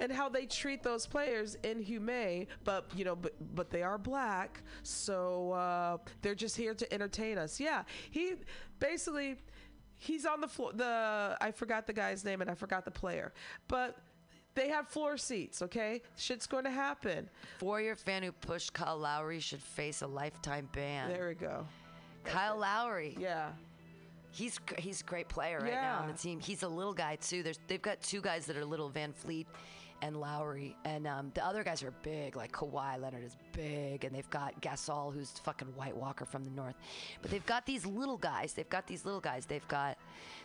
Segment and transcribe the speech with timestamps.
[0.00, 2.46] and how they treat those players inhumane.
[2.64, 7.38] But you know, but but they are black, so uh, they're just here to entertain
[7.38, 7.60] us.
[7.60, 8.34] Yeah, he
[8.78, 9.36] basically
[9.98, 10.72] he's on the floor.
[10.72, 13.32] The I forgot the guy's name and I forgot the player,
[13.68, 13.96] but
[14.54, 15.62] they have floor seats.
[15.62, 17.28] Okay, shit's going to happen.
[17.60, 21.08] Warrior fan who pushed Kyle Lowry should face a lifetime ban.
[21.08, 21.66] There we go.
[22.24, 23.16] Kyle Lowry.
[23.18, 23.50] Yeah.
[24.32, 26.40] He's he's a great player right now on the team.
[26.40, 27.42] He's a little guy too.
[27.42, 29.46] There's they've got two guys that are little, VanVleet
[30.02, 32.34] and Lowry, and um, the other guys are big.
[32.34, 36.50] Like Kawhi Leonard is big, and they've got Gasol, who's fucking White Walker from the
[36.50, 36.74] north.
[37.20, 38.54] But they've got these little guys.
[38.54, 39.44] They've got these little guys.
[39.46, 39.98] They've got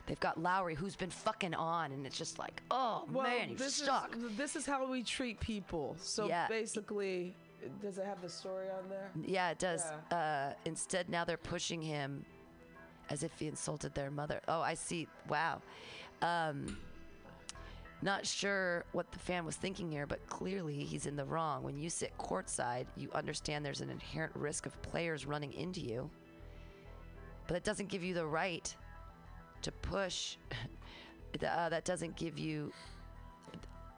[0.08, 3.56] they've got Lowry, who's been fucking on, and it's just like, oh Well, man, you
[3.56, 4.16] this suck.
[4.18, 5.96] is this is how we treat people.
[6.00, 6.48] So Yeah.
[6.50, 7.34] basically,
[7.82, 9.10] does it have the story on there?
[9.26, 9.84] Yeah, it does.
[10.12, 12.26] Uh, instead, now they're pushing him
[13.10, 14.42] as if he insulted their mother.
[14.48, 15.08] Oh, I see.
[15.30, 15.62] Wow.
[16.22, 16.78] Um,
[18.02, 21.64] not sure what the fan was thinking here, but clearly he's in the wrong.
[21.64, 26.10] When you sit courtside, you understand there's an inherent risk of players running into you,
[27.48, 28.74] but it doesn't give you the right
[29.62, 30.38] to push.
[31.44, 32.72] uh, that doesn't give you.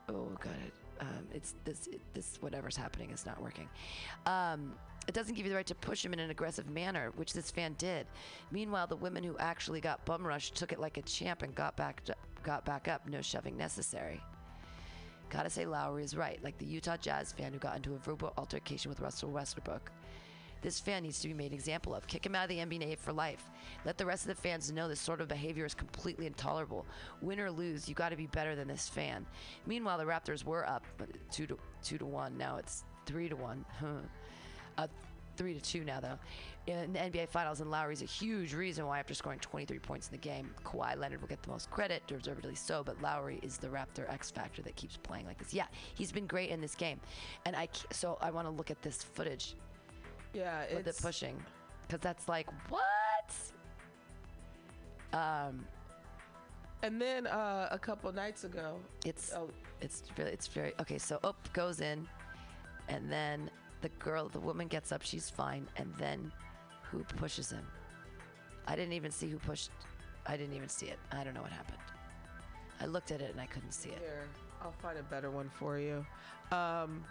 [0.08, 3.68] Oh god, it, um, it's this it, this whatever's happening is not working.
[4.26, 4.72] Um,
[5.08, 7.50] it doesn't give you the right to push him in an aggressive manner, which this
[7.50, 8.06] fan did.
[8.52, 11.76] Meanwhile, the women who actually got bum rushed took it like a champ and got
[11.76, 12.02] back
[12.42, 13.08] got back up.
[13.08, 14.20] No shoving necessary.
[15.30, 16.38] Gotta say, Lowry is right.
[16.44, 19.90] Like the Utah Jazz fan who got into a verbal altercation with Russell Westbrook.
[20.60, 22.06] This fan needs to be made an example of.
[22.06, 23.48] Kick him out of the NBA for life.
[23.86, 26.84] Let the rest of the fans know this sort of behavior is completely intolerable.
[27.22, 29.24] Win or lose, you got to be better than this fan.
[29.66, 32.36] Meanwhile, the Raptors were up but two to two to one.
[32.36, 33.64] Now it's three to one.
[34.78, 34.86] uh,
[35.36, 36.18] three to two now though.
[36.66, 40.12] In the NBA Finals, and Lowry's a huge reason why after scoring 23 points in
[40.12, 42.82] the game, Kawhi Leonard will get the most credit, deservedly so.
[42.84, 45.54] But Lowry is the Raptor X factor that keeps playing like this.
[45.54, 47.00] Yeah, he's been great in this game,
[47.46, 49.54] and I so I want to look at this footage
[50.34, 51.42] Yeah, of the it's pushing
[51.86, 53.34] because that's like what
[55.14, 55.64] um
[56.82, 59.50] and then uh, a couple nights ago, it's oh,
[59.80, 62.06] it's really it's very okay so up goes in
[62.88, 63.50] and then
[63.80, 66.30] the girl the woman gets up she's fine and then
[66.82, 67.66] who pushes him
[68.66, 69.70] i didn't even see who pushed
[70.26, 71.78] i didn't even see it i don't know what happened
[72.80, 74.26] i looked at it and i couldn't see it here
[74.62, 76.04] I'll find a better one for you.
[76.50, 77.04] Um,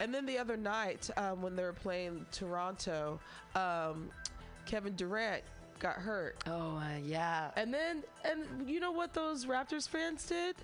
[0.00, 3.18] and then the other night um, when they were playing Toronto,
[3.54, 4.10] um,
[4.66, 5.42] Kevin Durant
[5.78, 6.36] got hurt.
[6.46, 10.56] oh uh, yeah And then, and you know what those Raptors fans did?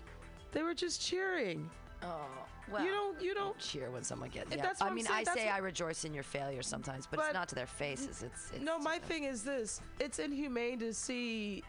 [0.53, 1.71] They were just cheering.
[2.03, 2.27] oh
[2.71, 3.59] well you don't, you don't.
[3.59, 4.63] cheer when someone gets yeah.
[4.63, 7.35] that's i mean saying, i say i rejoice in your failure sometimes but, But- it's
[7.35, 10.93] not to their faces it's, it's No, my to- thing is this: it's inhumane to
[10.95, 11.63] see.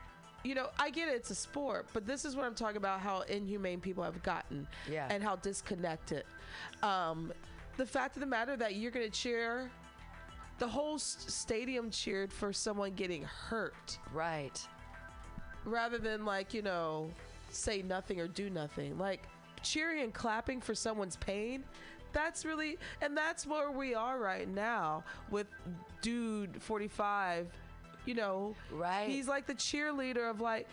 [0.43, 2.99] You know, I get it, it's a sport, but this is what I'm talking about
[2.99, 5.07] how inhumane people have gotten Yeah.
[5.11, 6.23] and how disconnected.
[6.81, 7.31] Um,
[7.77, 9.69] the fact of the matter that you're going to cheer,
[10.57, 14.59] the whole stadium cheered for someone getting hurt right
[15.63, 17.11] rather than, like, you know,
[17.51, 18.97] say nothing or do nothing.
[18.97, 19.21] Like,
[19.63, 21.63] cheering and clapping for someone's pain.
[22.13, 25.47] That's really, and that's where we are right now with
[26.01, 27.47] dude 45.
[28.05, 29.07] You know, Right.
[29.07, 30.67] He's like the cheerleader of like,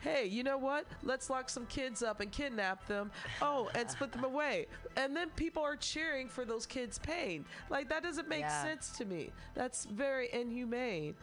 [0.00, 0.84] hey, you know what?
[1.04, 3.12] Let's lock some kids up and kidnap them.
[3.40, 4.66] Oh, and split them away.
[4.96, 7.44] And then people are cheering for those kids' pain.
[7.70, 8.62] Like that doesn't make Yeah.
[8.64, 9.30] sense to me.
[9.54, 11.14] That's very inhumane.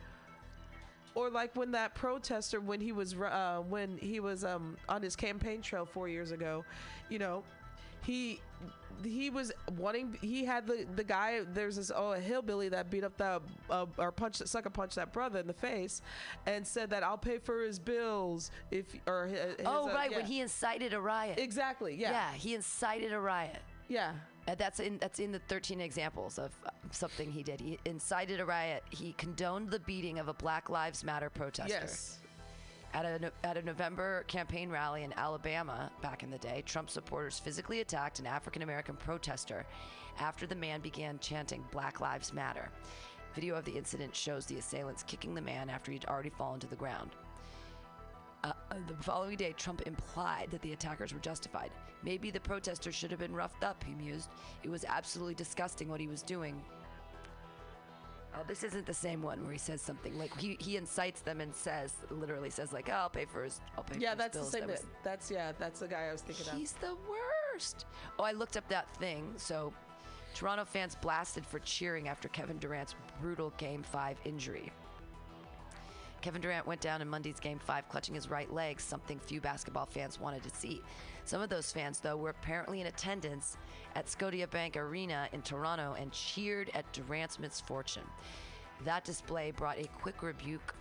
[1.19, 5.16] Or like when that protester, when he was uh, when he was um, on his
[5.16, 6.63] campaign trail four years ago,
[7.09, 7.44] you know,
[8.03, 8.40] he
[9.03, 13.03] he was wanting he had the the guy there's this oh a hillbilly that beat
[13.03, 16.02] up the uh, or punched sucker punched that brother in the face
[16.46, 20.18] and said that I'll pay for his bills if or his, oh uh, right yeah.
[20.18, 21.40] when he incited a riot.
[21.40, 22.12] Exactly yeah.
[22.12, 23.62] Yeah he incited a riot.
[23.88, 24.13] Yeah
[24.49, 26.51] Uh, that's in that's in the 13 examples of
[26.91, 27.59] something he did.
[27.59, 28.83] He incited a riot.
[28.89, 31.71] He condoned the beating of a Black Lives Matter protester.
[31.81, 32.17] yes
[32.93, 37.38] At a at a November campaign rally in Alabama back in the day, Trump supporters
[37.38, 39.65] physically attacked an African American protester
[40.19, 42.69] after the man began chanting Black Lives Matter.
[43.35, 46.68] Video of the incident shows the assailants kicking the man after he'd already fallen to
[46.68, 47.12] the ground.
[48.44, 51.71] Uh, uh, the following day, Trump implied that the attackers were justified.
[52.03, 54.30] Maybe the protesters should have been roughed up, he mused.
[54.63, 56.62] It was absolutely disgusting what he was doing.
[58.36, 61.41] Oh, this isn't the same one where he says something like he, he incites them
[61.41, 64.31] and says literally says like oh, I'll pay for his I'll pay yeah for his
[64.31, 66.74] that's the same That was- that's yeah that's the guy I was thinking of He's
[66.74, 67.86] the worst.
[68.19, 69.33] Oh, I looked up that thing.
[69.36, 69.74] So,
[70.36, 74.71] Toronto fans blasted for cheering after Kevin Durant's brutal Game 5 injury.
[76.21, 79.86] Kevin Durant went down in Monday's game five, clutching his right leg, something few basketball
[79.86, 80.81] fans wanted to see.
[81.25, 83.57] Some of those fans, though, were apparently in attendance
[83.95, 88.04] at Scotiabank Arena in Toronto and cheered at Durant's misfortune.
[88.83, 90.74] That display brought a quick rebuke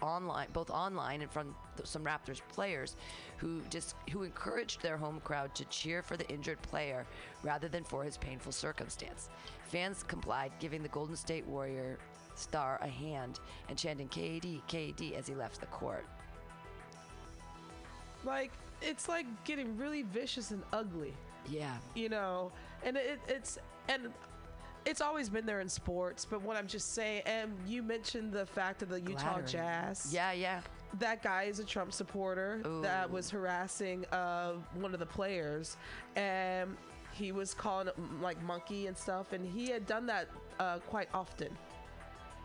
[0.00, 1.54] online, both online and from
[1.84, 2.96] some Raptors players,
[3.36, 7.06] who just who encouraged their home crowd to cheer for the injured player
[7.42, 9.28] rather than for his painful circumstance.
[9.66, 11.98] Fans complied, giving the Golden State Warrior
[12.38, 16.04] star a hand and chanting KD, KD as he left the court.
[18.24, 18.52] Like
[18.82, 21.14] it's like getting really vicious and ugly.
[21.46, 21.76] Yeah.
[21.94, 22.52] you know
[22.84, 23.58] and it, it's
[23.88, 24.08] and
[24.86, 28.46] it's always been there in sports but what i'm just saying and you mentioned the
[28.46, 29.46] fact of the utah Glattering.
[29.46, 30.62] jazz Yeah, yeah.
[31.00, 35.76] that guy is a trump supporter that was harassing uh, one of the players
[36.16, 36.74] and
[37.12, 40.28] he was calling it like monkey and stuff and he had done that
[40.60, 41.48] uh, quite often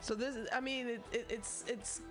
[0.02, 2.02] so this is i mean it, it, it's it's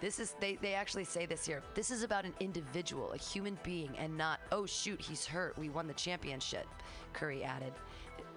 [0.00, 1.62] This is they, they actually say this here.
[1.74, 5.58] This is about an individual, a human being, and not, oh shoot, he's hurt.
[5.58, 6.66] We won the championship,
[7.12, 7.74] Curry added.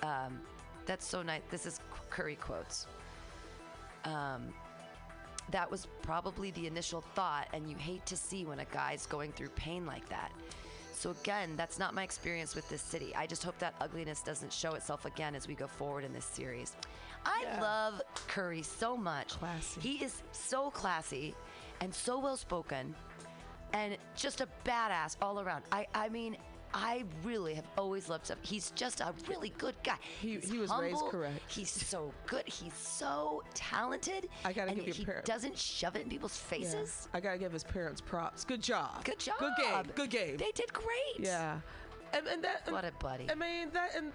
[0.02, 0.42] Um,
[0.86, 1.42] that's so nice.
[1.50, 1.80] This is
[2.10, 2.86] Curry quotes.
[4.04, 4.54] Um,
[5.52, 9.32] that was probably the initial thought, and you hate to see when a guy's going
[9.32, 10.32] through pain like that.
[10.94, 13.14] So again, that's not my experience with this city.
[13.16, 16.26] I just hope that ugliness doesn't show itself again as we go forward in this
[16.26, 16.76] series.
[17.26, 17.62] I Yeah.
[17.62, 19.30] love Curry so much.
[19.30, 19.82] Classy.
[19.82, 21.36] He is so classy
[21.82, 22.96] and so well spoken
[23.74, 25.64] and just a badass all around.
[25.72, 26.38] I I mean,
[26.76, 28.38] I really have always loved him.
[28.42, 29.98] He's just a really good guy.
[30.20, 31.40] He- he was raised correct.
[31.48, 32.48] He's so good.
[32.48, 34.28] He's so talented.
[34.44, 36.58] I gotta and give you he doesn't shove it in people's yeah.
[36.58, 37.10] faces.
[37.14, 39.38] i gotta give his parents props good job Good job.
[39.40, 41.20] good game good game They did great.
[41.20, 41.60] Yeah,
[42.12, 43.30] and, and that What a buddy.
[43.30, 44.12] I mean that and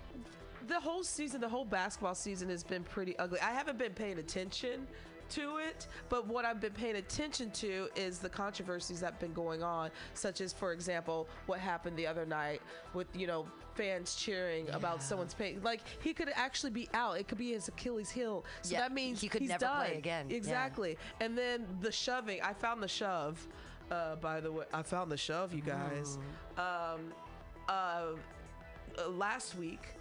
[0.66, 3.40] the whole season, the whole basketball season has been pretty ugly.
[3.40, 4.86] I haven't been paying attention
[5.30, 9.34] to it, but what I've been paying attention to is the controversies that have been
[9.34, 12.62] going on, such as, for example, what happened the other night
[12.94, 15.60] with you know fans cheering about someone's pain.
[15.62, 17.18] Like he could actually be out.
[17.20, 18.44] It could be his Achilles heel.
[18.62, 19.96] So Yeah, that means he could he's never play done.
[19.98, 20.26] again.
[20.30, 20.36] Yeah.
[20.36, 20.96] Exactly.
[21.20, 22.40] And then the shoving.
[22.42, 23.46] I found the shove.
[23.90, 26.18] Uh, by the way, I found the shove, you guys.
[26.58, 27.12] Um,
[27.68, 28.06] uh,
[28.98, 29.94] uh, last week,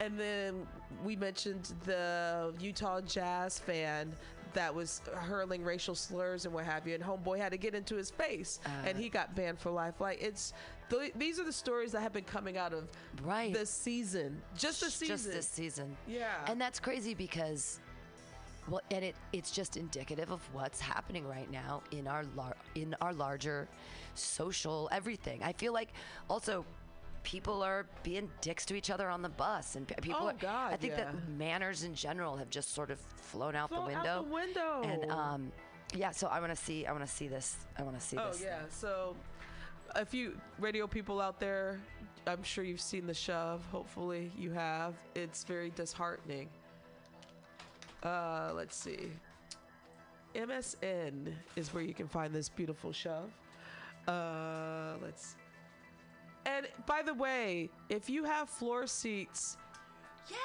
[0.00, 0.66] and then
[1.04, 4.12] we mentioned the Utah Jazz fan
[4.52, 7.96] that was hurling racial slurs and what have you, and Homeboy had to get into
[7.96, 8.68] his face, uh.
[8.86, 10.00] and he got banned for life.
[10.00, 10.52] Like it's
[10.90, 12.88] th- these are the stories that have been coming out of
[13.22, 13.52] Right.
[13.52, 15.14] this season, just this season.
[15.16, 15.96] Just this season.
[16.06, 16.34] Yeah.
[16.46, 17.80] And that's crazy because
[18.68, 22.94] well and it it's just indicative of what's happening right now in our lar- in
[23.00, 23.68] our larger
[24.14, 25.42] social everything.
[25.42, 25.90] I feel like
[26.30, 26.64] also
[27.24, 30.72] people are being dicks to each other on the bus and people Oh, are, God,
[30.72, 31.04] I think yeah.
[31.06, 34.80] that manners in general have just sort of flown out Flown the out window.
[34.82, 35.02] the window.
[35.04, 35.52] And um
[35.96, 37.56] yeah, so I want to see I want to see this.
[37.78, 38.24] I want to see this.
[38.26, 38.42] Oh this.
[38.42, 38.58] yeah.
[38.68, 39.16] So,
[39.94, 41.78] a few radio people out there,
[42.26, 43.62] I'm sure you've seen the shove.
[43.70, 44.94] Hopefully, you have.
[45.14, 46.48] It's very disheartening.
[48.02, 49.10] Uh, let's see.
[50.34, 53.30] MSN is where you can find this beautiful shove.
[54.08, 55.36] Uh, let's.
[56.46, 59.56] And by the way, if you have floor seats,
[60.28, 60.36] Yeah.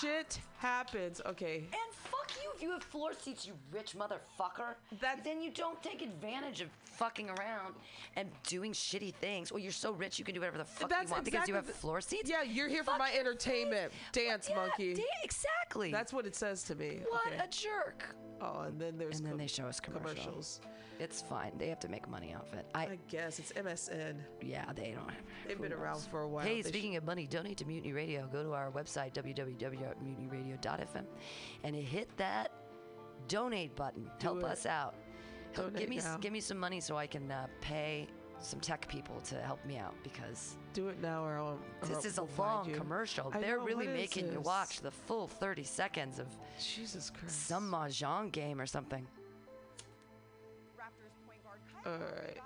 [0.00, 1.20] shit happens.
[1.26, 1.58] Okay.
[1.72, 4.74] And fuck you if you have floor seats, you rich motherfucker.
[5.00, 7.74] That- then you don't take advantage of fucking around
[8.16, 9.50] and doing shitty things.
[9.50, 11.54] Well, you're so rich you can do whatever the fuck That's you want because you
[11.54, 12.30] have floor seats.
[12.30, 13.92] Yeah, you're here for my entertainment.
[14.12, 14.94] Dance, yeah, monkey.
[14.94, 15.90] da- exactly.
[15.90, 17.00] That's what it says to me.
[17.08, 17.38] what okay.
[17.38, 18.14] a jerk.
[18.44, 20.14] Oh, and then there's And then com- they show us commercials.
[20.16, 20.60] commercials.
[21.00, 21.52] It's fine.
[21.58, 22.66] They have to make money off it.
[22.74, 24.14] I, I guess it's MSN.
[24.42, 25.08] yeah, they don't.
[25.10, 26.44] Have, They've been around for a while.
[26.44, 28.28] Hey, They speaking of money, donate to Mutiny Radio.
[28.32, 31.04] Go to our website www.mutinyradio.fm
[31.64, 32.52] and hit that
[33.28, 34.08] donate button.
[34.20, 34.44] Help it.
[34.44, 34.94] us out.
[35.54, 36.16] Donate give me now.
[36.20, 38.06] give me some money so I can uh, pay
[38.44, 41.58] some tech people to help me out because do it now or I'll.
[41.82, 42.74] or this is a long you.
[42.74, 43.30] commercial.
[43.34, 46.26] I They're know, really making you watch the full 30 seconds of
[46.62, 47.46] Jesus Christ.
[47.46, 49.06] some mahjong game or something.
[50.78, 52.38] Raptors point guard Kyle All right.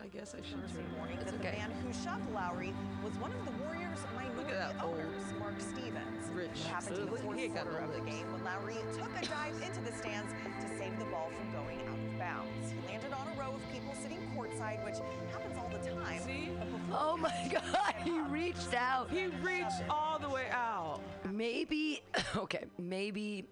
[0.00, 0.92] I guess I should Thursday turn.
[0.96, 1.50] morning It's that okay.
[1.52, 2.72] the man who shoved Lowry
[3.04, 6.30] was one of the Warriors' minority that old owners, Mark Stevens.
[6.32, 9.10] rich- It happened in Look, the fourth he quarter of the game when Lowry took
[9.20, 10.30] a dive into the stands
[10.62, 12.70] to save the ball from going out of bounds.
[12.70, 14.96] He landed on a row of people sitting courtside, which
[15.34, 16.22] happens all the time.
[16.22, 16.50] See?
[16.92, 19.10] Oh my God, he reached out.
[19.10, 21.00] He reached all the way out.
[21.28, 22.02] Maybe,
[22.36, 23.46] okay, maybe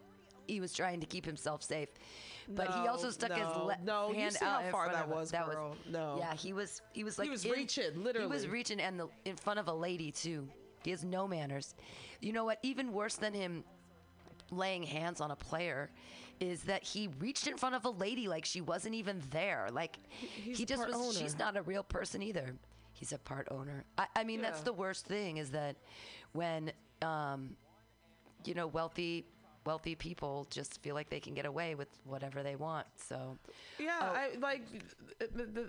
[0.47, 1.89] he was trying to keep himself safe,
[2.49, 5.09] but he also stuck his no, le- no, you hand see out how far that
[5.09, 5.71] was, that girl.
[5.71, 6.17] Was, No.
[6.19, 6.83] Yeah, he was.
[6.93, 8.29] He was like he was in- reaching, literally.
[8.29, 10.49] He was reaching, and the, in front of a lady too.
[10.85, 11.75] He has no manners.
[12.21, 12.59] You know what?
[12.63, 13.65] Even worse than him
[14.53, 15.91] laying hands on a player
[16.39, 19.69] is that he reached in front of a lady like she wasn't even there.
[19.73, 21.19] Like he's he just was.
[21.19, 22.55] She's not a real person either.
[22.93, 23.85] He's a part owner.
[23.99, 25.77] I, I mean, that's the worst thing is that
[26.33, 26.73] when
[27.03, 27.57] um,
[28.45, 29.27] you know wealthy
[29.67, 32.87] wealthy people just feel like they can get away with whatever they want.
[32.97, 33.37] So
[33.79, 34.07] Yeah, Oh.
[34.07, 34.63] I like
[35.19, 35.67] the, the.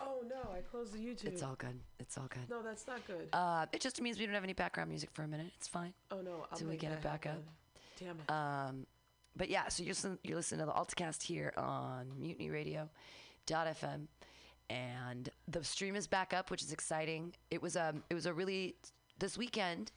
[0.00, 0.50] Oh no!
[0.54, 1.26] I closed the YouTube.
[1.26, 1.78] it's all good.
[1.98, 2.48] It's all good.
[2.50, 3.28] No, that's not good.
[3.32, 5.50] Uh, it just means we don't have any background music for a minute.
[5.56, 5.94] It's fine.
[6.10, 6.46] oh no!
[6.50, 7.42] I'll we get it back happen.
[7.98, 8.30] Damn it!
[8.30, 8.86] Um,
[9.36, 12.88] but yeah, so you're listening, you're listening to the Altcast here on Mutiny Radio
[13.46, 14.08] dot FM,
[14.68, 17.32] and the stream is back up, which is exciting.
[17.50, 18.74] It was um, it was a really
[19.20, 19.92] this weekend.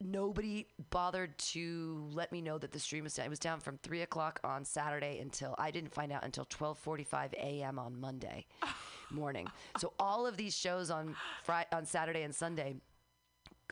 [0.00, 3.26] Nobody bothered to let me know that the stream was down.
[3.26, 6.78] It was down from three o'clock on Saturday until I didn't find out until twelve
[6.78, 7.78] forty-five a.m.
[7.78, 8.46] on Monday
[9.10, 9.48] morning.
[9.78, 12.76] So all of these shows on Friday, on Saturday and Sunday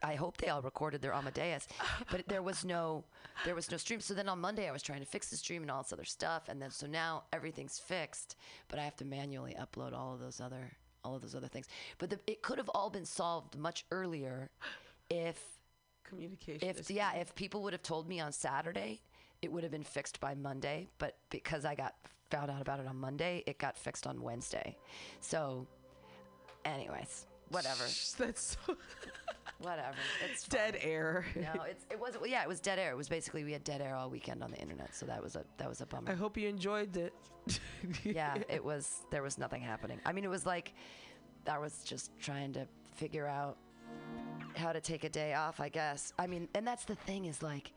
[0.03, 1.69] I hope they all recorded their Amadeus,
[2.11, 3.05] but there was no
[3.45, 4.01] there was no stream.
[4.01, 6.05] So then on Monday I was trying to fix the stream and all this other
[6.05, 8.37] stuff, and then so now everything's fixed,
[8.69, 10.73] but I have to manually upload all of those other
[11.05, 11.69] all of those other things.
[11.99, 14.51] But the, it could have all been solved much earlier
[15.11, 15.39] if
[16.09, 16.69] Communication.
[16.69, 19.01] if yeah if people would have told me on Saturday,
[19.43, 20.89] it would have been fixed by Monday.
[20.99, 21.95] But because I got
[22.31, 24.77] found out about it on Monday, it got fixed on Wednesday.
[25.21, 25.67] So,
[26.65, 27.85] anyways, whatever,
[28.19, 28.77] That's so
[29.59, 29.97] whatever.
[30.31, 31.25] It's dead air.
[31.37, 32.29] No, it's it wasn't.
[32.29, 32.91] Yeah, it was dead air.
[32.91, 35.37] It was basically we had dead air all weekend on the internet, so that was
[35.37, 36.11] a that was a bummer.
[36.11, 37.15] I hope you enjoyed it.
[38.05, 39.03] yeah, it was.
[39.11, 40.01] There was nothing happening.
[40.05, 40.75] I mean, it was like
[41.49, 43.59] I was just trying to figure out
[44.57, 45.61] how to take a day off.
[45.61, 46.13] I guess.
[46.19, 47.73] I mean, and that's the thing is like,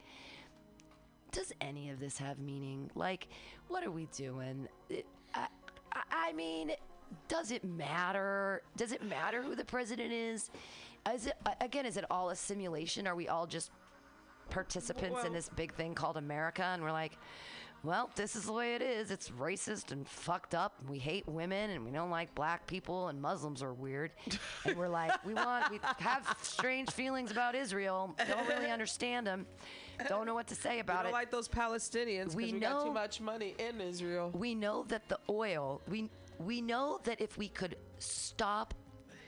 [1.31, 2.89] does any of this have meaning?
[2.96, 3.27] Like,
[3.67, 4.67] what are we doing?
[4.89, 5.48] It, I,
[5.93, 6.72] I, I mean,
[7.27, 8.62] does it matter?
[8.75, 10.50] Does it matter who the president is?
[11.13, 11.86] Is it again?
[11.86, 13.07] Is it all a simulation?
[13.07, 13.72] Are we all just
[14.50, 17.17] participants in this big thing called America, and we're like,
[17.84, 19.12] well, this is the way it is.
[19.12, 20.74] It's racist and fucked up.
[20.79, 24.12] And we hate women, and we don't like black people, and Muslims are weird.
[24.65, 28.15] And we're like, we want, we have strange feelings about Israel.
[28.27, 29.46] Don't really understand them.
[30.10, 31.00] Don't know what to say about it.
[31.00, 31.13] I don't it.
[31.13, 34.31] like those Palestinians We we, got know- too much money in Israel.
[34.34, 38.74] we know that the oil we we know that if we could stop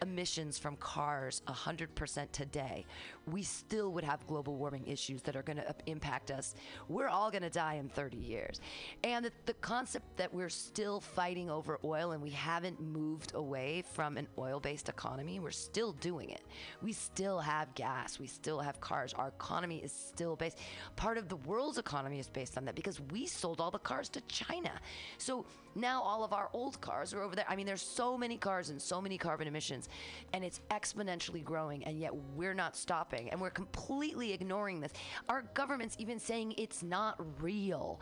[0.02, 2.86] emissions from cars 100% today
[3.32, 6.56] we still would have global warming issues that are going to impact us.
[6.88, 8.60] We're all going to die in 30 years.
[9.04, 13.84] And the, the concept that we're still fighting over oil and we haven't moved away
[13.94, 16.42] from an oil-based economy we're still doing it.
[16.82, 19.14] We still have gas we still have cars.
[19.14, 20.58] Our economy is still based
[20.96, 24.10] part of the world's economy is based on that because we sold all the cars
[24.10, 24.72] to china.
[25.18, 25.46] So
[25.76, 27.46] now all of our old cars are over there.
[27.48, 29.90] I mean there's so many cars and so many carbon emissions
[30.34, 34.94] and it's exponentially growing and yet we're not stopping and we're completely ignoring this.
[35.28, 38.00] Our government's even saying it's not real.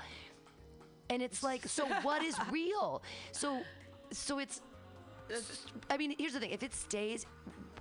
[1.10, 3.02] And it's like so what is real?
[3.32, 3.62] So
[4.12, 4.62] so it's
[5.90, 7.26] I mean, here's the thing: if it stays,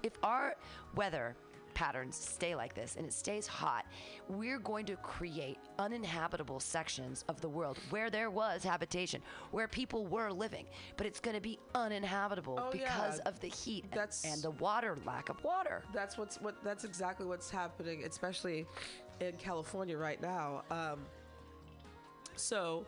[0.02, 0.57] if our
[0.95, 1.37] weather
[1.80, 3.85] patterns stay like this and it stays hot,
[4.30, 10.06] we're going to create uninhabitable sections of the world where there was habitation, where people
[10.06, 10.64] were living,
[10.97, 13.28] but it's going to be uninhabitable Oh, because yeah.
[13.28, 15.83] of the heat and- That's- and the water, lack of water.
[15.92, 16.64] That's what's what.
[16.64, 18.66] That's exactly what's happening, especially
[19.21, 20.62] in California right now.
[20.71, 21.00] Um,
[22.37, 22.87] so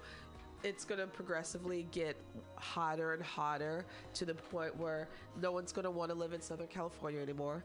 [0.64, 2.16] it's going to progressively get
[2.56, 5.08] hotter and hotter to the point where
[5.40, 7.62] no one's going to want to live in Southern California anymore.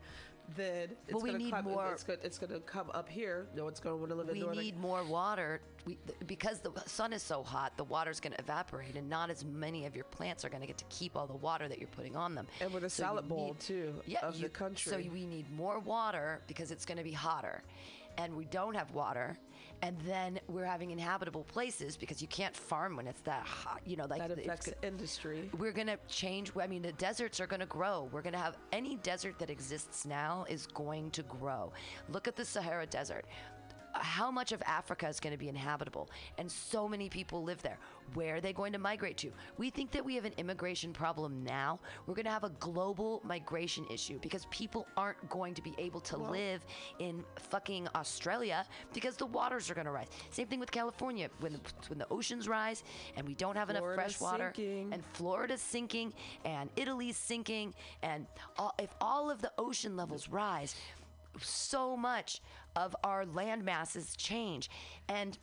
[0.55, 1.65] Then it's Well, we going to need come.
[1.65, 2.05] more- It's.
[2.23, 3.47] It's going to come up here.
[3.55, 4.63] No one's going to want to live in we Northern.
[4.63, 8.39] need more water we, th- because the sun is so hot the water's going to
[8.39, 11.27] evaporate and not as many of your plants are going to get to keep all
[11.27, 13.93] the water that you're putting on them And with a So salad bowl, need- too,
[14.21, 14.91] of the country.
[14.91, 17.63] so we need more water because it's going to be hotter
[18.17, 19.38] and we don't have water
[19.84, 23.98] and then we're having inhabitable places because you can't farm when it's that hot you
[23.98, 25.50] know like that affects the industry.
[25.58, 28.10] we're going to change i mean the deserts are going to grow.
[28.12, 31.72] We're going to have any desert that exists now is going to grow.
[32.10, 33.25] Look at the sahara desert
[33.93, 36.09] how much of Africa is going to be inhabitable?
[36.38, 37.77] And so many people live there.
[38.13, 39.31] Where are they going to migrate to?
[39.57, 41.79] We think that we have an immigration problem now.
[42.05, 46.01] We're going to have a global migration issue because people aren't going to be able
[46.01, 46.65] to live
[47.00, 50.07] in fucking Australia because the waters are going to rise.
[50.31, 51.29] Same thing with California.
[51.39, 52.83] When the, when the oceans rise
[53.15, 54.93] and we don't have enough fresh water sinking.
[54.93, 56.13] and Florida's sinking
[56.45, 60.75] and Italy's sinking and all, if all of the ocean levels rise,
[61.42, 62.42] so much
[62.75, 64.70] of our land masses change
[65.08, 65.38] and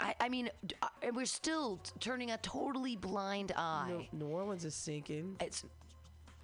[0.00, 0.50] I, I mean,
[1.14, 3.86] we're still t- turning a totally blind eye.
[4.12, 5.36] New, New Orleans is sinking.
[5.40, 5.62] It's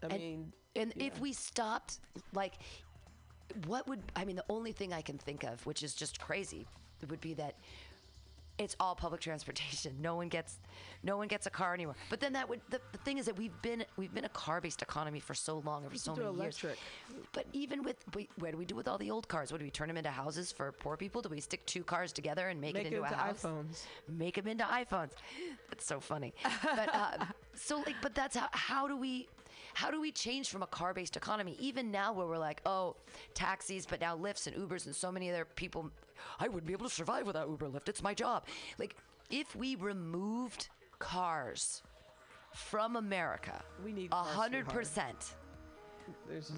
[0.05, 1.99] I and- mean, And if we stopped,
[2.33, 2.55] like,
[3.67, 4.37] what would I mean?
[4.37, 6.64] The only thing I can think of, which is just crazy,
[7.09, 7.57] would be that
[8.61, 9.95] it's all public transportation.
[10.00, 10.59] No one gets,
[11.02, 11.97] no one gets a car anymore.
[12.11, 14.83] But then that would the, the thing is that we've been we've been a car-based
[14.83, 16.62] economy for so long for so many electric.
[16.62, 16.79] years.
[17.33, 19.50] But even with we, what do we do with all the old cars?
[19.50, 21.23] What do we turn them into houses for poor people?
[21.23, 23.43] Do we stick two cars together and make, Make it it into into a house?
[23.43, 23.85] iPhones.
[24.09, 25.12] Make them into iPhones.
[25.71, 26.35] That's so funny.
[26.62, 27.25] But uh,
[27.55, 29.29] so like, but that's how how do we
[29.74, 32.96] how do we change from a car-based economy even now where we're like oh
[33.34, 35.90] taxis but now lifts and ubers and so many other people
[36.38, 38.46] i wouldn't be able to survive without uber lyft it's my job
[38.78, 38.96] like
[39.30, 41.82] if we removed cars
[42.54, 45.36] from america We need a hundred percent.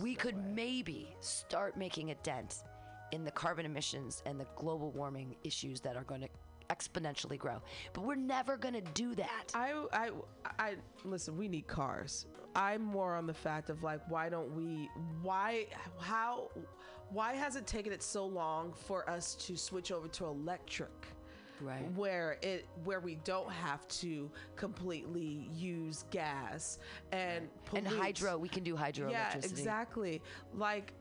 [0.00, 0.52] We could way.
[0.54, 2.64] maybe start making a dent
[3.11, 6.28] in the carbon emissions and the global warming issues that are going to
[6.73, 7.61] exponentially grow
[7.93, 10.11] but we're never going to do that I, I,
[10.59, 10.75] I,
[11.05, 12.26] listen, we need cars.
[12.55, 14.91] I'm more on the fact of like, why don't we,
[15.23, 15.67] why,
[15.99, 16.50] how,
[17.11, 20.91] why has it taken it so long for us to switch over to electric?
[21.61, 21.91] Right.
[21.95, 26.79] Where it, where we don't have to completely use gas
[27.12, 30.23] and and hydro we can do hydroelectricity Yeah, exactly.
[30.52, 30.93] Like,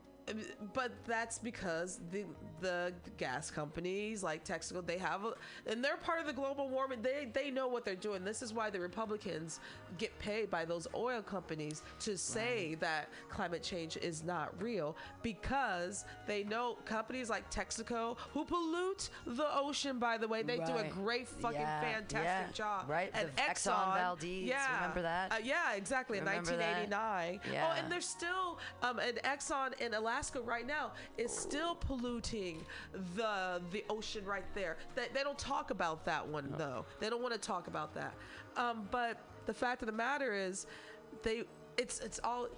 [0.74, 2.24] but that's because the
[2.60, 5.34] the gas companies like Texaco, they have, a,
[5.66, 7.02] and they're part of the global warming.
[7.02, 8.24] They they know what they're doing.
[8.24, 9.58] This is why the Republicans
[9.98, 16.04] get paid by those oil companies to say that climate change is not real because
[16.26, 19.98] they know companies like Texaco who pollute the ocean.
[19.98, 22.52] By the way, they do a great fucking Yeah, fantastic yeah.
[22.52, 22.88] job.
[22.88, 25.32] Right, And the Exxon Valdez, yeah, remember that?
[25.32, 26.18] Uh, yeah, exactly.
[26.18, 26.88] In Remember that?
[26.90, 27.40] 1989.
[27.44, 27.74] Oh, Yeah.
[27.82, 30.11] and there's still um, an Exxon in Alaska
[30.44, 32.64] right now is still polluting
[33.16, 34.76] the the ocean right there.
[34.94, 36.84] They, they don't talk about that one though.
[37.00, 38.14] They don't want to talk about that.
[38.56, 40.66] Um, but the fact of the matter is,
[41.22, 41.44] they
[41.76, 42.48] it's it's all.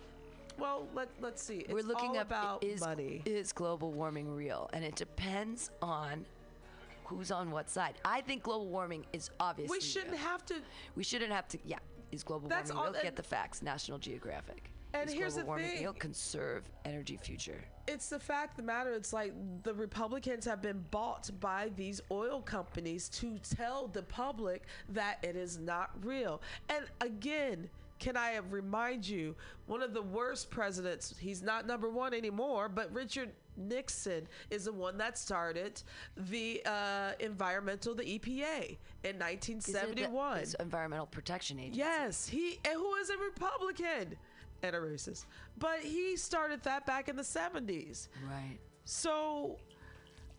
[0.59, 1.59] Well, let let's see.
[1.59, 3.23] It's we're looking all up about is, money.
[3.25, 6.25] is global warming real and it depends on
[7.07, 10.21] who's on what side i think global warming is obviously we shouldn't real.
[10.23, 10.55] have to.
[10.97, 11.77] we shouldn't have to yeah
[12.13, 15.45] is global That's warming all- real get the facts national geographic And is here's the
[15.45, 15.83] warming thing.
[15.83, 20.63] real conserve energy future it's the fact of the matter it's like the republicans have
[20.63, 26.41] been bought by these oil companies to tell the public that it is not real
[26.71, 27.69] and again
[28.01, 32.93] can I remind you, one of the worst presidents, he's not number one anymore, but
[32.93, 35.81] Richard Nixon is the one that started
[36.17, 39.25] the uh, environmental, the EPA in Isn't it the-
[40.11, 40.45] 1971.
[40.59, 44.17] environmental protection agency Yes, he and who is a Republican
[44.65, 45.27] and a racist,
[45.59, 48.09] but he started that back in the 70s.
[48.29, 49.59] right So,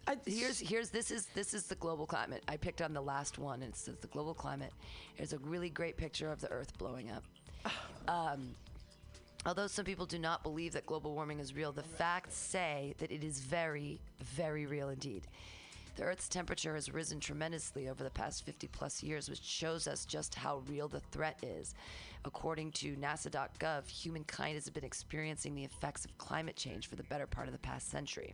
[0.07, 2.43] I, here's here's this is this is the global climate.
[2.47, 3.63] I picked on the last one.
[3.63, 4.71] and It says the global climate.
[5.17, 7.23] There's a really great picture of the Earth blowing up.
[8.07, 8.53] Um,
[9.47, 13.11] although some people do not believe that global warming is real, the facts say that
[13.11, 15.25] it is very, very real indeed.
[15.95, 20.05] The Earth's temperature has risen tremendously over the past 50 plus years, which shows us
[20.05, 21.73] just how real the threat is.
[22.25, 27.27] According to NASA.gov, humankind has been experiencing the effects of climate change for the better
[27.27, 28.33] part of the past century.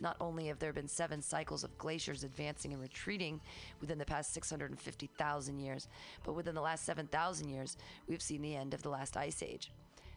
[0.00, 3.40] Not only have there been seven cycles of glaciers advancing and retreating
[3.80, 5.86] within the past 650,000 years,
[6.24, 7.76] but within the last 7,000 years,
[8.08, 9.70] we've seen the end of the last ice age.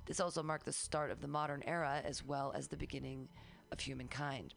[0.08, 3.28] This also marked the start of the modern era as well as the beginning
[3.72, 4.56] of humankind.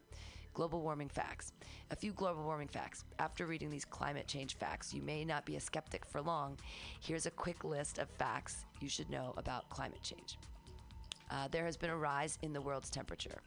[0.54, 1.52] Global warming facts.
[1.90, 3.04] A few global warming facts.
[3.18, 6.58] After reading these climate change facts, you may not be a skeptic for long.
[7.00, 10.38] Here's a quick list of facts you should know about climate change.
[11.30, 13.40] Uh, there has been a rise in the world's temperature.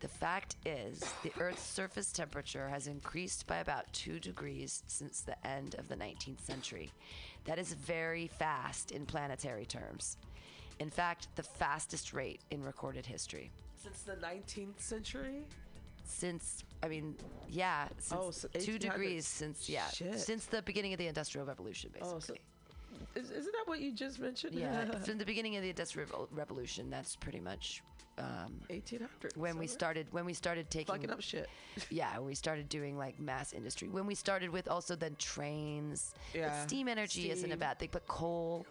[0.00, 5.44] The fact is, the Earth's surface temperature has increased by about 2 degrees since the
[5.44, 6.92] end of the 19th century.
[7.46, 10.16] That is very fast in planetary terms.
[10.78, 13.50] In fact, the fastest rate in recorded history.
[13.82, 15.44] since the 19th century.
[16.08, 17.14] Since, I mean,
[17.50, 20.18] yeah, since Oh, so 2 degrees since, yeah, Shit.
[20.18, 22.14] since the beginning of the Industrial Revolution, basically.
[22.16, 22.34] Oh, so
[23.14, 24.54] is, isn't that what you just mentioned?
[24.54, 27.82] yeah, from the beginning of the Industrial Revolution, that's pretty much
[28.16, 29.36] um, 1800s.
[29.36, 31.48] when we started when we started taking fucking up shit.
[31.90, 36.66] yeah we started doing like mass industry when we started with also then trains Yeah,
[36.66, 38.66] steam energy isn't a bad thing but coal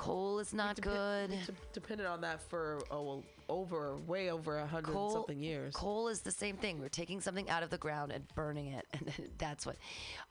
[0.00, 1.28] coal is not good.
[1.30, 5.74] de- depended on that for oh well, over way over a hundred something years.
[5.74, 6.80] coal is the same thing.
[6.80, 9.76] We're taking something out of the ground and burning it and that's what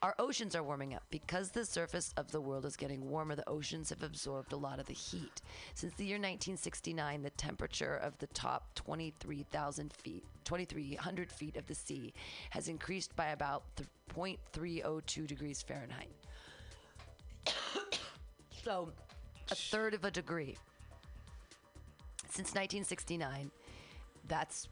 [0.01, 1.03] our oceans are warming up.
[1.11, 4.79] Because the surface of the world is getting warmer the oceans have absorbed a lot
[4.79, 5.41] of the heat.
[5.75, 11.75] Since the year 1969 the temperature of the top 23000 feet 2300 feet of the
[11.75, 12.11] sea
[12.49, 16.09] has increased by about th- 0.302 degrees fahrenheit.
[18.63, 18.91] So
[19.51, 20.57] a third of a degree
[22.29, 23.51] Since 1969,
[24.27, 24.67] that's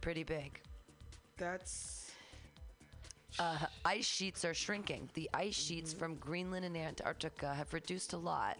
[0.00, 0.60] pretty big.
[1.36, 2.12] That's
[3.38, 5.08] Uh, ice sheets are shrinking.
[5.14, 8.58] The ice sheets from Greenland and Antarctica have reduced a lot.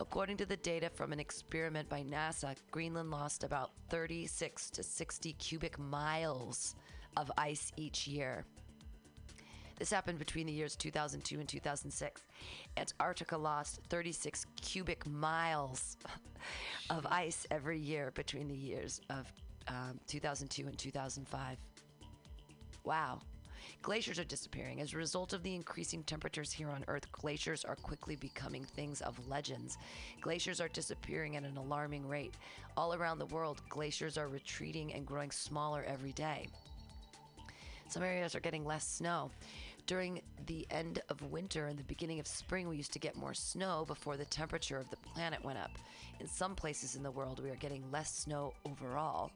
[0.00, 5.32] According to the data from an experiment by NASA, Greenland lost about 36 to 60
[5.34, 6.74] cubic miles
[7.16, 8.44] of ice each year.
[9.78, 12.22] This happened between the years 2002 and 2006.
[12.76, 15.96] Antarctica lost 36 cubic miles
[16.90, 19.32] of ice every year between the years of
[19.68, 21.58] um, 2002 and 2005.
[22.84, 23.20] Wow.
[23.82, 24.80] Glaciers are disappearing.
[24.80, 29.00] As a result of the increasing temperatures here on Earth, glaciers are quickly becoming things
[29.02, 29.78] of legends.
[30.20, 32.34] Glaciers are disappearing at an alarming rate.
[32.76, 36.48] All around the world, glaciers are retreating and growing smaller every day.
[37.88, 39.30] Some areas are getting less snow.
[39.88, 43.32] During the end of winter and the beginning of spring, we used to get more
[43.32, 45.70] snow before the temperature of the planet went up.
[46.20, 49.30] In some places in the world, we are getting less snow overall.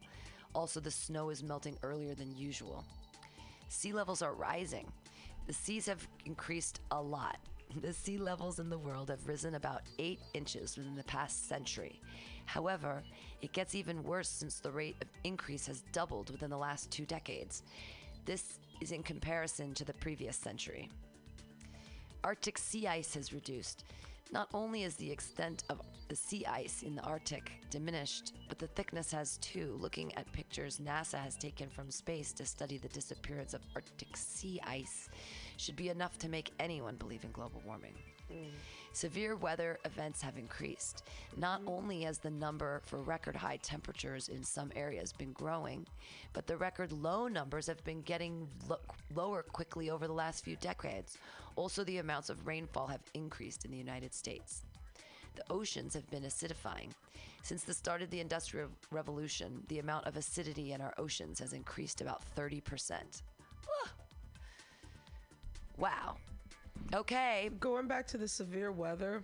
[0.54, 2.84] Also, the snow is melting earlier than usual.
[3.70, 4.92] Sea levels are rising.
[5.46, 7.38] The seas have increased a lot.
[7.80, 11.98] The sea levels in the world have risen about 8 inches within the past century.
[12.44, 13.02] However,
[13.40, 17.06] it gets even worse since the rate of increase has doubled within the last two
[17.06, 17.62] decades.
[18.26, 20.90] This is in comparison to the previous century.
[22.24, 23.84] Arctic sea ice has reduced.
[24.32, 28.66] Not only is the extent of the sea ice in the Arctic diminished, but the
[28.66, 29.78] thickness has too.
[29.80, 34.60] Looking at pictures NASA has taken from space to study the disappearance of Arctic sea
[34.66, 35.08] ice
[35.58, 37.94] should be enough to make anyone believe in global warming.
[38.32, 38.50] Mm.
[38.92, 41.04] Severe weather events have increased.
[41.36, 45.86] Not only has the number for record high temperatures in some areas been growing,
[46.34, 48.78] but the record low numbers have been getting lo-
[49.14, 51.16] lower quickly over the last few decades.
[51.56, 54.62] Also, the amounts of rainfall have increased in the United States.
[55.36, 56.90] The oceans have been acidifying.
[57.42, 61.54] Since the start of the Industrial Revolution, the amount of acidity in our oceans has
[61.54, 63.22] increased about 30%.
[63.66, 63.90] Ah.
[65.78, 66.16] Wow.
[66.94, 67.50] Okay.
[67.60, 69.22] going back to the severe weather.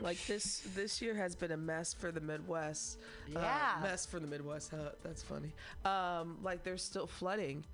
[0.00, 2.98] Like this, this year has been a mess for the Midwest.
[3.36, 3.78] Uh, Yeah.
[3.82, 4.70] mess for the Midwest.
[4.70, 4.90] Huh?
[5.02, 5.52] That's funny.
[5.84, 7.64] Um, like there's still flooding,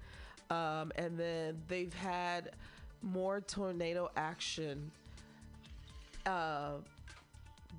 [0.50, 2.50] um, and then they've had
[3.02, 4.90] more tornado action
[6.24, 6.72] uh,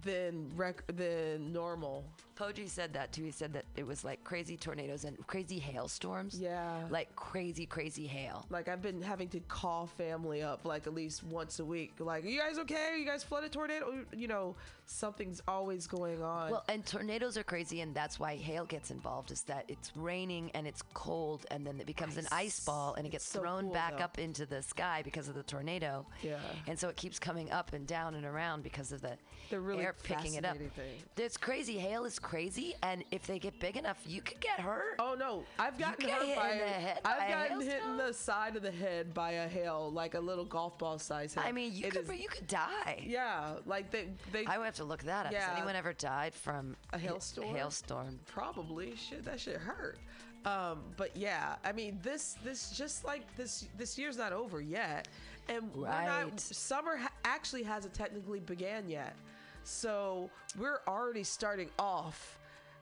[0.04, 2.06] than rec- than normal.
[2.38, 3.23] Poji said that too.
[3.23, 6.39] He said that it was like crazy tornadoes and crazy hailstorms.
[6.39, 6.84] Yeah.
[6.89, 8.45] Like crazy, crazy hail.
[8.50, 11.93] Like I've been having to call family up like at least once a week.
[12.00, 12.89] Like, are you guys okay?
[12.91, 14.06] Are you guys flooded tornado?
[14.15, 16.52] You know, something's always going on.
[16.52, 19.32] Well, and tornadoes are crazy, and that's why hail gets involved.
[19.32, 23.08] Is that it's raining and it's cold, and then it becomes an ice ball, and
[23.08, 24.04] it gets so thrown cool, back though.
[24.04, 26.06] up into the sky because of the tornado.
[26.21, 26.38] Yeah.
[26.67, 29.17] And so it keeps coming up and down and around because of the
[29.50, 30.58] The really air picking it up.
[30.58, 30.69] thing.
[31.17, 31.78] It's crazy.
[31.80, 34.96] Hail is crazy, and if they get big enough, you could get hurt.
[35.00, 37.82] Oh no, I've gotten hurt hit by in the head by I've a gotten hit
[37.84, 41.34] in the side of the head by a hail, like a little golf ball size
[41.34, 41.44] hail.
[41.46, 43.04] I mean, you It could is- you could die.
[43.08, 45.32] yeah, like they they I would have to look that up.
[45.32, 45.48] Yeah.
[45.48, 47.48] Has anyone ever died from A hailstorm?
[47.56, 48.20] hailstorm.
[48.26, 49.98] probably shit that shit hurt.
[50.46, 55.08] Um, but yeah, I mean this this just like this this year's not over yet,
[55.50, 56.40] and we're not Right.
[56.40, 59.16] summer ha- actually hasn't technically began yet,
[59.67, 62.39] so we're already starting off,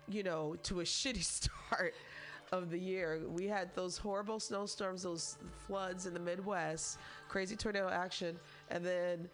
[0.08, 1.96] you know, to a shitty start
[2.52, 3.22] of the year.
[3.28, 8.38] We had those horrible snowstorms, those floods in the Midwest, crazy tornado action,
[8.70, 9.28] and then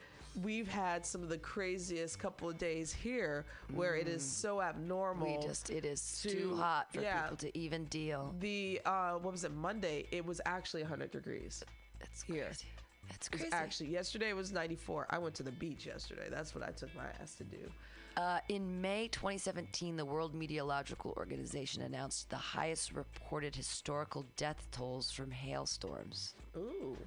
[0.43, 5.27] we've had some of the craziest couple of days here where it is so abnormal.
[5.27, 5.41] Mm.
[5.41, 7.23] We just it is to- too hot for yeah.
[7.23, 8.33] people to even deal.
[8.39, 10.05] the uh what was it Monday?
[10.11, 11.63] It was actually 100 degrees.
[11.99, 12.45] That's Here.
[12.45, 12.65] crazy.
[13.09, 13.49] Was crazy.
[13.51, 15.07] actually yesterday was 94.
[15.09, 16.27] I went to the beach yesterday.
[16.29, 17.69] That's what I took my ass to do.
[18.17, 25.11] Uh, in May 2017, the World Meteorological Organization announced the highest reported historical death tolls
[25.11, 26.35] from hailstorms.
[26.57, 26.97] Ooh.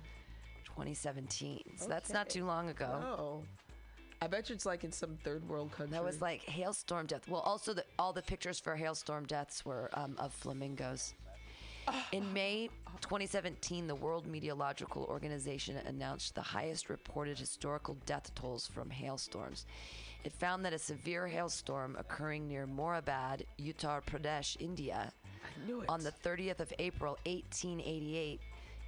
[0.64, 1.62] 2017.
[1.76, 3.00] So that's not too long ago.
[3.04, 3.42] Oh.
[4.22, 5.92] I bet you it's like in some third world country.
[5.92, 7.28] That was like hailstorm death.
[7.28, 11.12] Well, also the, all the pictures for hailstorm deaths were um, of flamingos.
[12.12, 12.68] In May
[13.00, 19.66] 2017, the World Meteorological Organization announced the highest reported historical death tolls from hailstorms.
[20.24, 25.12] It found that a severe hailstorm occurring near Morabad, Uttar Pradesh, India,
[25.44, 25.88] I knew it.
[25.88, 28.40] on the 30th of April 1888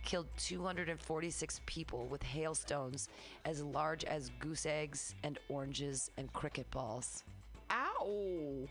[0.04, 3.08] killed 246 people with hailstones
[3.44, 7.24] as large as goose eggs and oranges and cricket balls.
[7.70, 8.68] Ow.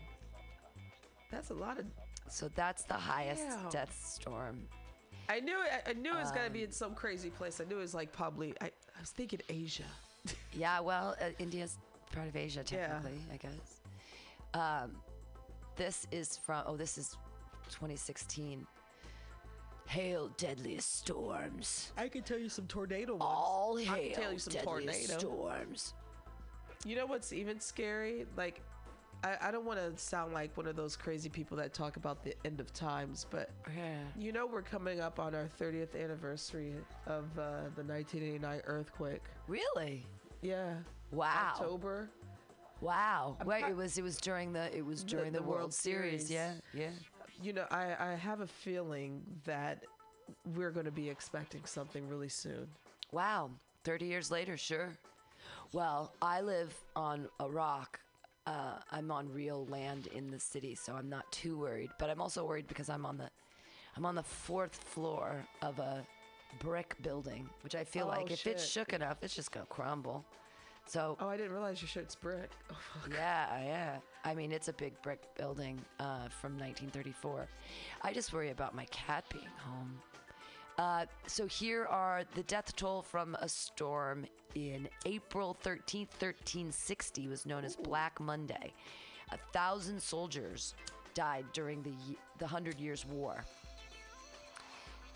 [1.30, 1.84] That's a lot of
[2.28, 3.68] So that's the highest Damn.
[3.70, 4.68] death storm.
[5.28, 7.60] I knew it I knew it was going to be Um, in some crazy place.
[7.60, 9.84] I knew it was like probably I, I was thinking Asia.
[10.52, 11.78] Yeah, well, uh, India's
[12.12, 12.86] part of Asia Yeah.
[12.88, 13.80] technically, I guess.
[14.54, 14.96] Um,
[15.76, 16.64] this is from.
[16.66, 17.16] Oh, this is
[17.70, 18.66] 2016.
[19.86, 21.92] Hail deadliest storms.
[21.96, 23.22] I can tell you some tornado ones.
[23.24, 25.18] All I hail can tell you some deadliest tornado.
[25.36, 25.94] storms.
[26.84, 28.26] You know what's even scary?
[28.36, 28.62] Like,
[29.24, 32.22] I, I don't want to sound like one of those crazy people that talk about
[32.22, 33.98] the end of times, but Yeah.
[34.16, 36.74] you know we're coming up on our 30th anniversary
[37.06, 39.22] of uh, the 1989 earthquake.
[39.48, 40.06] Really?
[40.42, 40.74] Yeah.
[41.12, 41.52] Wow.
[41.54, 42.10] October.
[42.80, 43.36] Wow.
[43.40, 43.62] I'm Right.
[43.62, 43.96] not- It was.
[43.98, 44.74] It was during the.
[44.76, 46.28] It was during the, the World, World Series.
[46.28, 46.30] Series.
[46.30, 46.52] Yeah.
[46.74, 46.90] Yeah.
[47.42, 49.82] You know, I, I have a feeling that
[50.54, 52.66] we're going to be expecting something really soon.
[53.12, 53.50] Wow.
[53.84, 54.90] 30 years later, sure.
[55.72, 58.00] Well, I live on a rock.
[58.46, 61.90] Uh, I'm on real land in the city, so I'm not too worried.
[61.98, 63.28] But I'm also worried because I'm on the,
[63.96, 66.06] I'm on the fourth floor of a
[66.60, 70.24] brick building, which I feel Oh, like if it's shook enough, it's just gonna crumble.
[70.86, 72.50] So Oh, I didn't realize your shirt's brick.
[72.70, 73.12] Oh, fuck.
[73.12, 73.96] yeah, yeah.
[74.24, 77.48] I mean, it's a big brick building uh, from 1934.
[78.02, 79.98] I just worry about my cat being home.
[80.78, 87.46] Uh, so here are the death toll from a storm in April 13th, 1360, was
[87.46, 88.72] known as Black Monday.
[89.32, 90.74] A thousand soldiers
[91.14, 91.94] died during the
[92.38, 93.42] the Hundred Years' War.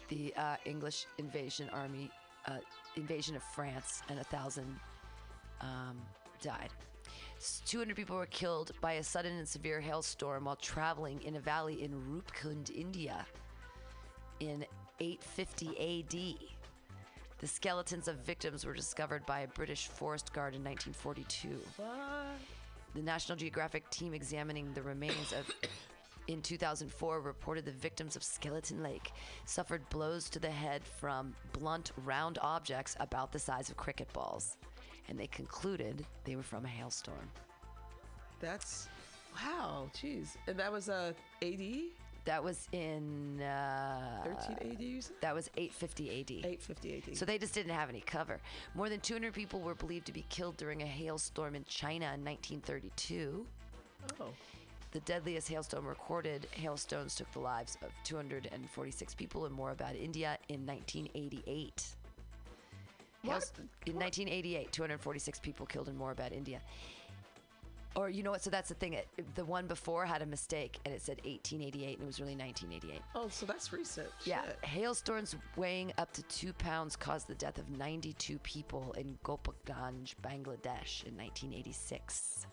[0.08, 2.10] The uh, English invasion army,
[2.46, 2.58] uh,
[2.96, 4.80] invasion of France, and a thousand
[5.60, 5.96] um,
[6.42, 6.70] died.
[7.66, 11.82] 200 people were killed by a sudden and severe hailstorm while traveling in a valley
[11.82, 13.26] in Rupkund, India
[14.40, 14.64] in
[15.00, 16.50] 850 AD.
[17.38, 21.58] The skeletons of victims were discovered by a British forest guard in 1942.
[21.76, 21.88] What?
[22.94, 25.50] The National Geographic team examining the remains of
[26.28, 29.10] in 2004 reported the victims of Skeleton Lake
[29.46, 34.58] suffered blows to the head from blunt round objects about the size of cricket balls
[35.08, 37.28] and they concluded they were from a hailstorm.
[38.38, 38.88] That's
[39.34, 40.36] wow, jeez.
[40.46, 41.60] And that was uh, AD,
[42.24, 45.16] That was in uh, 13 AD, you said?
[45.20, 46.30] that was 850 AD.
[46.30, 47.16] 850 AD.
[47.16, 48.38] So they just didn't have any cover.
[48.74, 52.24] More than 200 people were believed to be killed during a hailstorm in China in
[52.24, 53.46] 1932.
[54.20, 54.26] oh,
[54.92, 60.66] The deadliest hailstorm recorded, hailstones took the lives of 246 people in Moorabad, India in
[60.66, 61.86] 1988.
[63.22, 63.50] What?
[63.86, 66.60] In 1988, 246 people killed in Moorabad, India.
[67.96, 68.40] Or you know what?
[68.42, 68.92] So that's the thing.
[68.92, 72.36] It, the one before had a mistake, and it said 1888, and it was really
[72.36, 73.02] 1988.
[73.16, 74.08] oh, so that's recent.
[74.24, 74.58] Yeah, Shit.
[74.64, 81.04] hailstorms weighing up to two pounds caused the death of 92 people in Gopalganj, Bangladesh
[81.04, 82.46] in 1986.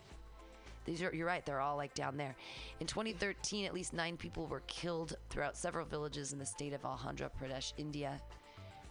[0.84, 2.34] These are, you're right, they're all like down there.
[2.80, 6.82] In 2013, at least nine people were killed throughout several villages in the state of
[6.82, 8.20] Andhra Pradesh, India.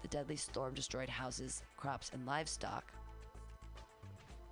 [0.03, 2.85] The deadly storm destroyed houses, crops, and livestock.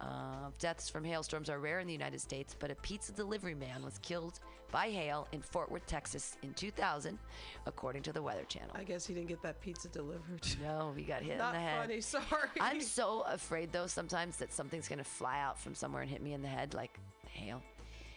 [0.02, 3.84] Uh, deaths from hailstorms are rare in the United States, but a pizza delivery man
[3.84, 4.40] was killed
[4.72, 7.18] by hail in Fort Worth, Texas in 2000,
[7.66, 8.72] according to the Weather Channel.
[8.76, 10.42] I guess he didn't get that pizza delivered.
[10.62, 11.82] No, he got hit Not in the head.
[11.82, 12.02] funny.
[12.02, 12.50] Sorry.
[12.60, 16.34] I'm so afraid though sometimes that something's gonna fly out from somewhere and hit me
[16.34, 17.62] in the head like hail.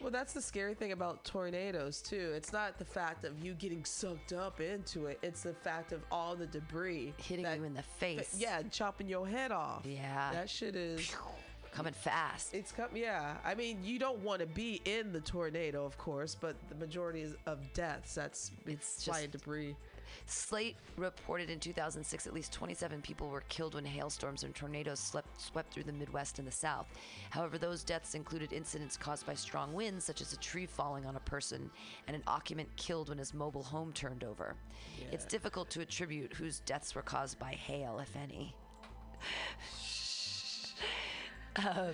[0.00, 2.32] Well, that's the scary thing about tornadoes too.
[2.34, 5.18] It's not the fact of you getting sucked up into it.
[5.22, 8.34] It's the fact of all the debris Hitting that- you in the face.
[8.38, 9.84] Yeah, chopping your head off.
[9.84, 10.30] Yeah.
[10.32, 11.12] That shit is.
[11.78, 12.54] Coming fast.
[12.54, 12.88] It's come.
[12.92, 13.36] Yeah.
[13.44, 17.20] I mean, you don't want to be in the tornado, of course, but the majority
[17.22, 18.16] is of deaths.
[18.16, 19.76] That's It's flying just- debris.
[20.26, 25.40] Slate reported in 2006 at least 27 people were killed when hailstorms and tornadoes swept,
[25.40, 26.88] swept through the Midwest and the South.
[27.30, 31.14] However, those deaths included incidents caused by strong winds, such as a tree falling on
[31.14, 31.70] a person
[32.08, 34.56] and an occupant killed when his mobile home turned over.
[35.12, 38.56] It's difficult to attribute whose deaths were caused by hail, if any.
[41.56, 41.90] Um,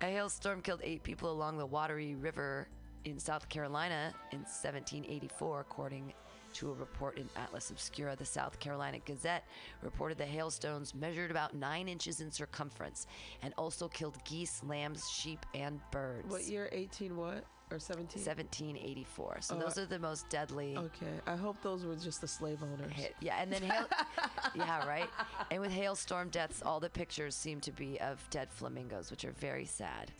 [0.00, 2.68] a hailstorm killed eight people along the Wateree River
[3.04, 6.12] in South Carolina in 1784, according
[6.54, 8.16] to a report in Atlas Obscura.
[8.16, 9.44] The South Carolina Gazette
[9.82, 13.06] reported the hailstones measured about nine inches in circumference
[13.42, 16.30] and also killed geese, lambs, sheep, and birds.
[16.30, 16.68] What year?
[16.72, 17.44] 18 what?
[17.70, 18.22] Or 17?
[18.24, 19.38] 1784.
[19.40, 20.76] So Oh, those are the most deadly.
[20.76, 21.20] Okay.
[21.26, 22.92] I hope those were just the slave owners.
[22.92, 23.14] hit.
[23.20, 23.86] Yeah, and then hail.
[24.54, 25.08] yeah, right.
[25.50, 29.32] And with hailstorm deaths, all the pictures seem to be of dead flamingos, which are
[29.32, 30.10] very sad.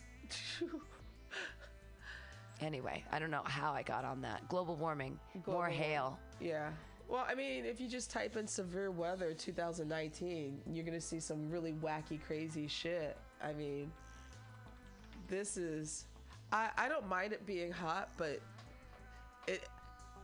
[2.61, 4.47] Anyway, I don't know how I got on that.
[4.49, 6.19] Global warming, more Global hail.
[6.41, 6.71] Yeah.
[7.07, 11.19] Well, I mean, if you just type in severe weather 2019, you're going to see
[11.19, 13.17] some really wacky, crazy shit.
[13.41, 13.91] I mean,
[15.27, 16.05] this is.
[16.51, 18.39] I, I don't mind it being hot, but
[19.47, 19.63] it.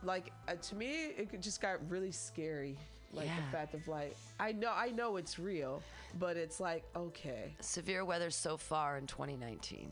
[0.02, 2.76] Like, uh, to me, it just got really scary.
[3.12, 3.36] Like Yeah.
[3.36, 5.82] the fact of like, I know, I know it's real,
[6.18, 7.54] but it's like, okay.
[7.60, 9.90] Severe weather so far in 2019.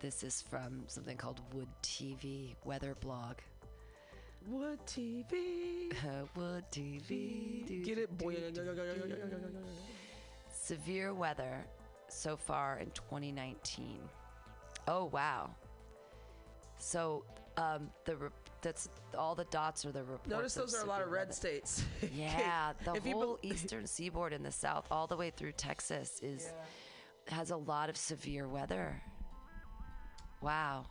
[0.00, 3.36] This is from something called Wood TV Weather Blog.
[4.48, 5.92] Wood TV.
[5.92, 7.64] Uh, Wood TV.
[7.66, 8.34] do, Get it, do, boy.
[8.52, 8.64] do.
[10.50, 11.64] Severe weather
[12.08, 14.00] so far in 2019.
[14.88, 15.50] Oh wow.
[16.78, 17.24] So
[17.56, 18.28] um, the re-
[18.60, 20.28] that's all the dots are the reports.
[20.28, 21.32] Notice those are a lot of red weather.
[21.32, 21.84] states.
[22.14, 26.18] Yeah, the If whole bel- eastern seaboard in the south, all the way through Texas,
[26.22, 26.52] is
[27.28, 29.00] has a lot of severe weather.
[30.40, 30.86] Wow.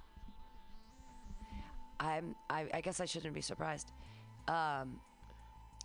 [2.00, 2.36] I'm.
[2.50, 3.92] I, I guess I shouldn't be surprised.
[4.48, 5.00] Um,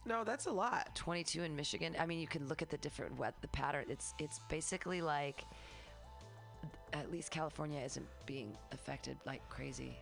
[0.07, 0.95] No, that's a lot.
[0.95, 1.95] 22 in Michigan.
[1.99, 3.87] I mean, you can look at the different wet the pattern.
[3.89, 5.45] It's it's basically like
[7.01, 9.97] at least California isn't being affected like crazy.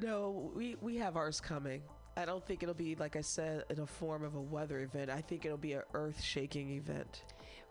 [0.00, 1.82] No, we we have ours coming.
[2.16, 5.10] I don't think it'll be like I said in a form of a weather event.
[5.10, 7.22] I think it'll be an earth-shaking event.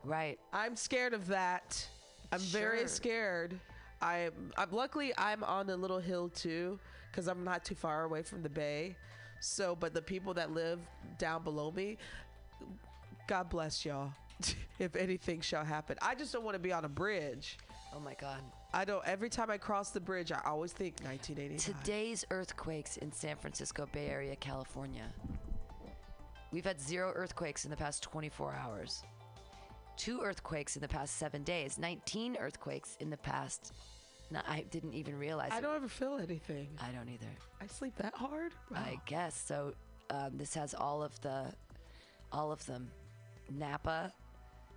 [0.04, 0.40] Right.
[0.54, 1.86] I'm scared of that.
[2.32, 3.60] I'm very scared.
[4.02, 6.80] I'm, I'm luckily I'm on a little hill too,
[7.12, 8.96] because I'm not too far away from the bay.
[9.40, 10.80] So, but the people that live
[11.18, 11.98] down below me,
[13.28, 14.12] God bless y'all.
[14.80, 17.58] if anything shall happen, I just don't want to be on a bridge.
[17.96, 18.40] Oh my God.
[18.74, 19.06] I don't.
[19.08, 21.84] Every time I cross the bridge, I always think 1985.
[21.84, 25.06] Today's earthquakes in San Francisco Bay Area, California.
[26.52, 29.04] We've had zero earthquakes in the past 24 hours.
[29.98, 31.78] Two earthquakes in the past seven days.
[31.78, 33.74] 19 earthquakes in the past.
[34.30, 35.52] No, I didn't even realize.
[35.52, 35.62] I it.
[35.62, 36.68] don't ever feel anything.
[36.80, 37.32] I don't either.
[37.62, 38.54] I sleep that hard.
[38.76, 39.74] I guess so.
[40.10, 41.54] Um, this has all of the,
[42.32, 42.92] all of them.
[43.50, 44.14] Napa.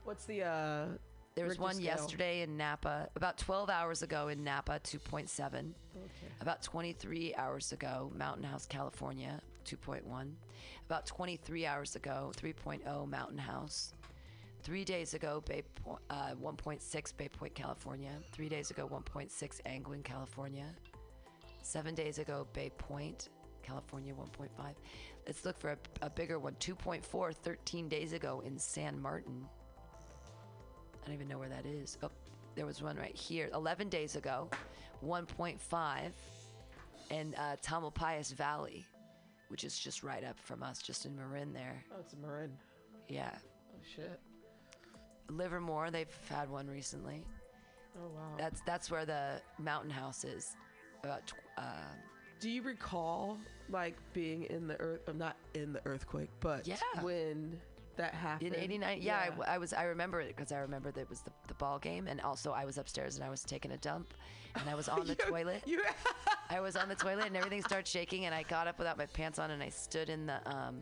[0.05, 0.87] What's the uh?
[1.35, 1.85] There was Richter one scale?
[1.85, 3.09] yesterday in Napa.
[3.17, 5.29] About 12 hours ago in Napa, 2.7.
[5.55, 5.73] Okay.
[6.41, 10.33] About 23 hours ago, Mountain House, California, 2.1.
[10.87, 13.95] About 23 hours ago, 3.0 Mountain House.
[14.63, 18.11] Three days ago, Bay Po- uh, 1.6 Bay Point, California.
[18.33, 20.67] Three days ago, 1.6 Angwin, California.
[21.63, 23.29] Seven days ago, Bay Point,
[23.63, 24.49] California, 1.5.
[25.27, 26.55] Let's look for a, a bigger one.
[26.61, 29.47] 2.4, 13 days ago in San Martin.
[31.03, 31.99] I don't even know where that is.
[32.03, 32.11] Oh,
[32.55, 33.49] there was one right here.
[33.55, 34.49] 11 days ago,
[35.05, 36.11] 1.5
[37.11, 38.85] in uh, Tamalpais Valley,
[39.49, 41.83] which is just right up from us, just in Marin there.
[41.93, 42.53] Oh, it's Marin.
[43.09, 43.31] Yeah.
[43.35, 44.21] Oh shit.
[45.29, 47.25] Livermore, they've had one recently.
[47.97, 48.35] Oh wow.
[48.39, 50.57] That's that's where the mountain house is.
[51.03, 51.63] About tw- uh,
[52.41, 55.09] Do you recall like being in the earth?
[55.09, 56.77] I'm Not in the earthquake, but Yeah.
[57.01, 57.59] when
[57.97, 59.73] that happened in '89, yeah, I w I I, was.
[59.73, 62.53] I remember it because I remember that it was the, the ball game, and also
[62.53, 64.15] I was upstairs and I was taking a dump,
[64.55, 65.63] and I was on the You- toilet.
[65.67, 65.83] You,
[66.49, 69.07] I was on the toilet and everything started shaking, and I got up without my
[69.07, 70.81] pants on and I stood in the um,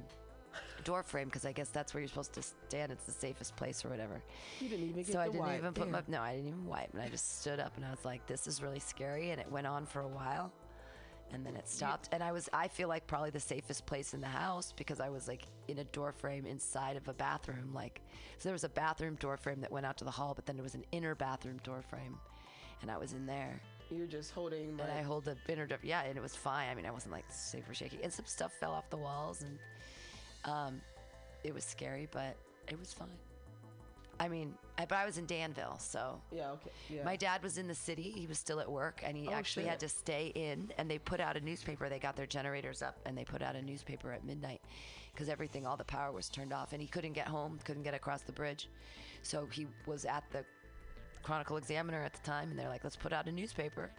[0.84, 2.90] door frame because I guess that's where you're supposed to stand.
[2.92, 4.22] It's the safest place or whatever.
[4.60, 5.58] you didn't even So I didn't wipe.
[5.58, 7.90] even put my no, I didn't even wipe, and I just stood up and I
[7.90, 10.52] was like, "This is really scary," and it went on for a while,
[11.32, 12.08] and then it stopped.
[12.12, 15.08] And I was, I feel like probably the safest place in the house because I
[15.08, 18.00] was like in a door frame inside of a bathroom, like
[18.38, 20.56] so there was a bathroom door frame that went out to the hall, but then
[20.56, 22.16] there was an inner bathroom door frame,
[22.82, 23.60] and I was in there.
[23.90, 24.78] You're just holding.
[24.80, 26.68] And I hold the inner door, yeah, and it was fine.
[26.68, 29.58] I mean, I wasn't like super shaky, and some stuff fell off the walls, and
[30.44, 30.80] um,
[31.44, 32.36] it was scary, but
[32.68, 33.08] it was fine.
[34.20, 36.52] I mean, I, but I was in Danville, so yeah.
[36.52, 36.70] Okay.
[36.88, 37.04] Yeah.
[37.04, 38.02] my dad was in the city.
[38.16, 40.70] He was still at work, and he Oh, actually had to stay in.
[40.78, 41.88] And they put out a newspaper.
[41.88, 44.60] They got their generators up, and they put out a newspaper at midnight
[45.12, 47.94] because everything, all the power was turned off, and he couldn't get home, couldn't get
[47.94, 48.68] across the bridge.
[49.22, 50.44] So he was at the
[51.24, 53.90] Chronicle Examiner at the time, and they're like, "Let's put out a newspaper."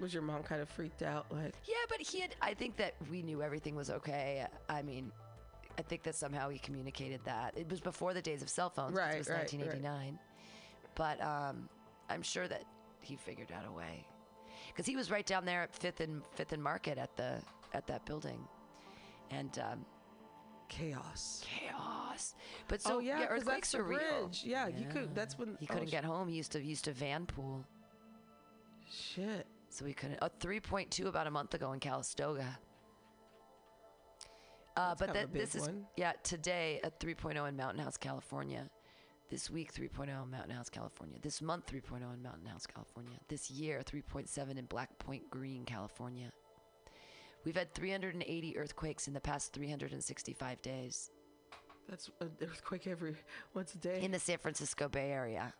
[0.00, 1.26] Was your mom kind of freaked out?
[1.30, 2.34] Like, Yeah, but he had.
[2.42, 4.44] I think that we knew everything was okay.
[4.68, 5.12] I mean,
[5.78, 7.54] I think that somehow he communicated that.
[7.56, 8.96] It was before the days of cell phones.
[8.96, 9.52] Right, It was right, right.
[9.52, 10.18] 1989.
[10.94, 11.68] But um,
[12.08, 12.64] I'm sure that
[13.00, 14.06] he figured out a way,
[14.68, 17.40] because he was right down there at Fifth and Fifth and Market at the
[17.72, 18.38] at that building,
[19.30, 19.84] and um,
[20.68, 21.44] chaos.
[21.44, 22.34] chaos.
[22.68, 23.98] But so oh yeah, yeah, earthquakes that's are real.
[23.98, 24.42] bridge.
[24.44, 25.14] Yeah, you could.
[25.14, 26.28] That's when he oh, couldn't sh- get home.
[26.28, 27.64] He used to he used to van pool.
[28.88, 29.46] Shit.
[29.70, 30.20] So we couldn't.
[30.22, 32.58] A 3.2 about a month ago in Calistoga.
[34.76, 35.86] Uh, but kind of that this is one.
[35.96, 38.68] yeah today a 3.0 in Mountain House, California.
[39.30, 41.18] This week 3.0 in Mountain House, California.
[41.22, 43.16] This month 3.0 in Mountain House, California.
[43.28, 46.30] This year 3.7 in Black Point Green, California.
[47.44, 51.10] We've had 380 earthquakes in the past 365 days
[51.88, 53.16] That's an earthquake every
[53.54, 54.00] once a day.
[54.02, 55.52] in the San Francisco Bay Area.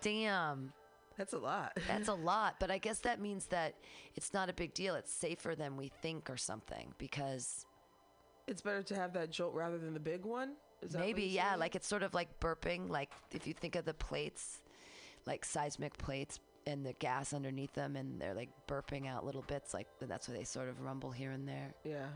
[0.00, 0.72] Damn.
[1.16, 1.72] That's a lot.
[1.88, 3.74] That's a lot, but I guess that means that
[4.16, 4.94] it's not a big deal.
[4.94, 7.66] It's safer than we think or something because
[8.46, 10.52] it's better to have that jolt rather than the big one.
[10.82, 11.60] Is that maybe yeah, saying?
[11.60, 12.88] like it's sort of like burping.
[12.90, 14.60] Like if you think of the plates,
[15.26, 19.72] like seismic plates and the gas underneath them, and they're like burping out little bits.
[19.72, 21.74] Like that's why they sort of rumble here and there.
[21.84, 22.06] Yeah.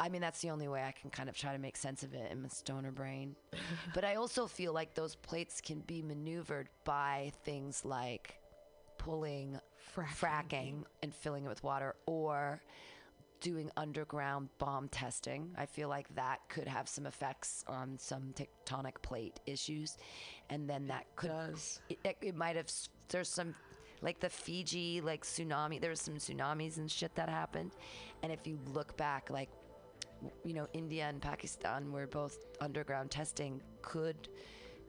[0.00, 2.14] I mean, that's the only way I can kind of try to make sense of
[2.14, 3.36] it in my stoner brain.
[3.94, 8.40] but I also feel like those plates can be maneuvered by things like
[8.96, 9.60] pulling
[9.94, 10.08] Fracking.
[10.18, 12.62] fracking and filling it with water or
[13.40, 15.50] doing underground bomb testing.
[15.56, 19.98] I feel like that could have some effects on some tectonic plate issues.
[20.48, 21.80] And then that could does.
[21.90, 22.70] it, it, it might have
[23.08, 23.54] there's some
[24.02, 27.72] like the Fiji like tsunami there was some tsunamis and shit that happened
[28.22, 29.50] and if you look back like
[30.44, 34.28] you know India and Pakistan were both underground testing could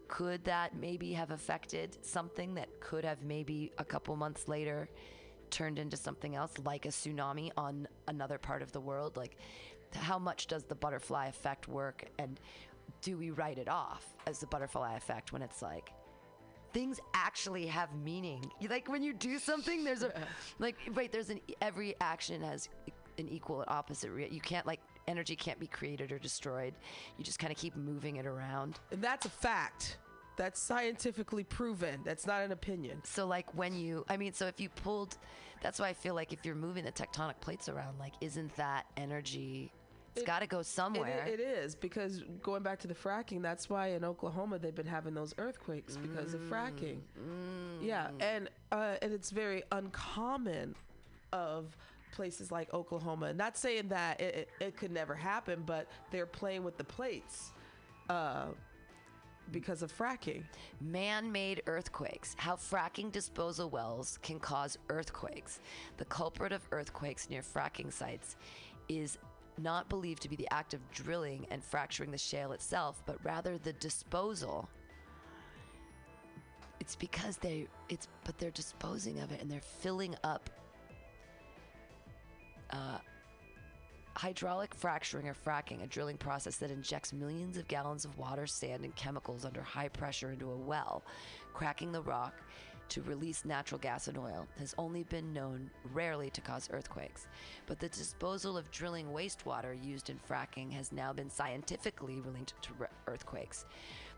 [0.08, 4.90] could that maybe have affected something that could have maybe a couple months later
[5.50, 9.38] turned into something else like a tsunami on another part of the world like
[9.94, 12.40] how much does the butterfly effect work and
[13.02, 15.92] do we write it off as the butterfly effect when it's like
[16.74, 18.50] things actually have meaning.
[18.70, 20.14] Like when you do something, there's a
[20.60, 21.12] like right.
[21.12, 22.70] There's an every action has
[23.18, 24.12] an equal and opposite.
[24.12, 24.80] Rea- you can't like
[25.12, 26.74] energy can't be created or destroyed.
[27.18, 28.80] You just kind of keep moving it around.
[28.92, 29.98] And that's a fact.
[30.38, 32.00] That's scientifically proven.
[32.04, 33.02] That's not an opinion.
[33.04, 35.18] So like when you, I mean, so if you pulled,
[35.62, 38.86] that's why I feel like if you're moving the tectonic plates around, like isn't that
[38.98, 39.72] energy?
[40.16, 41.26] It's It- got to go It, somewhere.
[41.28, 45.14] it is because going back to the fracking, that's why in Oklahoma they've been having
[45.14, 47.00] those earthquakes because of fracking.
[47.82, 50.76] Yeah, and uh, and it's very uncommon
[51.34, 51.78] of
[52.12, 53.34] places like Oklahoma.
[53.34, 57.52] Not saying that it, it, it could never happen, but they're playing with the plates
[58.10, 58.48] uh,
[59.52, 60.44] because of fracking.
[60.80, 62.36] Man made earthquakes.
[62.38, 65.60] How fracking disposal wells can cause earthquakes.
[65.98, 68.36] The culprit of earthquakes near fracking sites
[68.90, 69.18] is
[69.58, 73.58] not believed to be the act of drilling and fracturing the shale itself, but rather
[73.58, 74.70] the disposal.
[76.80, 80.50] It's because they it's but they're disposing of it and they're filling up
[82.72, 82.98] uh,
[84.16, 88.84] Hydraulic fracturing or fracking, a drilling process that injects millions of gallons of water, sand,
[88.84, 91.04] and chemicals under high pressure into a well,
[91.54, 92.34] cracking the rock
[92.90, 97.28] to release natural gas and oil, has only been known rarely to cause earthquakes.
[97.66, 102.72] But the disposal of drilling wastewater used in fracking has now been scientifically linked to
[103.08, 103.66] earthquakes.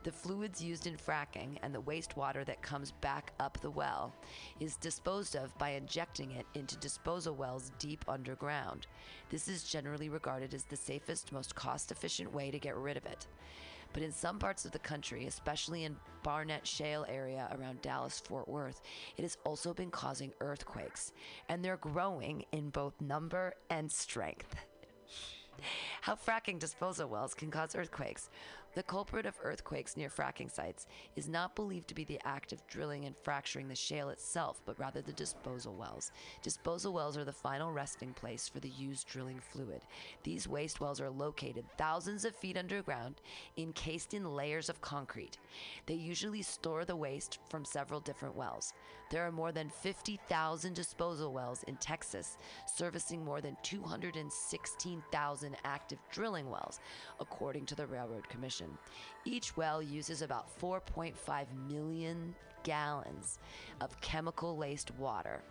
[0.04, 4.14] The fluids used in fracking and the wastewater that comes back up the well
[4.60, 8.88] is disposed of by injecting it into disposal wells deep underground.
[9.30, 13.06] This is generally regarded as the safest, most cost efficient way to get rid of
[13.06, 13.28] it.
[13.94, 18.50] But in some parts of the country, especially in Barnett Shale area around Dallas Fort
[18.50, 18.82] Worth,
[19.16, 21.14] it has also been causing earthquakes,
[21.48, 24.54] and they're growing in both number and strength.
[26.02, 28.30] How fracking disposal wells can cause earthquakes.
[28.76, 32.66] The culprit of earthquakes near fracking sites is not believed to be the act of
[32.66, 36.12] drilling and fracturing the shale itself, but rather the disposal wells.
[36.42, 39.84] Disposal wells are the final resting place for the used drilling fluid.
[40.24, 43.22] These waste wells are located thousands of feet underground,
[43.58, 45.38] encased in layers of concrete.
[45.86, 48.74] They usually store the waste from several different wells.
[49.14, 56.50] There are more than 50,000 disposal wells in Texas, servicing more than 216,000 active drilling
[56.50, 56.80] wells,
[57.20, 58.76] according to the Railroad Commission.
[59.24, 62.34] Each well uses about 4.5 million
[62.64, 63.38] gallons
[63.82, 65.44] of chemical laced water.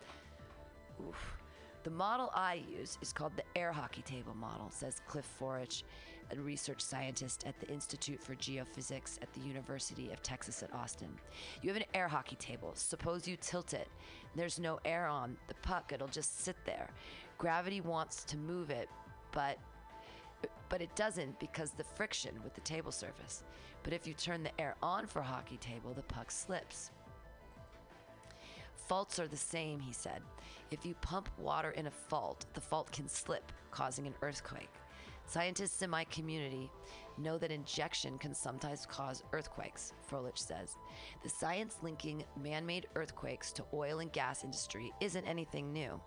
[1.08, 1.36] Oof.
[1.84, 5.84] The model I use is called the air hockey table model, says Cliff Forich,
[6.32, 11.08] a research scientist at the Institute for Geophysics at the University of Texas at Austin.
[11.62, 12.72] You have an air hockey table.
[12.74, 13.88] Suppose you tilt it.
[14.34, 16.88] There's no air on the puck, it'll just sit there.
[17.38, 18.88] Gravity wants to move it,
[19.32, 19.58] but
[20.68, 23.44] but it doesn't because the friction with the table surface.
[23.82, 26.90] But if you turn the air on for hockey table, the puck slips.
[28.74, 30.22] Faults are the same, he said.
[30.70, 34.70] If you pump water in a fault, the fault can slip, causing an earthquake.
[35.32, 36.70] Scientists in my community
[37.16, 40.76] know that injection can sometimes cause earthquakes, Frohlich says.
[41.22, 45.98] The science linking man made earthquakes to oil and gas industry isn't anything new.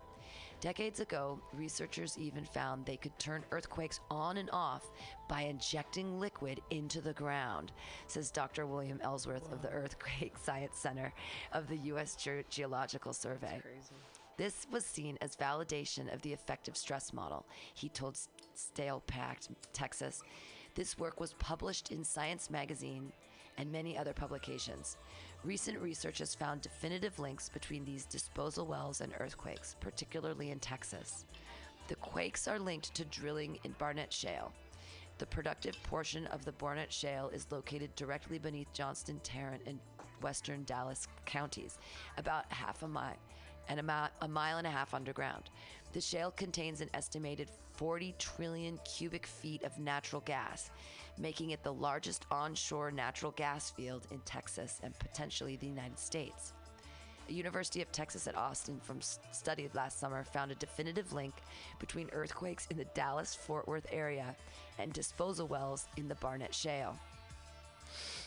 [0.61, 4.91] Decades ago, researchers even found they could turn earthquakes on and off
[5.27, 7.71] by injecting liquid into the ground,
[8.05, 8.67] says Dr.
[8.67, 11.11] William Ellsworth of the Earthquake Science Center
[11.51, 12.15] of the U.S.
[12.15, 13.59] Ge- Geological Survey.
[14.37, 18.17] This was seen as validation of the effective stress model, he told
[18.55, 20.23] StateImpact, Texas.
[20.75, 23.13] This work was published in Science magazine
[23.57, 24.97] and many other publications.
[25.45, 31.23] Recent research has found definitive links between these disposal wells and earthquakes, particularly in Texas.
[31.87, 34.51] The quakes are linked to drilling in Barnett Shale.
[35.17, 39.79] The productive portion of the Barnett Shale is located directly beneath Johnson Tarrant and
[40.21, 41.77] western Dallas counties,
[42.17, 43.15] about half a mile
[43.69, 45.49] and about a mile and a half underground.
[45.93, 50.69] The shale contains an estimated 40 trillion cubic feet of natural gas,
[51.17, 56.53] making it the largest onshore natural gas field in Texas and potentially the United States.
[57.27, 61.33] A University of Texas at Austin from s- study last summer found a definitive link
[61.79, 64.35] between earthquakes in the Dallas Fort Worth area
[64.77, 66.95] and disposal wells in the Barnett Shale.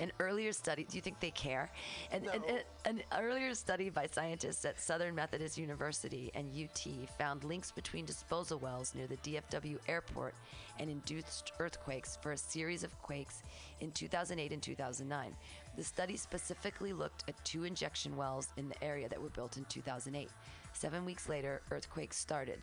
[0.01, 1.71] An earlier study, do you think they care?
[2.13, 6.87] An, an, an, an earlier study by scientists at Southern Methodist University and UT
[7.19, 10.35] found links between disposal wells near the DFW airport
[10.79, 13.43] and induced earthquakes for a series of quakes
[13.81, 15.35] in 2008 and 2009.
[15.77, 19.65] The study specifically looked at two injection wells in the area that were built in
[19.65, 20.29] 2008.
[20.75, 22.63] Seven weeks later, earthquakes started.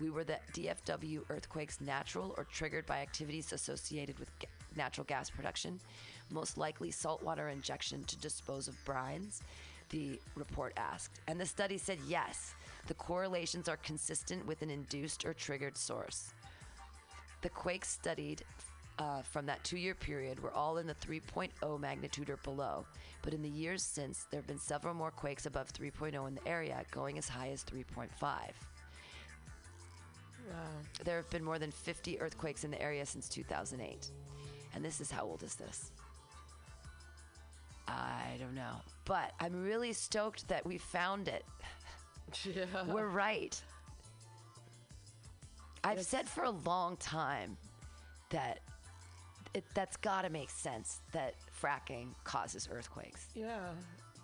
[0.00, 4.28] We were the DFW earthquakes natural or triggered by activities associated with
[4.76, 5.80] natural gas production,
[6.30, 9.40] most likely saltwater injection to dispose of brines?
[9.90, 11.20] The report asked.
[11.28, 12.54] And the study said yes,
[12.86, 16.32] the correlations are consistent with an induced or triggered source.
[17.42, 18.42] The quakes studied
[18.98, 22.86] uh, from that two year period were all in the 3.0 magnitude or below,
[23.22, 26.48] but in the years since, there have been several more quakes above 3.0 in the
[26.48, 28.08] area, going as high as 3.5.
[28.22, 28.40] Wow.
[31.04, 34.10] There have been more than 50 earthquakes in the area since 2008.
[34.74, 35.90] And this is how old is this?
[37.86, 38.76] I don't know.
[39.04, 41.44] But I'm really stoked that we found it.
[42.44, 42.64] Yeah.
[42.88, 43.60] We're right.
[45.84, 47.56] I've said for a long time
[48.30, 48.60] that
[49.52, 53.26] it, that's got to make sense that fracking causes earthquakes.
[53.34, 53.70] yeah.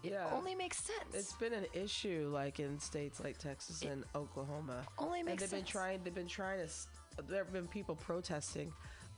[0.02, 0.30] It Yeah.
[0.32, 1.14] only makes sense.
[1.14, 4.82] It's been an issue like in states like Texas and Oklahoma.
[4.98, 6.02] only and makes they've been trying.
[6.02, 7.22] They've been trying to.
[7.24, 8.72] There have been people protesting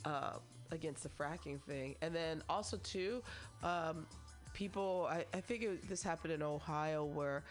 [0.04, 0.38] uh,
[0.72, 3.22] against the fracking thing, and then also too,
[3.62, 4.06] um,
[4.52, 5.06] people.
[5.08, 7.44] I, I think it, this happened in Ohio where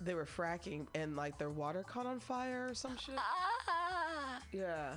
[0.00, 3.16] they were fracking and like their water caught on fire or some shit.
[3.18, 4.40] ah!
[4.52, 4.94] Yeah.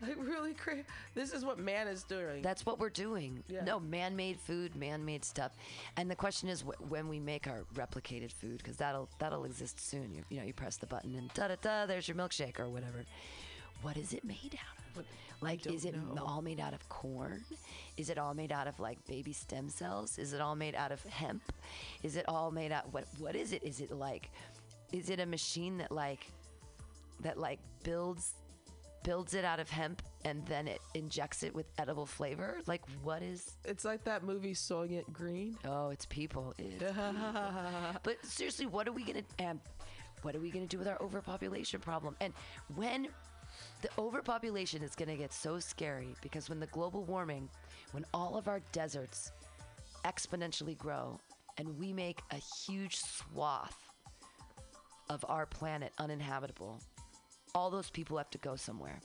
[0.00, 0.84] Like really crazy.
[1.14, 2.42] This is what man is doing.
[2.42, 3.42] That's what we're doing.
[3.48, 3.64] Yeah.
[3.64, 5.52] No, man-made food, man-made stuff.
[5.96, 9.80] And the question is wh- when we make our replicated food, because that'll that'll exist
[9.80, 10.12] soon.
[10.14, 12.68] You, you know, you press the button and da da da, there's your milkshake or
[12.68, 13.04] whatever.
[13.82, 15.04] What is it made out of?
[15.42, 16.24] Like, is it know.
[16.24, 17.44] all made out of corn?
[17.96, 20.18] Is it all made out of like baby stem cells?
[20.18, 21.52] Is it all made out of hemp?
[22.02, 22.92] Is it all made out?
[22.92, 23.62] What What is it?
[23.62, 24.30] Is it like?
[24.92, 26.26] Is it a machine that like
[27.20, 28.34] that like builds
[29.02, 32.58] builds it out of hemp and then it injects it with edible flavor?
[32.66, 35.56] Like what is it's like that movie Soylent Green.
[35.64, 36.54] Oh, it's people.
[36.58, 36.82] It's
[38.02, 39.60] but seriously, what are we gonna um,
[40.22, 42.16] what are we gonna do with our overpopulation problem?
[42.20, 42.32] And
[42.74, 43.08] when
[43.82, 47.48] the overpopulation is gonna get so scary because when the global warming,
[47.92, 49.32] when all of our deserts
[50.04, 51.20] exponentially grow
[51.58, 53.90] and we make a huge swath
[55.08, 56.80] of our planet uninhabitable,
[57.54, 59.00] all those people have to go somewhere.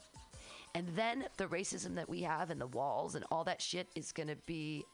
[0.74, 4.12] And then the racism that we have and the walls and all that shit is
[4.12, 4.86] going to be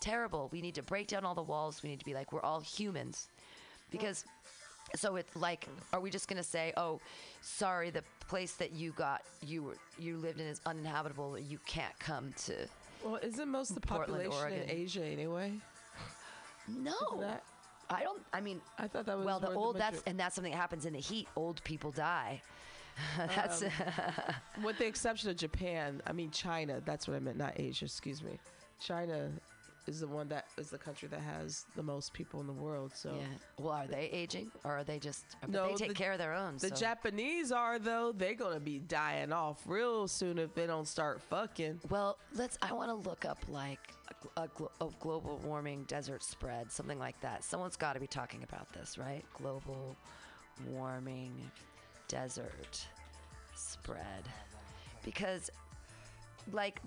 [0.00, 0.48] terrible.
[0.52, 1.82] We need to break down all the walls.
[1.82, 3.28] We need to be like, we're all humans.
[3.90, 4.24] Because,
[4.96, 7.00] so it's like, are we just going to say, oh,
[7.40, 11.38] sorry, the place that you got, you were, you lived in is uninhabitable.
[11.38, 12.54] You can't come to.
[13.04, 14.76] Well, isn't most of the Portland, population in Oregon.
[14.76, 15.52] Asia anyway?
[16.68, 16.94] No.
[17.90, 20.52] I don't, I mean, I thought that was well, the old, that's, and that's something
[20.52, 21.28] that happens in the heat.
[21.36, 22.40] Old people die.
[23.16, 23.70] that's, um,
[24.64, 26.00] with the exception of Japan.
[26.06, 26.80] I mean China.
[26.84, 27.86] That's what I meant, not Asia.
[27.86, 28.38] Excuse me.
[28.80, 29.30] China
[29.86, 32.92] is the one that is the country that has the most people in the world.
[32.94, 33.24] So yeah.
[33.58, 36.34] Well, are they aging or are they just, No, they take the- care of their
[36.34, 36.54] own.
[36.58, 36.74] the so.
[36.74, 38.12] Japanese are though.
[38.12, 41.80] They're gonna be dying off real soon if they don't start fucking.
[41.90, 42.56] Well, let's.
[42.62, 43.80] I want to look up like
[44.36, 47.42] a, glo- a global warming desert spread, something like that.
[47.42, 49.24] Someone's got to be talking about this, right?
[49.34, 49.96] Global
[50.70, 51.32] warming
[52.08, 52.86] desert
[53.54, 54.28] spread,
[55.04, 55.50] because
[56.52, 56.80] like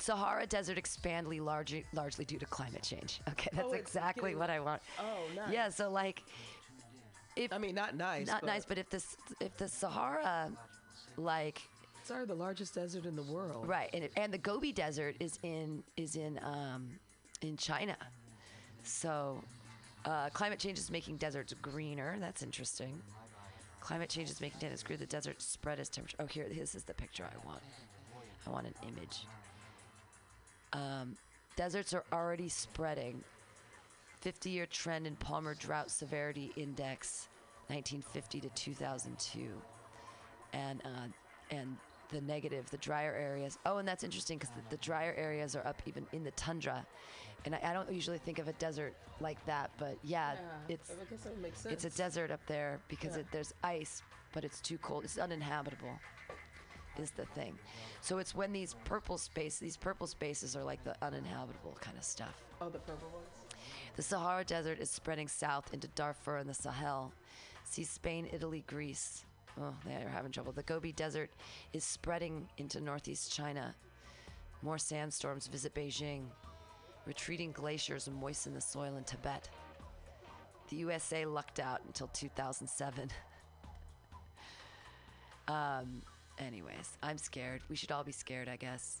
[0.00, 3.20] Sahara Desert expandly largely largely due to climate change.
[3.30, 4.82] Okay, that's Oh, exactly getting- what I want.
[4.98, 5.52] Oh, nice.
[5.52, 6.22] Yeah, so like,
[7.36, 8.26] if I mean, not nice.
[8.26, 10.50] not but nice, but if this if the Sahara,
[11.16, 11.62] like
[12.00, 13.68] it's already the largest desert in the world.
[13.68, 16.88] Right, and, and the Gobi Desert is in is in um,
[17.42, 17.96] in China.
[18.82, 19.42] So,
[20.06, 22.16] uh, climate change is making deserts greener.
[22.18, 23.00] That's interesting.
[23.80, 25.00] Climate change is making deserts greener.
[25.00, 26.16] The desert spread its temperature.
[26.20, 27.62] Oh, here, this is the picture I want.
[28.46, 29.26] I want an image.
[30.72, 31.16] Um,
[31.56, 33.22] deserts are already spreading.
[34.24, 37.28] 50-year trend in Palmer Drought Severity Index,
[37.68, 39.48] 1950 to 2002
[40.52, 41.06] and uh,
[41.50, 41.76] and
[42.10, 43.56] the negative, the drier areas.
[43.64, 46.84] Oh, and that's interesting because the, the drier areas are up even in the tundra.
[47.44, 50.34] And I, I don't usually think of a desert like that, but yeah,
[50.68, 51.84] it's I guess that would sense.
[51.84, 53.20] it's a desert up there because Yeah.
[53.20, 54.02] it, there's ice,
[54.32, 55.04] but it's too cold.
[55.04, 55.98] It's uninhabitable.
[57.00, 57.58] Is the thing.
[58.02, 62.04] So it's when these purple space, these purple spaces are like the uninhabitable kind of
[62.04, 62.42] stuff.
[62.60, 63.56] Oh, the purple ones.
[63.96, 67.12] The Sahara Desert is spreading south into Darfur and the Sahel.
[67.64, 69.24] See Spain, Italy, Greece.
[69.58, 70.52] Oh, they are having trouble.
[70.52, 71.30] The Gobi Desert
[71.72, 73.74] is spreading into northeast China.
[74.62, 76.24] More sandstorms visit Beijing.
[77.06, 79.48] Retreating glaciers moisten the soil in Tibet.
[80.68, 83.10] The USA lucked out until 2007.
[85.48, 86.02] um,
[86.40, 87.62] anyways, I'm scared.
[87.68, 89.00] We should all be scared, I guess.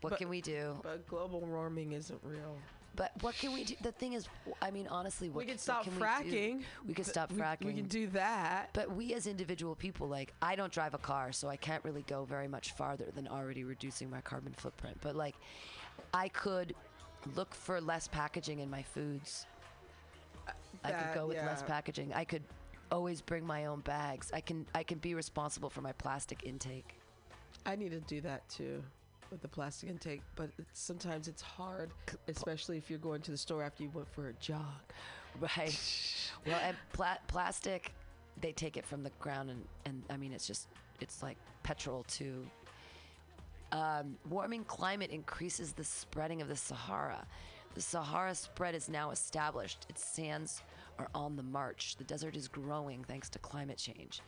[0.00, 0.78] What But- can we do?
[0.82, 2.56] But global warming isn't real.
[2.94, 3.74] But what can we do?
[3.80, 4.28] The thing is,
[4.60, 6.58] I mean, honestly, what we can can stop can fracking.
[6.58, 7.64] We, we can stop fracking.
[7.64, 8.68] We can do that.
[8.74, 12.02] But we as individual people, like, I don't drive a car, so I can't really
[12.02, 14.98] go very much farther than already reducing my carbon footprint.
[15.00, 15.36] But, like,
[16.12, 16.74] I could
[17.34, 19.46] look for less packaging in my foods.
[20.84, 22.12] I could go with less packaging.
[22.12, 22.42] I could
[22.92, 24.30] always bring my own bags.
[24.32, 27.00] I can I can be responsible for my plastic intake.
[27.66, 28.82] I need to do that too
[29.30, 31.90] with the plastic intake, but it's, sometimes it's hard,
[32.28, 34.60] especially if you're going to the store after you went for a jog.
[35.40, 35.78] Right.
[36.46, 37.92] well, and pla- plastic,
[38.42, 40.68] they take it from the ground, and, and I mean, it's just,
[41.00, 42.46] it's like petrol too.
[43.72, 47.24] Um, warming climate increases the spreading of the Sahara.
[47.74, 49.86] The Sahara spread is now established.
[49.88, 50.62] Its sands
[50.98, 51.96] are on the march.
[51.96, 54.20] The desert is growing thanks to climate change.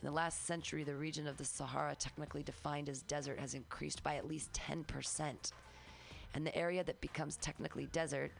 [0.00, 4.02] In the last century, the region of the Sahara, technically defined as desert, has increased
[4.02, 5.52] by at least 10%
[6.34, 8.32] and the area that becomes technically desert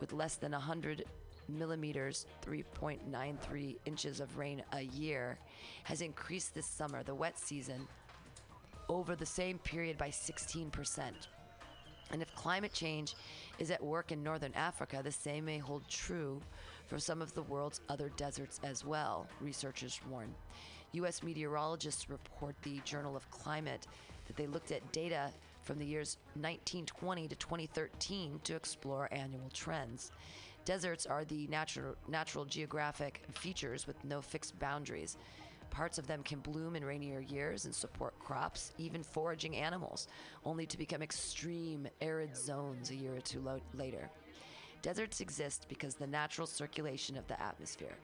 [0.00, 1.04] with less than 100
[1.48, 5.38] millimeters 3.93 inches of rain a year
[5.84, 7.86] has increased this summer the wet season
[8.88, 11.12] over the same period by 16%
[12.12, 13.16] and if climate change
[13.58, 16.40] is at work in northern Africa, the same may hold true
[16.86, 20.34] for some of the world's other deserts as well, researchers warn.
[20.92, 21.22] U.S.
[21.22, 23.86] meteorologists report the Journal of Climate
[24.26, 25.30] that they looked at data
[25.62, 30.10] from the years 1920 to 2013 to explore annual trends.
[30.64, 35.16] Deserts are the natural, natural geographic features with no fixed boundaries.
[35.70, 40.06] Parts of them can bloom in rainier years and support crops, even foraging animals,
[40.44, 44.10] only to become extreme arid zones a year or two lo- later.
[44.82, 47.96] Deserts exist because the natural circulation of the atmosphere.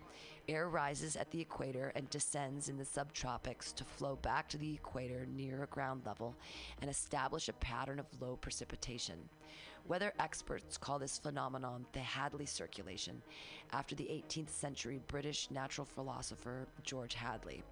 [0.48, 4.74] Air rises at the equator and descends in the subtropics to flow back to the
[4.74, 6.36] equator near ground level
[6.80, 9.16] and establish a pattern of low precipitation.
[9.88, 13.22] Weather experts call this phenomenon the Hadley circulation,
[13.72, 17.64] after the 18th century British natural philosopher George Hadley.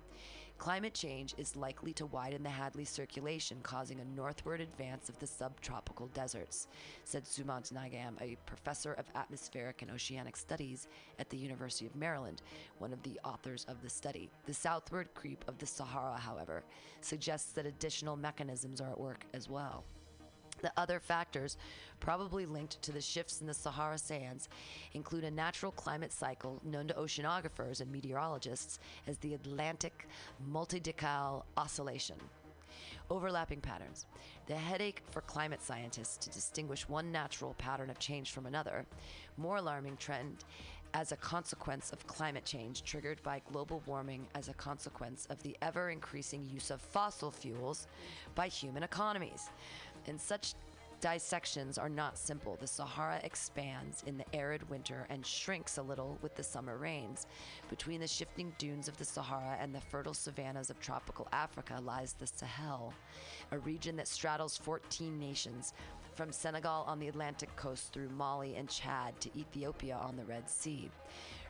[0.59, 5.27] Climate change is likely to widen the Hadley circulation, causing a northward advance of the
[5.27, 6.67] subtropical deserts,
[7.05, 10.89] said Sumant Nigam, a professor of atmospheric and oceanic studies
[11.19, 12.43] at the University of Maryland,
[12.79, 14.31] one of the authors of the study.
[14.47, 16.65] The southward creep of the Sahara, however,
[17.01, 19.85] suggests that additional mechanisms are at work as well.
[20.67, 21.57] The other factors,
[22.01, 24.49] probably linked to the shifts in the Sahara sands,
[24.95, 30.09] include a natural climate cycle known to oceanographers and meteorologists as the Atlantic
[30.51, 32.17] multidecadal oscillation.
[33.11, 34.07] Overlapping patterns.
[34.49, 38.87] The headache for climate scientists to distinguish one natural pattern of change from another.
[39.37, 40.45] More alarming trend
[40.95, 45.55] as a consequence of climate change triggered by global warming as a consequence of the
[45.61, 47.87] ever increasing use of fossil fuels
[48.35, 49.51] by human economies.
[50.07, 50.55] And such
[51.01, 52.57] dissections are not simple.
[52.59, 57.27] The Sahara expands in the arid winter and shrinks a little with the summer rains.
[57.69, 62.15] Between the shifting dunes of the Sahara and the fertile savannas of tropical Africa lies
[62.15, 62.95] the Sahel,
[63.53, 65.75] a region that straddles 14 nations,
[66.15, 70.49] from Senegal on the Atlantic coast through Mali and Chad to Ethiopia on the Red
[70.49, 70.91] Sea.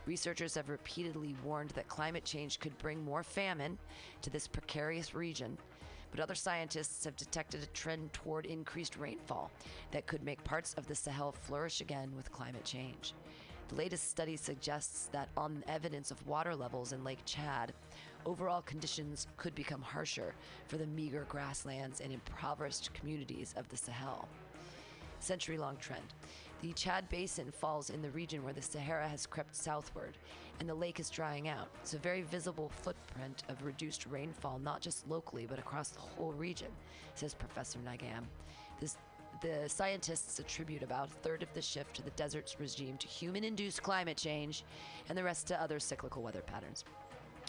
[0.07, 3.79] Researchers have repeatedly warned that climate change could bring more famine
[4.23, 5.57] to this precarious region
[6.11, 9.51] but other scientists have detected a trend toward increased rainfall
[9.91, 13.15] that could make parts of the Sahel flourish again with climate change.
[13.69, 17.73] The latest study suggests that, on evidence of water levels in Lake Chad,
[18.25, 20.35] overall conditions could become harsher
[20.69, 24.29] for the meager grasslands and impoverished communities of the Sahel.
[25.19, 26.05] Century long trend.
[26.63, 30.17] The Chad Basin falls in the region where the Sahara has crept southward,
[30.61, 31.69] and the lake is drying out.
[31.83, 36.33] It's a very visible footprint of reduced rainfall, not just locally, but across the whole
[36.33, 36.69] region,
[37.15, 38.25] says Professor Nigam.
[38.81, 38.97] This,
[39.43, 43.45] the scientists attribute about a third of the shift to the desert's regime to human
[43.45, 44.65] induced climate change,
[45.09, 46.85] and the rest to other cyclical weather patterns.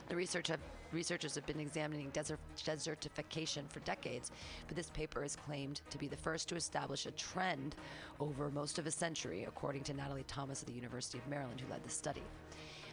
[0.09, 0.59] The research have
[0.93, 4.31] researchers have been examining desert, desertification for decades,
[4.67, 7.75] but this paper is claimed to be the first to establish a trend
[8.21, 11.69] over most of a century, according to Natalie Thomas of the University of Maryland, who
[11.69, 12.23] led the study.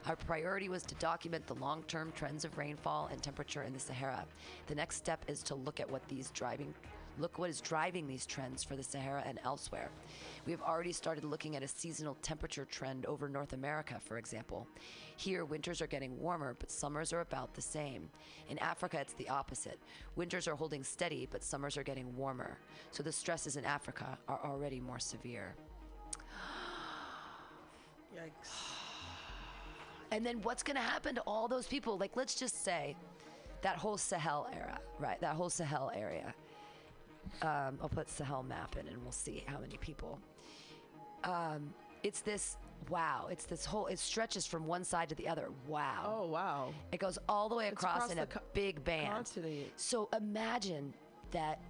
[0.06, 3.78] Our priority was to document the long term trends of rainfall and temperature in the
[3.78, 4.26] Sahara.
[4.66, 6.74] The next step is to look at what these driving
[7.18, 9.88] look what is driving these trends for the Sahara and elsewhere.
[10.46, 14.66] We have already started looking at a seasonal temperature trend over North America, for example.
[15.16, 18.10] Here, winters are getting warmer, but summers are about the same.
[18.50, 19.78] In Africa, it's the opposite.
[20.16, 22.58] Winters are holding steady, but summers are getting warmer.
[22.90, 25.54] So the stresses in Africa are already more severe.
[28.12, 28.83] Yikes.
[30.14, 31.98] And then what's going to happen to all those people?
[31.98, 32.94] Like, let's just say
[33.62, 35.20] that whole Sahel era, right?
[35.20, 36.32] That whole Sahel area.
[37.42, 40.20] Um, I'll put Sahel map in and we'll see how many people.
[41.24, 42.58] Um, it's this,
[42.88, 45.48] wow, it's this whole, it stretches from one side to the other.
[45.66, 46.04] Wow.
[46.20, 46.72] Oh wow.
[46.92, 49.08] It goes all the way across, across in a co- big band.
[49.08, 49.72] continent.
[49.74, 50.94] So imagine
[51.32, 51.60] that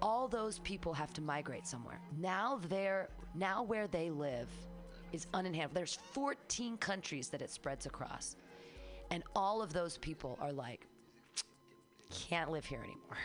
[0.00, 2.00] all those people have to migrate somewhere.
[2.16, 4.48] Now they're now where they live
[5.12, 5.74] is uninhabitable.
[5.74, 8.36] There's 14 countries that it spreads across.
[9.10, 10.86] And all of those people are like
[12.10, 13.18] can't live here anymore.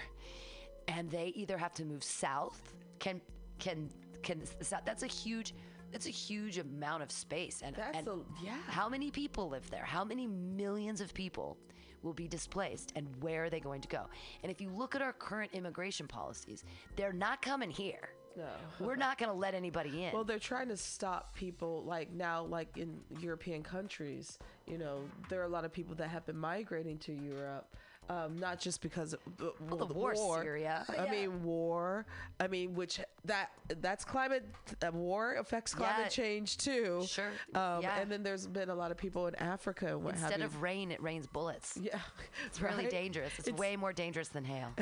[0.87, 3.21] And they either have to move south, can
[3.59, 3.89] can
[4.23, 4.41] can
[4.85, 5.53] that's a huge
[5.91, 8.55] that's a huge amount of space and, That's and a- yeah.
[8.67, 9.83] how many people live there?
[9.83, 11.57] How many millions of people
[12.01, 14.05] will be displaced and where are they going to go?
[14.41, 16.63] And if you look at our current immigration policies,
[16.95, 18.09] they're not coming here.
[18.37, 18.47] No.
[18.85, 20.13] We're not going to let anybody in.
[20.13, 24.37] Well, they're trying to stop people like now, like in European countries.
[24.67, 27.67] You know, there are a lot of people that have been migrating to Europe.
[28.09, 30.83] Um, not just because of the, well, the war, Syria.
[30.89, 31.11] I Yeah.
[31.11, 32.05] mean, war.
[32.41, 34.43] I mean, which that that's climate.
[34.85, 36.09] Uh, war affects climate Yeah.
[36.09, 37.03] change too.
[37.07, 37.29] Sure.
[37.53, 37.99] Um, Yeah.
[37.99, 39.97] And then there's been a lot of people in Africa.
[39.97, 41.77] What Instead have of rain, it rains bullets.
[41.77, 41.99] yeah,
[42.47, 43.31] It's really dangerous.
[43.39, 44.73] It's, way more dangerous than hail.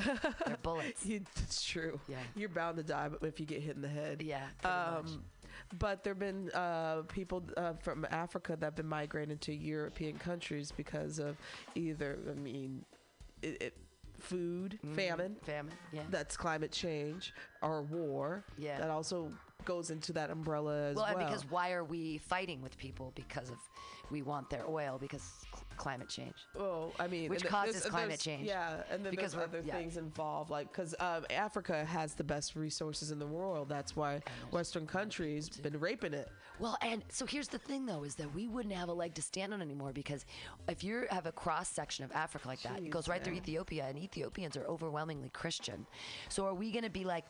[0.45, 1.05] They're bullets.
[1.05, 1.99] It's true.
[2.07, 2.17] Yeah.
[2.35, 4.21] You're bound to die if you get hit in the head.
[4.23, 4.47] Yeah.
[4.63, 5.23] Um,
[5.77, 10.17] but there have been uh, people uh, from Africa that have been migrating to European
[10.17, 11.37] countries because of
[11.75, 12.85] either, I mean,
[13.41, 13.77] it, it,
[14.19, 14.95] food, mm-hmm.
[14.95, 15.35] famine.
[15.43, 15.73] Famine.
[15.91, 16.03] Yeah.
[16.09, 18.43] That's climate change or war.
[18.57, 18.79] Yeah.
[18.79, 19.31] That also
[19.69, 21.17] goes into that umbrella as well, well.
[21.17, 23.11] and because why are we fighting with people?
[23.13, 23.57] Because of
[24.09, 25.21] we want their oil because
[25.53, 26.33] cl- climate change.
[26.57, 28.47] Oh, I mean, Which causes climate change.
[28.47, 29.75] Yeah, and then Because there's other yeah.
[29.75, 33.69] things involved, like because um, Africa has the best resources in the world.
[33.69, 36.29] That's why Western countries been raping it.
[36.59, 39.21] Well, and so here's the thing, though, is that we wouldn't have a leg to
[39.21, 40.25] stand on anymore because
[40.67, 43.85] if you have a cross section of Africa like that, it goes right through Ethiopia,
[43.87, 45.85] and Ethiopians are overwhelmingly Christian.
[46.27, 47.25] So are we going to be like,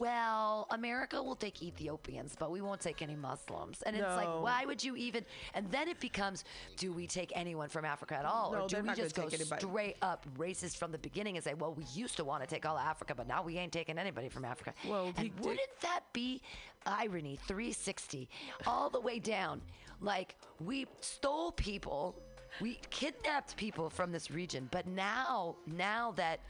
[0.00, 3.82] well, America will take Ethiopians, but we won't take any Muslims?
[3.82, 5.24] And it's like, why would you even?
[5.54, 6.44] And then it becomes,
[6.78, 9.96] do we take anyone from Africa at all, No, or do we just go straight
[10.00, 12.76] up racist from the beginning and say, well, we used to want to take all
[12.78, 14.72] of Africa, but now we ain't taking anybody from Africa?
[14.88, 16.40] Well, and did- wouldn't that be
[16.86, 18.26] irony 360
[18.66, 19.60] all the way down
[20.00, 20.34] like
[20.64, 22.16] we stole people
[22.58, 26.40] we kidnapped people from this region but now now that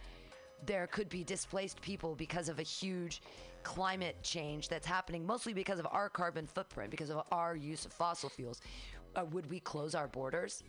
[0.66, 3.22] there could be displaced people because of a huge
[3.62, 7.92] climate change that's happening mostly because of our carbon footprint because of our use of
[7.92, 8.60] fossil fuels
[9.16, 10.62] uh, would we close our borders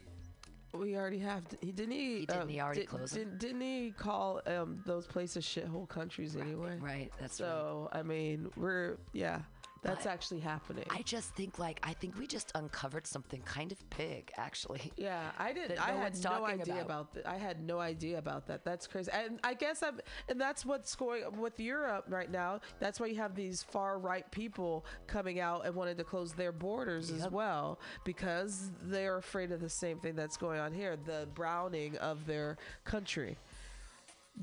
[0.73, 1.43] We already have.
[1.61, 2.19] He didn't he.
[2.19, 5.87] He didn't, um, he already did, closed didn't, didn't he call um, those places shithole
[5.87, 6.77] countries anyway?
[6.79, 9.39] right that's right So I mean, we're yeah,
[9.83, 10.85] that's But actually happening.
[10.89, 15.31] i just think like i think we just uncovered something kind of big actually yeah,
[15.39, 15.75] I didn't.
[15.77, 16.83] that I no had no idea about.
[16.85, 17.13] about.
[17.15, 17.27] that.
[17.27, 18.63] I had no idea about that.
[18.63, 19.09] That's crazy.
[19.11, 22.59] And I guess I'm, and that's what's going with Europe right now.
[22.79, 26.51] That's why you have these far right people coming out and wanting to close their
[26.51, 31.27] borders as well because they're afraid of the same thing that's going on here, the
[31.33, 33.37] browning of their country.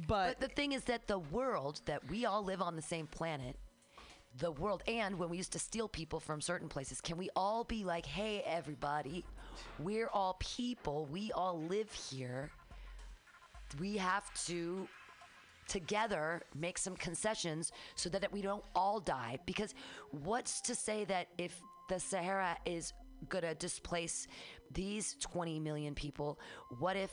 [0.06, 3.06] But, But the thing is that the world that we all live on the same
[3.06, 3.56] planet,
[4.36, 7.64] the world, and when we used to steal people from certain places, can we all
[7.64, 9.24] be like, hey, everybody,
[9.78, 12.50] we're all people, we all live here.
[13.80, 14.88] We have to
[15.66, 19.38] together make some concessions so that we don't all die.
[19.46, 19.74] Because
[20.10, 22.92] what's to say that if the Sahara is
[23.28, 24.26] going to displace
[24.72, 26.38] these 20 million people,
[26.78, 27.10] what if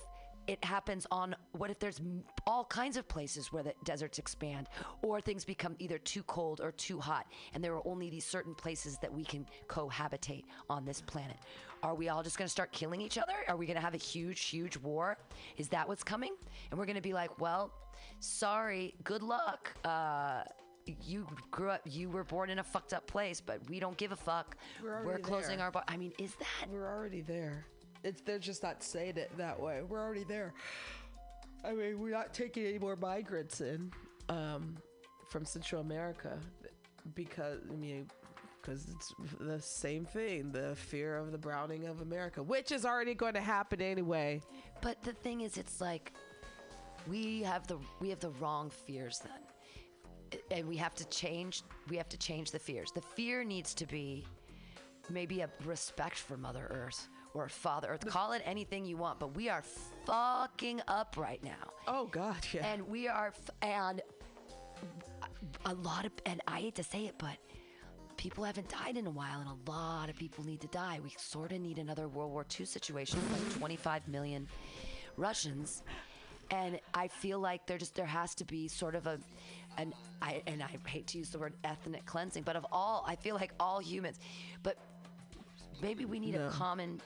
[0.48, 2.02] it happens on what if there's
[2.46, 4.68] all kinds of places where the deserts expand
[5.02, 8.54] or things become either too cold or too hot and there are only these certain
[8.56, 11.38] places that we can cohabitate on this planet.
[11.84, 13.34] Are we all just going to start killing each other?
[13.48, 15.18] Are we going to have a huge huge war?
[15.58, 16.34] Is that what's coming?
[16.70, 17.72] And we're going to be like well
[18.20, 19.74] sorry good luck.
[19.84, 20.44] Uh
[21.04, 24.12] you grew up you were born in a fucked up place but we don't give
[24.12, 24.56] a fuck.
[24.84, 25.66] We're we're closing there.
[25.66, 27.66] our bar i mean is that we're already there.
[28.06, 29.82] It's they're just not saying it that way.
[29.82, 30.54] We're already there.
[31.64, 33.92] I mean, we're not taking any more migrants in
[34.30, 34.78] um,
[35.28, 36.38] from Central America
[37.16, 38.08] because I mean,
[38.62, 43.16] because it's the same thing, the fear of the browning of America, which is already
[43.16, 44.40] going to happen anyway.
[44.82, 46.14] But the thing is, it's like
[47.08, 51.64] we have the we have the wrong fears then, and we have to change.
[51.90, 52.92] We have to change the fears.
[52.94, 54.28] The fear needs to be
[55.10, 58.06] maybe a respect for Mother Earth or Father Earth.
[58.08, 59.64] Call it anything you want, but we are
[60.06, 61.72] fucking up right now.
[61.88, 62.66] Oh God, yeah.
[62.66, 64.02] and we are f- and
[65.66, 67.38] a lot of and i hate to say it but
[68.18, 71.12] people haven't died in a while and a lot of people need to die we
[71.18, 74.48] sort of need another world war ii situation with like 25 million
[75.18, 75.84] russians
[76.52, 79.18] and i feel like there just there has to be sort of a
[79.78, 83.16] and i and i hate to use the word ethnic cleansing but of all i
[83.16, 84.20] feel like all humans
[84.64, 84.78] but
[85.82, 86.48] maybe we need No.
[86.48, 87.00] a common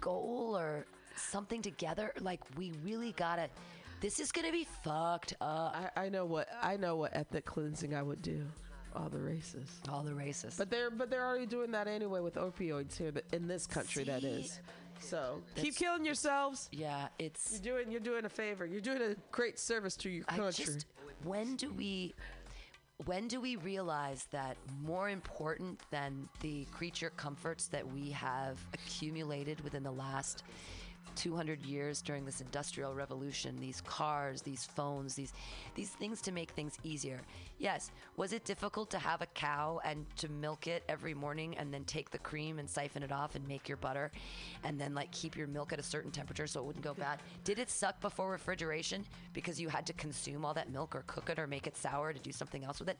[0.00, 0.86] goal or
[1.16, 3.48] something together like we really gotta
[4.00, 7.94] this is gonna be fucked up I, I know what I know what ethnic cleansing
[7.94, 8.44] I would do.
[8.96, 9.68] All the races.
[9.90, 13.24] all the racists But they're but they're already doing that anyway with opioids here th-
[13.32, 14.04] in this country.
[14.04, 14.28] that See?
[14.28, 14.60] is.
[15.00, 16.68] So keep killing yourselves.
[16.72, 18.64] yeah it's You're doing you're doing a favor.
[18.66, 20.64] You're doing a great service to your I country.
[20.64, 20.86] just
[21.24, 22.14] when do we
[23.04, 29.60] when do we realize that more important than the creature comforts that we have accumulated
[29.62, 30.42] within the last
[31.16, 35.32] 200 years during this industrial revolution these cars these phones these
[35.74, 37.20] these things to make things easier
[37.58, 41.72] yes was it difficult to have a cow and to milk it every morning and
[41.72, 44.10] then take the cream and siphon it off and make your butter
[44.64, 47.20] and then like keep your milk at a certain temperature so it wouldn't go bad
[47.44, 51.30] did it suck before refrigeration because you had to consume all that milk or cook
[51.30, 52.98] it or make it sour to do something else with it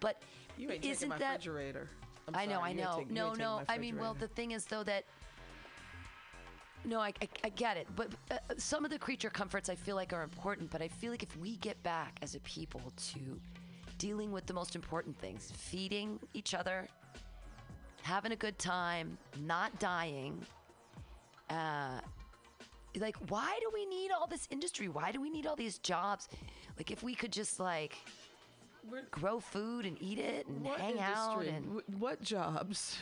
[0.00, 0.20] but
[0.56, 1.88] you ain't isn't taking my that refrigerator.
[2.28, 2.96] I'm I know, sorry, I know.
[2.98, 3.62] take- no, no.
[3.68, 5.04] I mean, well, the thing is, though, that.
[6.84, 7.86] No, I, I, I get it.
[7.96, 10.70] But uh, some of the creature comforts I feel like are important.
[10.70, 13.40] But I feel like if we get back as a people to
[13.98, 16.88] dealing with the most important things feeding each other,
[18.02, 20.44] having a good time, not dying,
[21.50, 22.00] uh,
[23.00, 24.88] like, why do we need all this industry?
[24.88, 26.28] Why do we need all these jobs?
[26.76, 27.96] Like, if we could just, like,
[29.10, 31.56] grow food and eat it and what hang out industry?
[31.56, 31.80] and.
[31.80, 32.98] Wh- what jobs?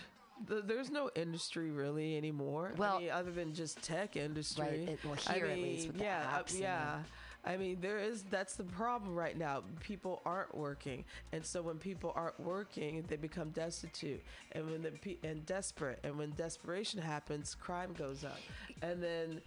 [0.47, 2.73] The, there's no industry really anymore.
[2.77, 4.65] Well- I mean, other than just tech industry.
[4.65, 6.99] Right, it- well, I here at least with yeah, uh, apps yeah.
[7.45, 9.65] I mean, there is that's the problem right now.
[9.81, 14.23] People aren't working, and so when people aren't working, they become destitute,
[14.53, 18.39] and when the and desperate, and when desperation happens, crime goes up,
[18.81, 19.41] and then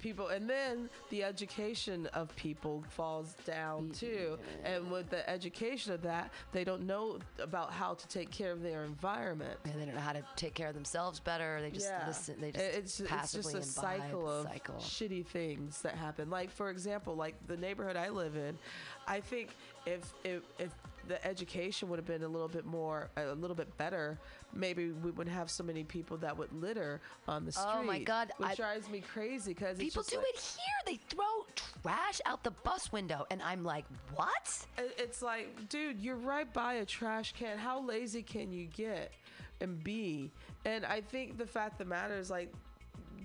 [0.00, 3.92] people and then the education of people falls down mm-hmm.
[3.92, 8.52] too and with the education of that they don't know about how to take care
[8.52, 11.60] of their environment and they don't know how to take care of themselves better.
[11.60, 12.36] They just listen.
[12.40, 14.76] They just it's, it's just a cycle of cycle.
[14.76, 16.30] shitty things that happen.
[16.30, 18.58] Like for example, like the neighborhood I live in,
[19.06, 19.50] I think
[19.86, 20.74] if if if
[21.08, 24.18] the education would have been a little bit more a little bit better,
[24.52, 27.66] maybe we wouldn't have so many people that would litter on the street.
[27.68, 30.64] Oh my God, which I- drives me crazy because People do it here.
[30.86, 31.46] They throw
[31.82, 33.84] trash out the bus window, and I'm like,
[34.14, 34.66] what?
[34.98, 37.58] it's like, dude, you're right by a trash can.
[37.58, 39.12] How lazy can you get
[39.60, 40.30] and be?
[40.64, 42.52] And I think the fact of the matter is like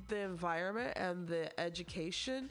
[0.07, 2.49] the environment and the education.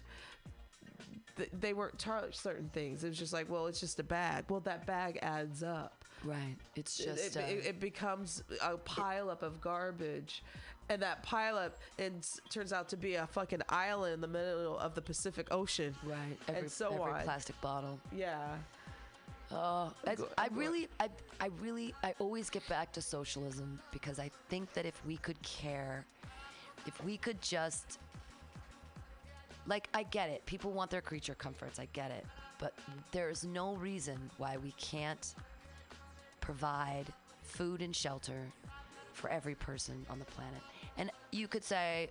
[1.60, 3.02] They weren't taught certain things.
[3.02, 4.44] It was just like, well, it's just a bag.
[4.48, 6.03] Well, that bag adds up.
[6.24, 6.56] Right.
[6.76, 7.36] It's just.
[7.36, 10.42] it, uh, it, it becomes a pile up of garbage,
[10.88, 14.78] and that pile up and turns out to be a fucking island in the middle
[14.78, 15.94] of the Pacific Ocean.
[16.04, 16.18] right.
[16.48, 17.22] Every, and so every on.
[17.22, 17.98] plastic bottle.
[18.14, 18.56] Yeah.
[19.52, 19.92] Oh,
[20.38, 21.08] I really, I,
[21.40, 25.40] I really, I always get back to socialism because I think that if we could
[25.42, 26.04] care,
[26.86, 27.98] if we could just,
[29.66, 30.44] like, I get it.
[30.46, 31.78] People want their creature comforts.
[31.78, 32.26] I get it.
[32.58, 32.72] But
[33.12, 35.34] there is no reason why we can't
[36.44, 37.06] provide
[37.42, 38.42] food and shelter
[39.14, 40.60] for every person on the planet.
[40.98, 42.10] And you could say,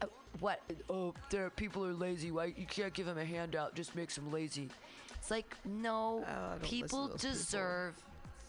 [0.00, 0.06] uh,
[0.38, 0.60] what?
[0.88, 2.30] Oh, there people are lazy.
[2.30, 3.74] Why you can't give them a handout?
[3.74, 4.68] Just makes them lazy.
[5.16, 7.32] It's like no, Oh, I don't listen people to those people.
[7.32, 7.94] deserve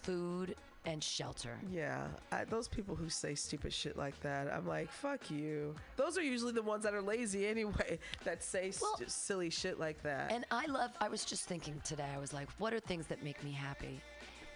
[0.04, 1.58] food and shelter.
[1.72, 5.76] Yeah, I, those people who say stupid shit like that, I'm like, fuck you.
[5.96, 9.80] Those are usually the ones that are lazy anyway, that say Well- st- silly shit
[9.80, 10.32] like that.
[10.32, 10.92] And I love.
[11.00, 12.08] I was just thinking today.
[12.14, 14.02] I was like, what are things that make me happy?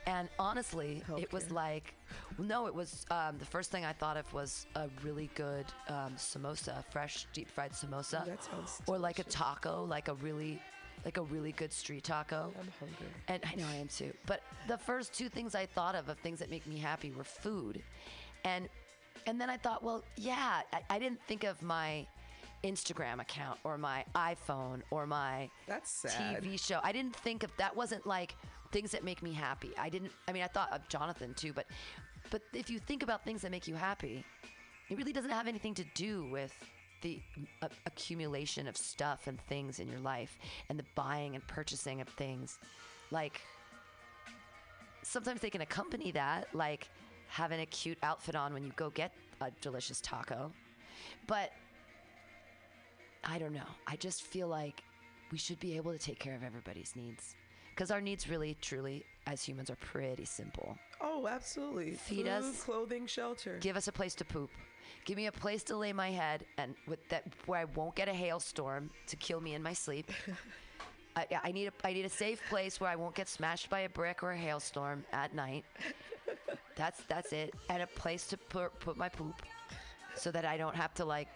[0.07, 1.93] And honestly, it was like,
[2.39, 6.13] no, it was um, the first thing I thought of was a really good um,
[6.15, 8.25] samosa, fresh deep fried samosa,
[8.87, 10.59] or like a taco, like a really,
[11.05, 12.51] like a really good street taco.
[12.59, 13.07] I'm hungry.
[13.27, 14.11] And I know I am too.
[14.25, 17.23] But the first two things I thought of of things that make me happy were
[17.23, 17.81] food,
[18.43, 18.69] and
[19.27, 22.07] And then I thought, well, yeah, I, I didn't think of my
[22.63, 26.43] Instagram account or my iPhone or my That's sad.
[26.43, 26.79] TV show.
[26.83, 28.35] I didn't think of that wasn't like
[28.71, 29.71] things that make me happy.
[29.77, 31.65] I didn't I mean I thought of Jonathan too, but
[32.31, 34.23] but if you think about things that make you happy,
[34.89, 36.53] it really doesn't have anything to do with
[37.01, 37.19] the
[37.61, 40.37] a- accumulation of stuff and things in your life
[40.69, 42.59] and the buying and purchasing of things.
[43.11, 43.41] Like
[45.03, 46.89] sometimes they can accompany that, like
[47.27, 50.51] having a cute outfit on when you go get a delicious taco.
[51.27, 51.51] But
[53.23, 53.69] I don't know.
[53.87, 54.83] I just feel like
[55.31, 57.35] we should be able to take care of everybody's needs.
[57.69, 60.77] Because our needs really, truly, as humans, are pretty simple.
[61.01, 61.91] Oh, absolutely.
[61.91, 62.63] Feed Food, us.
[62.63, 63.57] clothing, shelter.
[63.59, 64.49] Give us a place to poop.
[65.05, 68.07] Give me a place to lay my head, and with that, where I won't get
[68.09, 70.11] a hailstorm to kill me in my sleep.
[71.15, 73.81] I, I need a I need a safe place where I won't get smashed by
[73.81, 75.65] a brick or a hailstorm at night.
[76.75, 79.41] That's that's it, and a place to put put my poop,
[80.15, 81.27] so that I don't have to like,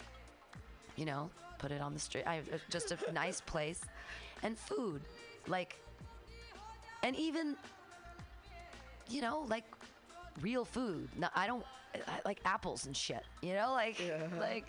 [0.96, 2.24] you know, put it on the street.
[2.26, 3.80] I uh, just a nice place,
[4.42, 5.02] and food,
[5.48, 5.76] like,
[7.02, 7.56] and even,
[9.08, 9.64] you know, like
[10.40, 11.08] real food.
[11.18, 13.22] No, I don't I, like apples and shit.
[13.42, 14.00] You know, like
[14.38, 14.68] like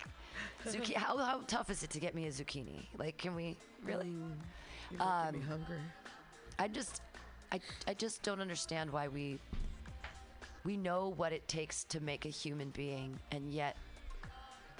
[0.66, 0.94] zucchini.
[0.94, 2.86] How how tough is it to get me a zucchini?
[2.98, 4.08] Like, can we really?
[4.90, 5.78] You're making me Um, hungry.
[6.58, 7.02] I just,
[7.52, 9.38] I, I just don't understand why we,
[10.64, 13.76] we know what it takes to make a human being, and yet,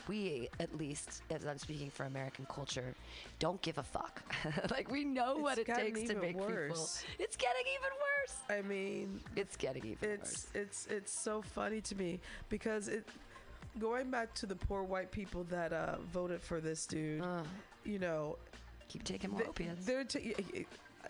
[0.08, 2.94] we at least, as I'm speaking for American culture,
[3.38, 4.22] don't give a fuck.
[4.70, 7.02] like we know what it takes to make worse.
[7.02, 7.24] people.
[7.24, 8.36] It's getting even worse.
[8.48, 10.46] I mean, It's getting even it's worse.
[10.54, 13.06] it's it's so funny to me because it
[13.78, 17.24] going back to the poor white people that uh, voted for this dude.
[17.84, 18.36] you know,
[18.88, 19.84] Keep taking more th- opiates.
[19.84, 20.34] they're t-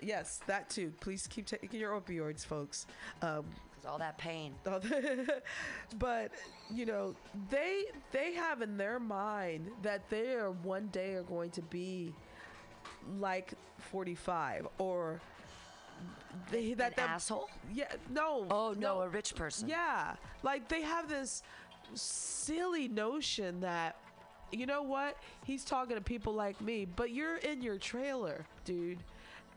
[0.02, 0.92] yes, that too.
[1.00, 2.86] Please keep taking your opioids, folks.
[3.22, 3.44] Um,
[3.86, 4.54] all that pain.
[5.98, 6.30] but
[6.70, 7.14] you know
[7.50, 12.12] they they have in their mind that they are one day are going to be
[13.18, 15.20] like 45 or
[16.50, 17.48] they that An that- asshole?
[17.72, 19.68] yeah no Oh no, a rich person.
[19.68, 21.42] yeah like they have this
[21.94, 23.96] silly notion that
[24.52, 28.98] you know what he's talking to people like me but you're in your trailer dude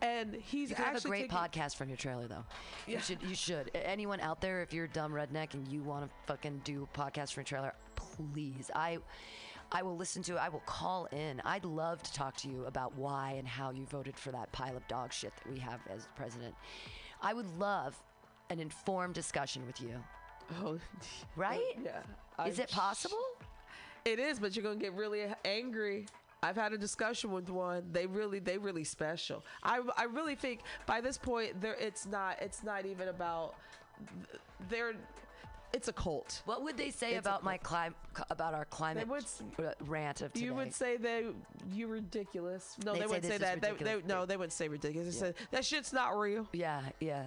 [0.01, 2.45] and he's You could have a great podcast from your trailer, though.
[2.87, 2.95] Yeah.
[2.95, 3.23] You should.
[3.23, 3.71] You should.
[3.75, 6.97] Anyone out there, if you're a dumb redneck and you want to fucking do a
[6.97, 8.71] podcast from your trailer, please.
[8.75, 8.99] I,
[9.71, 10.39] I will listen to it.
[10.39, 11.41] I will call in.
[11.45, 14.75] I'd love to talk to you about why and how you voted for that pile
[14.75, 16.55] of dog shit that we have as president.
[17.21, 18.01] I would love
[18.49, 19.95] an informed discussion with you.
[20.63, 20.79] oh
[21.35, 21.61] Right?
[21.83, 23.17] yeah Is I'm it possible?
[24.05, 26.07] It is, but you're gonna get really angry.
[26.41, 27.83] I've had a discussion with one.
[27.91, 29.45] They really, they really special.
[29.63, 33.55] I, I really think by this point, there, it's not, it's not even about.
[34.69, 34.93] They're,
[35.73, 36.41] it's a cult.
[36.45, 37.97] What would they say It's about my climate?
[38.29, 39.25] about our climate would
[39.81, 40.45] rant of today?
[40.45, 41.25] You would say they,
[41.71, 42.75] you ridiculous.
[42.83, 43.61] No, They'd they wouldn't this say that.
[43.61, 45.13] They, they, no, they wouldn't say ridiculous.
[45.13, 46.47] They said that shit's not real.
[46.53, 47.25] Yeah, yeah.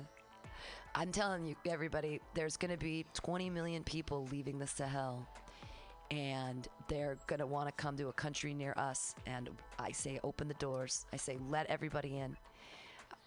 [0.94, 5.26] I'm telling you, everybody, there's going to be 20 million people leaving the Sahel,
[6.12, 9.14] and they're going to want to come to a country near us.
[9.26, 9.48] And
[9.78, 11.06] I say, open the doors.
[11.12, 12.36] I say, let everybody in.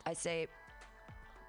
[0.06, 0.48] I say,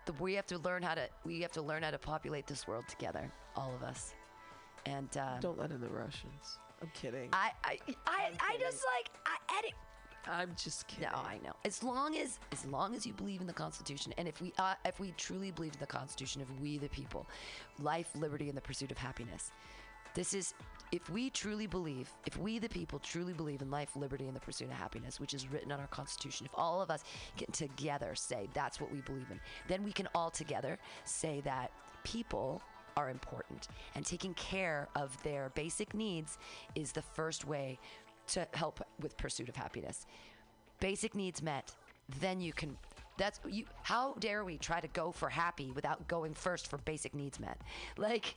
[0.07, 2.66] the, we have to learn how to we have to learn how to populate this
[2.66, 4.14] world together, all of us.
[4.87, 6.59] And uh, Don't let in the Russians.
[6.80, 7.28] I'm kidding.
[7.32, 9.72] I, I, I, I just like I edit.
[10.28, 11.09] I'm just kidding.
[11.12, 11.53] No, I know.
[11.64, 14.74] As long as as long as you believe in the Constitution, and if we uh,
[14.87, 17.26] if we truly believe in the Constitution of we the people,
[17.80, 19.51] life, liberty, and the pursuit of happiness,
[20.17, 20.55] this is.
[20.93, 24.41] If we truly believe, if we the people truly believe in life, liberty, and the
[24.41, 27.03] pursuit of happiness, which is written on our Constitution, if all of us
[27.37, 31.73] get together say that's what we believe in, then we can all together say that
[32.05, 32.62] people
[32.97, 36.39] are important and taking care of their basic needs
[36.77, 37.81] is the first way
[38.29, 40.07] to help with pursuit of happiness
[40.81, 41.75] basic needs met,
[42.21, 42.77] then you can.
[43.19, 43.64] That's you.
[43.83, 47.59] How dare we try to go for happy without going first for basic needs met?
[47.97, 48.37] Like,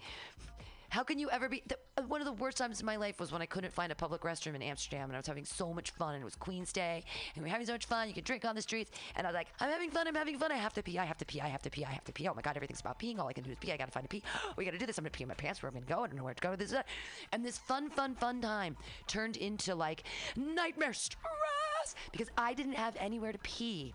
[0.90, 1.64] how can you ever be?
[1.68, 3.92] The, uh, one of the worst times in my life was when I couldn't find
[3.92, 6.36] a public restroom in Amsterdam, and I was having so much fun, and it was
[6.36, 7.04] Queen's Day,
[7.36, 8.08] and we were having so much fun.
[8.08, 10.08] You could drink on the streets, and I was like, I'm having fun.
[10.08, 10.52] I'm having fun.
[10.52, 10.98] I have to pee.
[10.98, 11.42] I have to pee.
[11.42, 11.86] I have to pee.
[11.86, 12.28] I have to pee.
[12.28, 13.20] Oh my god, everything's about peeing.
[13.20, 13.72] All I can do is pee.
[13.72, 14.24] I gotta find a pee.
[14.58, 14.98] We gotta do this.
[14.98, 15.62] I'm gonna pee in my pants.
[15.62, 16.04] Where I'm gonna go?
[16.04, 16.56] I don't know where to go.
[16.56, 16.88] This, that.
[17.32, 18.76] and this fun, fun, fun time
[19.08, 20.04] turned into like
[20.36, 23.94] nightmare stress because I didn't have anywhere to pee.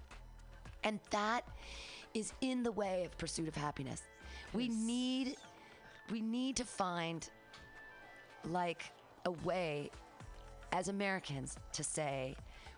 [0.84, 1.46] And that
[2.14, 4.02] is in the way of pursuit of happiness.
[4.52, 5.36] We need
[6.10, 7.28] we need to find
[8.44, 8.84] like
[9.24, 9.90] a way
[10.72, 12.36] as Americans to say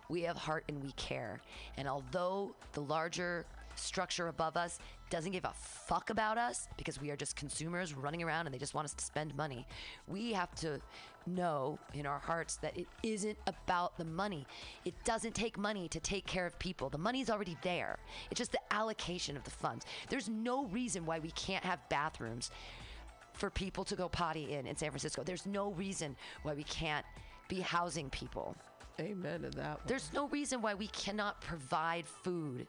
[0.09, 1.41] we have heart and we care.
[1.77, 7.11] And although the larger structure above us doesn't give a fuck about us because we
[7.11, 9.65] are just consumers running around and they just want us to spend money.
[10.07, 10.81] We have to
[11.25, 14.45] know in our hearts that it isn't about the money.
[14.85, 16.89] It doesn't take money to take care of people.
[16.89, 17.97] The money's already there.
[18.31, 19.85] It's just the allocation of the funds.
[20.09, 22.51] There's no reason why we can't have bathrooms
[23.37, 25.23] for people to go potty in in San Francisco.
[25.23, 27.05] There's no reason why we can't
[27.47, 28.55] be housing people.
[28.99, 29.77] Amen to that.
[29.77, 29.81] One.
[29.85, 32.67] There's no reason why we cannot provide food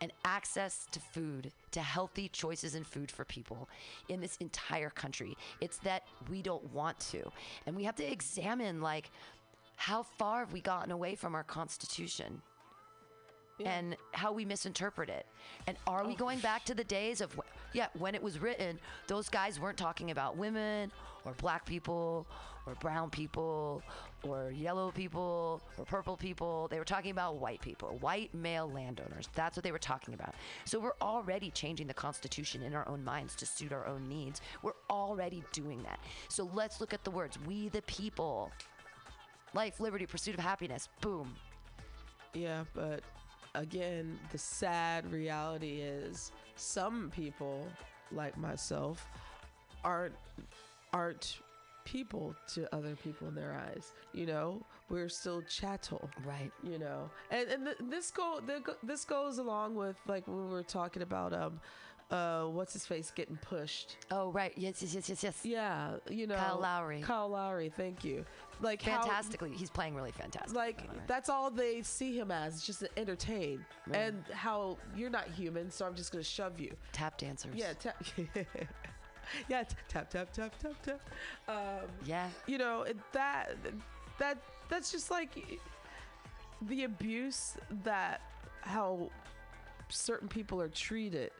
[0.00, 3.68] and access to food, to healthy choices in food for people
[4.08, 5.36] in this entire country.
[5.60, 7.30] It's that we don't want to.
[7.66, 9.10] And we have to examine, like,
[9.74, 12.40] how far have we gotten away from our Constitution?
[13.64, 15.26] And how we misinterpret it.
[15.66, 16.16] And are we oh.
[16.16, 17.38] going back to the days of,
[17.72, 18.78] yeah, when it was written,
[19.08, 20.92] those guys weren't talking about women
[21.24, 22.26] or black people
[22.66, 23.82] or brown people
[24.22, 26.68] or yellow people or purple people.
[26.70, 29.28] They were talking about white people, white male landowners.
[29.34, 30.34] That's what they were talking about.
[30.64, 34.40] So we're already changing the Constitution in our own minds to suit our own needs.
[34.62, 35.98] We're already doing that.
[36.28, 38.52] So let's look at the words we the people.
[39.54, 40.88] Life, liberty, pursuit of happiness.
[41.00, 41.34] Boom.
[42.34, 43.00] Yeah, but
[43.58, 47.66] again, the sad reality is some people,
[48.12, 49.06] like myself,
[49.84, 50.14] aren't
[50.92, 51.38] aren't
[51.84, 53.92] people to other people in their eyes.
[54.12, 56.08] You know, we're still chattel.
[56.26, 56.52] Right.
[56.62, 60.52] You know, and and th- this go go- this goes along with like when we
[60.52, 61.60] were talking about um,
[62.10, 63.96] uh, what's his face getting pushed.
[64.10, 64.52] Oh, right.
[64.56, 65.40] Yes, yes, yes, yes, yes.
[65.44, 67.02] Yeah, you know, Kyle Lowry.
[67.02, 68.24] Kyle Lowry, thank you.
[68.60, 69.52] Like how- Fantastically.
[69.52, 70.56] He's playing really fantastic.
[70.56, 71.04] like by the way.
[71.06, 75.70] that's all they see him as it's just to entertain and how you're not human
[75.70, 77.54] so i'm just gonna shove you Tap dancers.
[77.54, 78.02] yeah tap
[79.48, 81.00] yeah tap tap tap tap tap
[81.48, 82.28] um Yeah.
[82.48, 83.54] you know that
[84.18, 84.38] that
[84.68, 85.60] that's just like
[86.62, 88.20] the abuse that
[88.62, 89.08] how
[89.88, 91.30] certain people are treated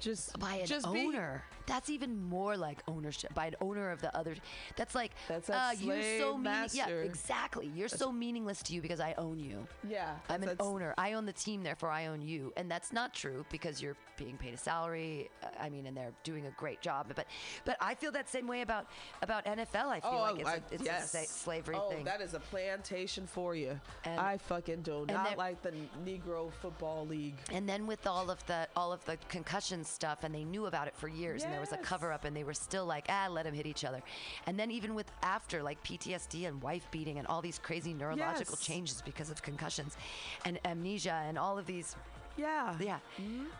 [0.00, 1.42] just by an just owner.
[1.68, 4.34] That's even more like ownership by an owner of the other.
[4.76, 7.70] That's like That's that uh, you're so meaning- Yeah, exactly.
[7.74, 9.66] You're so meaningless to you because I own you.
[9.88, 10.94] yeah I'm an owner.
[10.96, 12.52] I own the team, therefore I own you.
[12.56, 15.30] And that's not true because you're being paid a salary.
[15.42, 17.06] uh, I mean, and they're doing a great job.
[17.14, 17.26] But
[17.64, 18.86] but I feel that same way about
[19.22, 19.86] about NFL.
[19.88, 21.14] I feel like it's, I- a, it's yes.
[21.14, 22.04] a slavery oh, thing.
[22.04, 23.78] that is a plantation for you.
[24.04, 25.72] And- I fucking do not like the
[26.04, 27.36] Negro Football League.
[27.52, 30.88] And then with all of the all of the concussion stuff, and they knew about
[30.88, 33.26] it for years, and there was a cover up, and they were still like, ah,
[33.28, 34.00] let them hit each other.
[34.46, 38.54] And then even with after like PTSD and wife beating and all these crazy neurological
[38.58, 38.60] Yes.
[38.60, 39.96] changes because of concussions
[40.44, 41.96] and amnesia and all of these
[42.38, 42.74] Yeah.
[42.80, 42.98] yeah,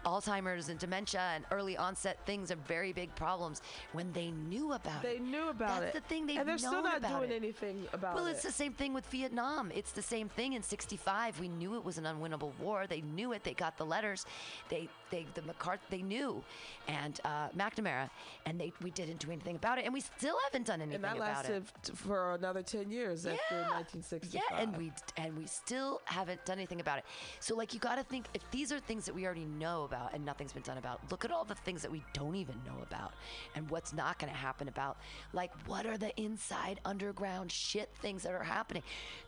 [0.07, 3.61] Alzheimer's and dementia and early onset things are very big problems
[3.93, 5.23] when they knew about They it.
[5.23, 6.03] knew about That's it.
[6.03, 7.35] the thing they've and they're still not doing it.
[7.35, 8.27] anything about Well, it.
[8.29, 9.71] Well, it's the same thing with Vietnam.
[9.75, 11.41] It's the same thing in '65.
[11.41, 12.87] We knew it was an unwinnable war.
[12.87, 13.45] They knew it.
[13.45, 14.25] They got the letters.
[14.69, 16.43] They, they, the McCarthy, they knew,
[16.87, 18.11] and uh, McNamara,
[18.47, 21.17] and they, we didn't do anything about it, and we still haven't done anything about
[21.17, 21.21] it.
[21.21, 21.97] and that lasted it.
[21.97, 24.35] for another 10 years after 1965.
[24.35, 27.05] Yeah, and we and we still haven't done anything about it.
[27.41, 30.15] So like you got to think if these are things that we already know about
[30.15, 31.01] and nothing's been done about.
[31.11, 33.13] Look at all the things that we don't even know about
[33.55, 34.97] and what's not going to happen about.
[35.33, 38.83] Like what are the inside underground shit things that are happening?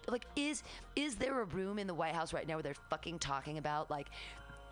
[0.08, 0.62] Like is
[0.96, 3.90] is there a room in the White House right now where they're fucking talking about
[3.90, 4.08] like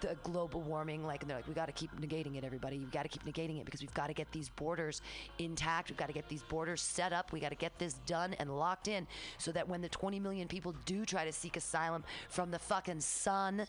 [0.00, 2.76] the global warming, like, and they're like, we got to keep negating it, everybody.
[2.76, 5.02] You've got to keep negating it because we've got to get these borders
[5.38, 5.90] intact.
[5.90, 7.32] We've got to get these borders set up.
[7.32, 9.06] We got to get this done and locked in
[9.38, 13.00] so that when the 20 million people do try to seek asylum from the fucking
[13.00, 13.66] sun,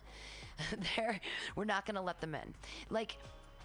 [0.96, 1.20] there,
[1.56, 2.54] we're not going to let them in.
[2.90, 3.18] Like,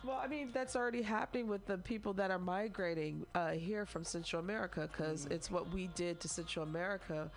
[0.05, 4.05] Well, I mean, that's already happening with the people that are migrating uh, here from
[4.05, 7.31] Central America because it's what we did to Central America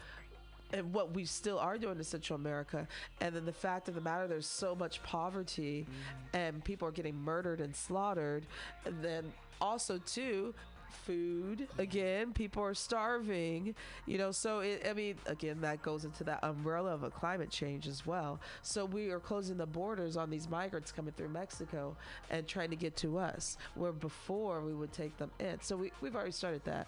[0.73, 2.87] and what we still are doing to Central America.
[3.21, 6.37] And then the fact of the matter, there's so much poverty mm-hmm.
[6.37, 8.45] and people are getting murdered and slaughtered.
[8.85, 9.31] And then
[9.61, 10.53] also, too,
[10.89, 11.81] food mm-hmm.
[11.81, 13.75] again people are starving
[14.05, 17.49] you know so it, i mean again that goes into that umbrella of a climate
[17.49, 21.95] change as well so we are closing the borders on these migrants coming through mexico
[22.29, 25.91] and trying to get to us where before we would take them in so we,
[26.01, 26.87] we've already started that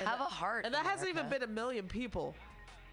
[0.00, 0.64] Yeah, have a heart.
[0.64, 2.34] and that hasn't even been a million people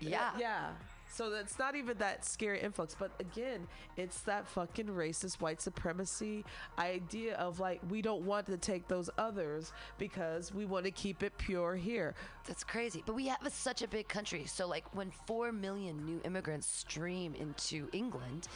[0.02, 0.32] Yeah.
[0.40, 0.70] yeah
[1.14, 3.68] so that's not even that scary influx but again
[3.98, 6.46] it's that fucking racist white supremacy
[6.80, 11.22] idea of like we don't want to take those others because we want to keep
[11.24, 12.16] it pure here
[12.48, 13.04] That's crazy.
[13.06, 14.46] But we have a, such a big country.
[14.46, 18.48] So, like, when 4 million new immigrants stream into England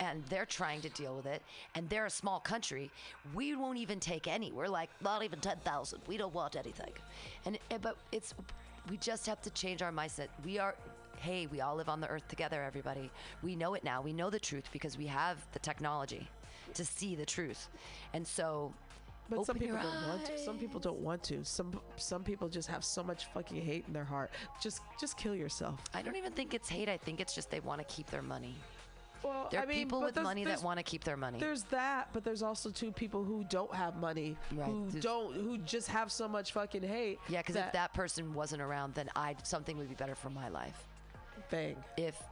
[0.00, 1.42] and they're trying to deal with it,
[1.74, 2.90] and they're a small country,
[3.34, 4.50] we won't even take any.
[4.52, 6.00] We're like, not even 10,000.
[6.06, 6.92] We don't want anything.
[7.44, 8.34] And, eh, but it's,
[8.90, 10.28] we just have to change our mindset.
[10.44, 10.74] We are,
[11.24, 13.10] hey, we all live on the earth together, everybody.
[13.42, 14.02] We know it now.
[14.02, 16.28] We know the truth because we have the technology.
[16.74, 17.68] to see the truth.
[18.14, 18.72] And so
[19.30, 20.38] But some Open your people don't want to.
[20.38, 21.44] Some people don't want to.
[21.44, 24.30] Some some people just have so much fucking hate in their heart.
[24.60, 25.76] Just just kill yourself.
[25.94, 26.88] I don't even think it's hate.
[26.96, 28.54] I think it's just they want to keep their money.
[29.22, 31.38] Well, There are I mean, people with money that want to keep their money.
[31.38, 35.32] There's that, but there's also two people who don't have money, Right, who there's- don't,
[35.34, 37.18] who just have so much fucking hate.
[37.28, 40.48] Yeah, because if that person wasn't around, then I something would be better for my
[40.48, 40.86] life.
[41.54, 42.22] Bang, If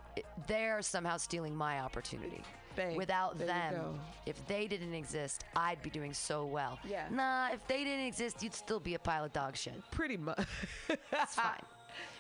[0.46, 2.42] they're somehow stealing my opportunity.
[2.76, 2.96] bang.
[2.96, 6.78] Without there them, if they didn't exist, I'd be doing so well.
[6.84, 7.06] Yeah.
[7.10, 9.80] Nah, if they didn't exist, you'd still be a pile of dog shit.
[9.90, 10.40] pretty much.
[10.88, 11.60] It's fine.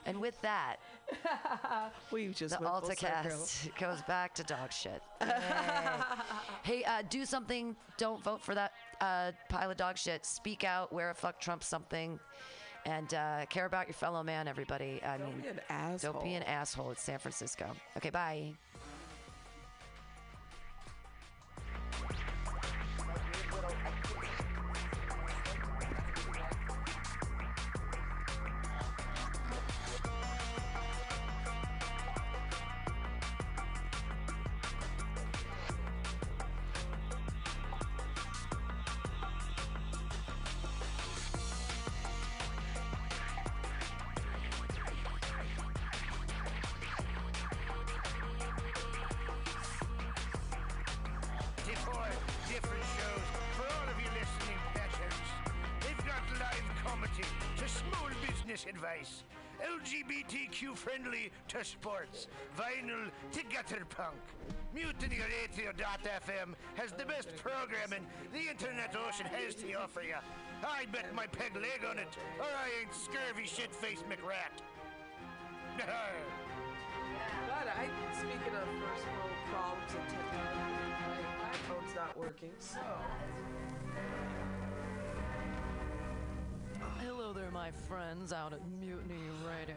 [0.04, 0.76] And with that,
[2.12, 2.66] we just the.
[2.66, 5.02] AltaCast goes back to dog shit.
[6.64, 7.74] Hey, uh, do something.
[7.98, 10.24] Don't vote for that uh, pile of dog shit.
[10.24, 10.92] Speak out.
[10.92, 12.20] Wear a fuck Trump something.
[12.84, 15.00] And uh, care about your fellow man, everybody.
[15.04, 16.12] I Don't mean, be an asshole.
[16.14, 16.90] don't be an asshole.
[16.90, 17.70] It's San Francisco.
[17.96, 18.52] Okay, bye.
[60.72, 62.26] LGBTQ friendly to sports,
[62.56, 64.16] vinyl to gutter punk.
[64.74, 70.14] Mutiny Radio.fm has the best programming the internet ocean has to offer you.
[70.64, 74.62] I'd bet my peg leg on it, or I ain't scurvy shit faced McRat.
[77.46, 82.80] But I, speaking of first world problems and technology, my iPhone's not working, so.
[87.00, 89.76] Hello there, my friends out at Mutiny Radio.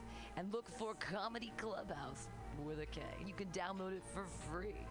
[0.37, 2.27] and look for Comedy Clubhouse
[2.65, 3.01] with a K.
[3.25, 4.85] You can download it for free.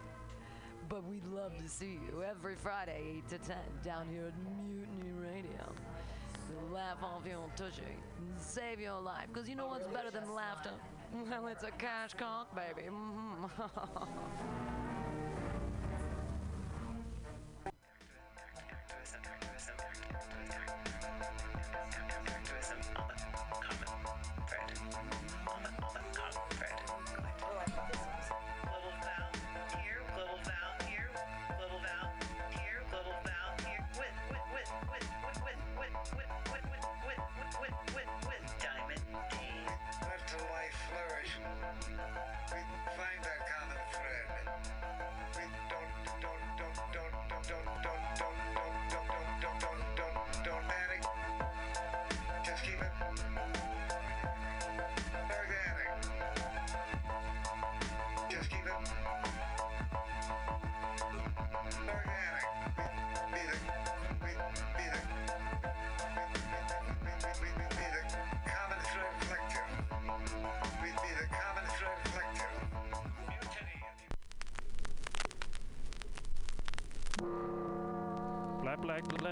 [0.89, 4.35] But we'd love to see you every Friday, 8 to 10, down here at
[4.67, 5.73] Mutiny Radio.
[6.73, 7.83] Laugh off your tushy.
[8.39, 9.27] Save your life.
[9.33, 10.71] Because you know what's better than laughter?
[11.13, 12.89] Well, it's a cash cock, baby.
[12.89, 13.51] Mhm.
[13.59, 14.09] Little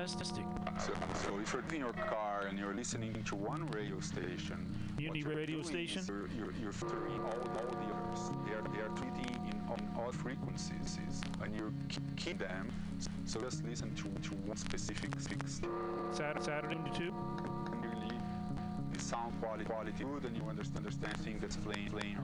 [0.08, 0.44] Black Plastic.
[0.80, 5.20] So, so if you're in your car and you're listening to one radio station, Mutiny
[5.20, 6.00] you're radio doing station?
[6.00, 8.30] is You're, you're, you're filtering all, all the others.
[8.46, 10.98] They are, they are treating in, in all frequencies,
[11.42, 11.72] and you
[12.16, 12.70] keep them.
[13.26, 15.60] So just listen to, to one specific fix.
[16.12, 17.14] Saturday, Saturday to two.
[17.72, 18.16] And really,
[18.92, 22.16] the sound quality quality good, and you understand understand things that's playing playing.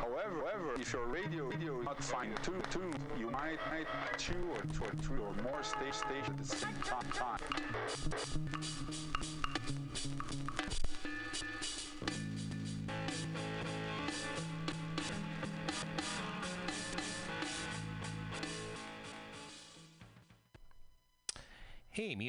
[0.00, 3.84] However, However, if your radio radio is not fine tuned, tuned, you might might
[4.16, 7.00] two or two or three or more stage stage at the same time.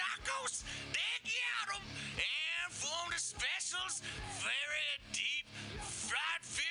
[0.00, 0.64] tacos?
[0.96, 1.84] They got 'em.
[2.16, 4.02] And from the specials,
[4.40, 5.46] very deep
[5.80, 6.59] fried fish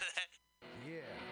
[0.00, 0.28] That.
[0.88, 1.31] Yeah.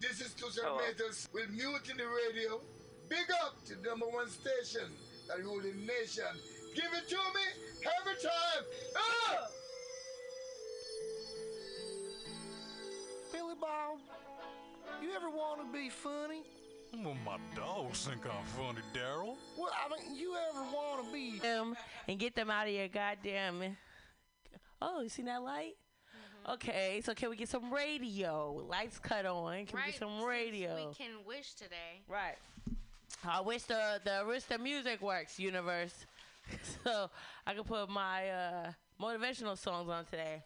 [0.00, 2.60] This is Tushar Matters with Mutiny Radio.
[3.08, 4.88] Big up to the number one station,
[5.26, 6.22] that ruling nation.
[6.72, 7.66] Give it to me
[8.00, 8.64] every time.
[8.96, 9.46] Ah!
[13.32, 13.98] Billy Bob,
[15.02, 16.42] you ever want to be funny?
[17.04, 19.36] Well, my dogs think I'm funny, Daryl.
[19.58, 21.76] Well, I mean, you ever want to be them
[22.06, 23.76] and get them out of your goddamn.
[24.80, 25.74] Oh, you see that light?
[26.48, 28.64] Okay, so can we get some radio?
[28.68, 29.66] Lights cut on.
[29.66, 30.76] Can we get some radio?
[30.76, 32.00] We can wish today.
[32.08, 32.36] Right.
[33.26, 35.92] I wish the the wish the music works, universe.
[36.84, 37.10] so
[37.46, 40.42] I can put my uh, motivational songs on today.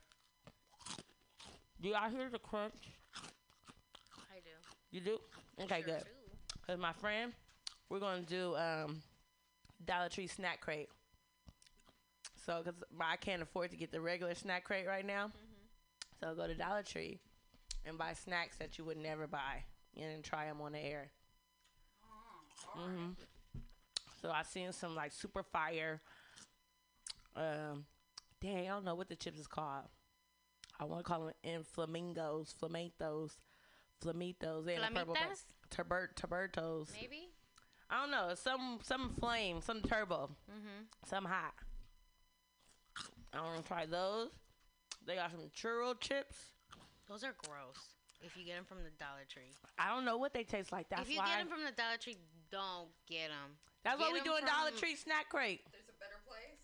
[1.80, 2.74] Do y'all hear the crunch?
[3.16, 4.50] I do.
[4.90, 5.18] You do?
[5.62, 6.04] Okay, Sure good.
[6.04, 6.56] do.
[6.66, 7.32] Cause my friend,
[7.88, 9.02] we're gonna do um,
[9.84, 10.88] Dollar Tree snack crate.
[12.44, 15.30] So, cause I can't afford to get the regular snack crate right now,
[16.22, 17.18] so go to Dollar Tree
[17.84, 19.64] and buy snacks that you would never buy
[20.00, 21.10] and try them on the air.
[22.74, 23.10] hmm
[24.20, 26.00] So I seen some like super fire.
[27.34, 27.86] Um,
[28.40, 29.88] dang, I don't know what the chips is called.
[30.78, 33.32] I want to call them in flamingos, flamentos,
[34.04, 34.64] flamitos.
[34.64, 35.14] They in purple.
[35.14, 35.42] Flamitas?
[35.70, 36.88] Turbert, tubertos.
[37.00, 37.30] Maybe.
[37.90, 38.34] I don't know.
[38.34, 40.86] Some some flame, some turbo, Mhm.
[41.06, 41.54] some hot.
[43.32, 44.30] I want to try those.
[45.06, 46.36] They got some churro chips.
[47.08, 47.98] Those are gross.
[48.22, 49.50] If you get them from the Dollar Tree.
[49.78, 50.88] I don't know what they taste like.
[50.88, 51.26] That's if you why.
[51.26, 52.16] get them from the Dollar Tree,
[52.50, 53.58] don't get them.
[53.82, 55.66] that's why we doing Dollar Tree snack crate.
[55.74, 56.62] There's a better place.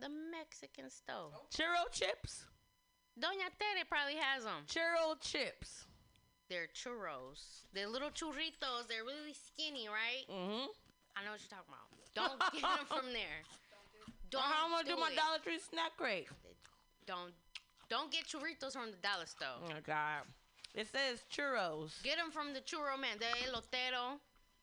[0.00, 1.36] The Mexican stove.
[1.52, 2.46] Churro chips.
[3.20, 4.64] Doña Tere probably has them.
[4.64, 5.84] Churro chips.
[6.48, 7.68] They're churros.
[7.72, 8.88] They're little churritos.
[8.88, 10.24] They're really skinny, right?
[10.28, 10.72] Mm-hmm.
[11.16, 11.88] I know what you're talking about.
[12.16, 13.44] Don't get them from there.
[14.30, 14.40] Don't.
[14.40, 15.16] how am I do do my it.
[15.16, 16.28] Dollar Tree snack crate?
[17.06, 17.32] Don't.
[17.92, 19.60] Don't get churritos from the dollar store.
[19.60, 20.24] Oh my God.
[20.74, 22.02] It says churros.
[22.02, 24.16] Get them from the churro man, the elotero.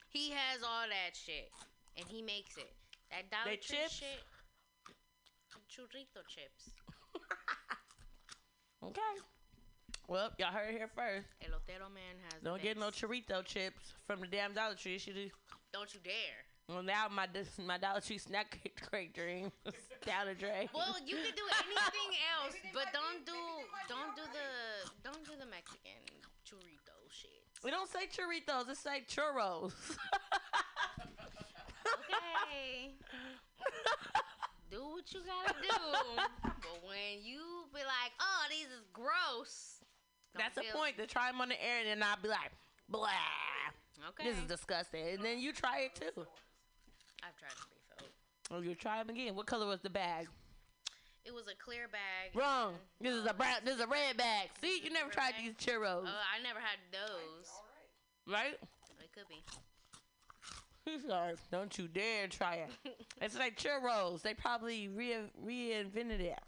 [0.09, 1.51] He has all that shit,
[1.95, 2.73] and he makes it.
[3.11, 3.93] That Dollar They Tree chips?
[4.01, 4.25] shit.
[5.69, 6.73] Churrito chips.
[8.81, 9.01] Okay.
[10.07, 11.27] Well, y'all heard it here first.
[11.43, 12.41] Elotero man has.
[12.41, 13.01] the Don't get no best.
[13.03, 14.97] churrito chips from the damn Dollar Tree.
[14.97, 15.29] Do.
[15.73, 16.48] Don't you dare.
[16.69, 18.59] Well, now my dis- my Dollar Tree snack
[18.89, 19.73] crate dream is
[20.05, 20.69] down the drain.
[20.71, 23.33] Well, you can do anything else, but don't do
[23.89, 25.97] don't do the don't do the Mexican
[26.45, 27.31] churrito shit.
[27.63, 28.69] We don't say churritos.
[28.69, 29.73] It say churros.
[31.89, 32.93] Okay.
[34.69, 36.21] do what you gotta do.
[36.43, 39.79] But when you be like, oh, these is gross.
[40.37, 40.97] That's the point.
[40.97, 42.51] To try them on the air and then I'll be like,
[42.87, 43.09] blah.
[44.09, 44.29] Okay.
[44.29, 45.07] This is disgusting.
[45.07, 46.25] And then you try it too.
[47.41, 47.65] I've tried to
[47.99, 48.57] refill.
[48.57, 49.35] Oh, you try them again.
[49.35, 50.27] What color was the bag?
[51.25, 52.35] It was a clear bag.
[52.35, 52.73] Wrong.
[53.01, 53.57] This is a uh, brown.
[53.63, 54.49] This is a red bag.
[54.61, 57.47] See, you never tried these churros, Oh, I never had those.
[58.27, 58.57] right?
[58.99, 59.43] It could be.
[60.85, 62.95] He's like, don't you dare try it.
[63.21, 64.21] it's like churros.
[64.23, 66.39] They probably re- reinvented it.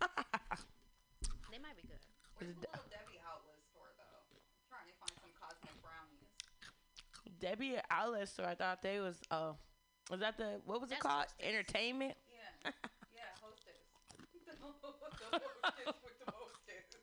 [0.00, 2.44] They might be good.
[2.46, 4.20] Is it- Debbie Outlet store though.
[4.68, 7.40] trying to find some cosmic brownies.
[7.40, 8.46] Debbie Outlet store.
[8.46, 9.16] I thought they was.
[9.30, 9.56] Oh,
[10.10, 11.26] was that the what was it called?
[11.26, 11.48] Hostess.
[11.48, 12.14] Entertainment.
[12.64, 12.70] Yeah.
[13.14, 13.76] yeah, hostess.
[14.46, 14.94] the hostess
[16.04, 16.98] with the hostess.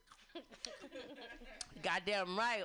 [1.83, 2.63] Goddamn right.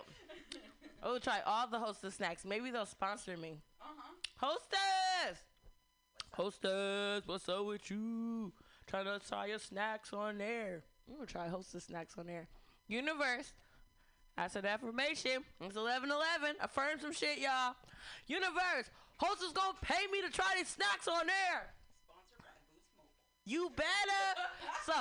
[1.03, 2.45] Oh, try all the hostess snacks.
[2.45, 3.61] Maybe they'll sponsor me.
[3.81, 4.15] Uh-huh.
[4.37, 5.39] Hostess.
[6.33, 8.53] Hostess, what's up with you?
[8.87, 10.83] Trying to try your snacks on there.
[11.09, 12.49] I'm gonna try hostess snacks on there.
[12.89, 13.53] Universe.
[14.37, 15.45] That's an affirmation.
[15.61, 16.57] It's 11 11.
[16.61, 17.75] Affirm some shit, y'all.
[18.27, 18.91] Universe.
[19.21, 21.75] Hostess is gonna pay me to try these snacks on there.
[23.45, 24.41] You better.
[24.87, 24.95] so,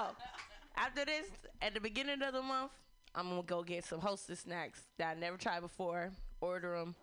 [0.76, 1.28] after this,
[1.62, 2.72] at the beginning of the month,
[3.16, 6.12] I'm gonna go get some hostess snacks that I never tried before.
[6.42, 6.96] Order them,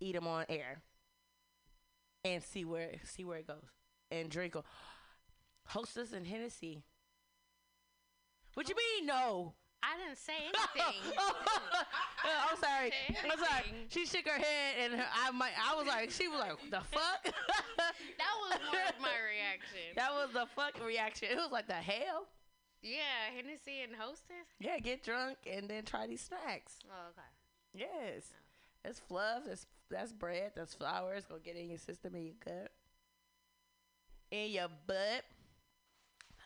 [0.00, 0.80] eat them on air,
[2.24, 3.68] and see where see where it goes,
[4.10, 4.62] and drink them.
[5.66, 6.82] Hostess and Hennessy.
[8.54, 9.54] What you mean no?
[9.84, 11.12] I didn't say anything.
[11.12, 11.32] Uh,
[12.50, 12.92] I'm sorry.
[13.30, 13.86] I'm sorry.
[13.90, 15.52] She shook her head, and her, I might.
[15.60, 17.24] I was like, she was like, the fuck.
[17.76, 19.92] that was more of my reaction.
[19.96, 21.28] that was the fuck reaction.
[21.30, 22.26] It was like the hell.
[22.82, 24.48] Yeah, Hennessy and Hostess.
[24.58, 26.78] Yeah, get drunk and then try these snacks.
[26.88, 27.86] Oh, okay.
[27.86, 28.30] Yes.
[28.84, 29.42] That's fluff.
[29.46, 30.52] That's that's bread.
[30.54, 31.14] That's flour.
[31.14, 32.70] It's gonna get in your system in your gut,
[34.30, 35.24] in your butt.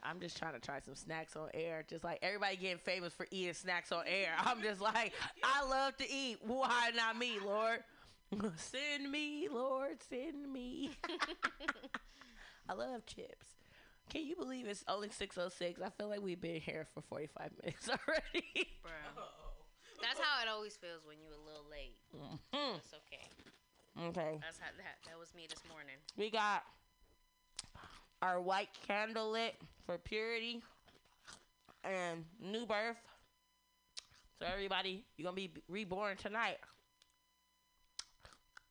[0.03, 1.85] I'm just trying to try some snacks on air.
[1.89, 4.31] Just like everybody getting famous for eating snacks on air.
[4.39, 5.12] I'm just like,
[5.43, 6.39] I love to eat.
[6.47, 7.81] Why not me, Lord?
[8.57, 10.91] Send me, Lord, send me.
[12.69, 13.47] I love chips.
[14.11, 15.81] Can you believe it's only 606?
[15.81, 18.69] I feel like we've been here for 45 minutes already.
[18.83, 19.25] Bro.
[20.03, 21.97] That's how it always feels when you're a little late.
[22.15, 22.77] Mm-hmm.
[22.77, 23.29] It's okay.
[24.09, 24.39] Okay.
[24.41, 25.97] That's how that that was me this morning.
[26.16, 26.62] We got
[28.23, 29.55] our white candle lit
[29.86, 30.62] for purity
[31.85, 32.97] and new birth.
[34.39, 36.59] So everybody, you're gonna be reborn tonight.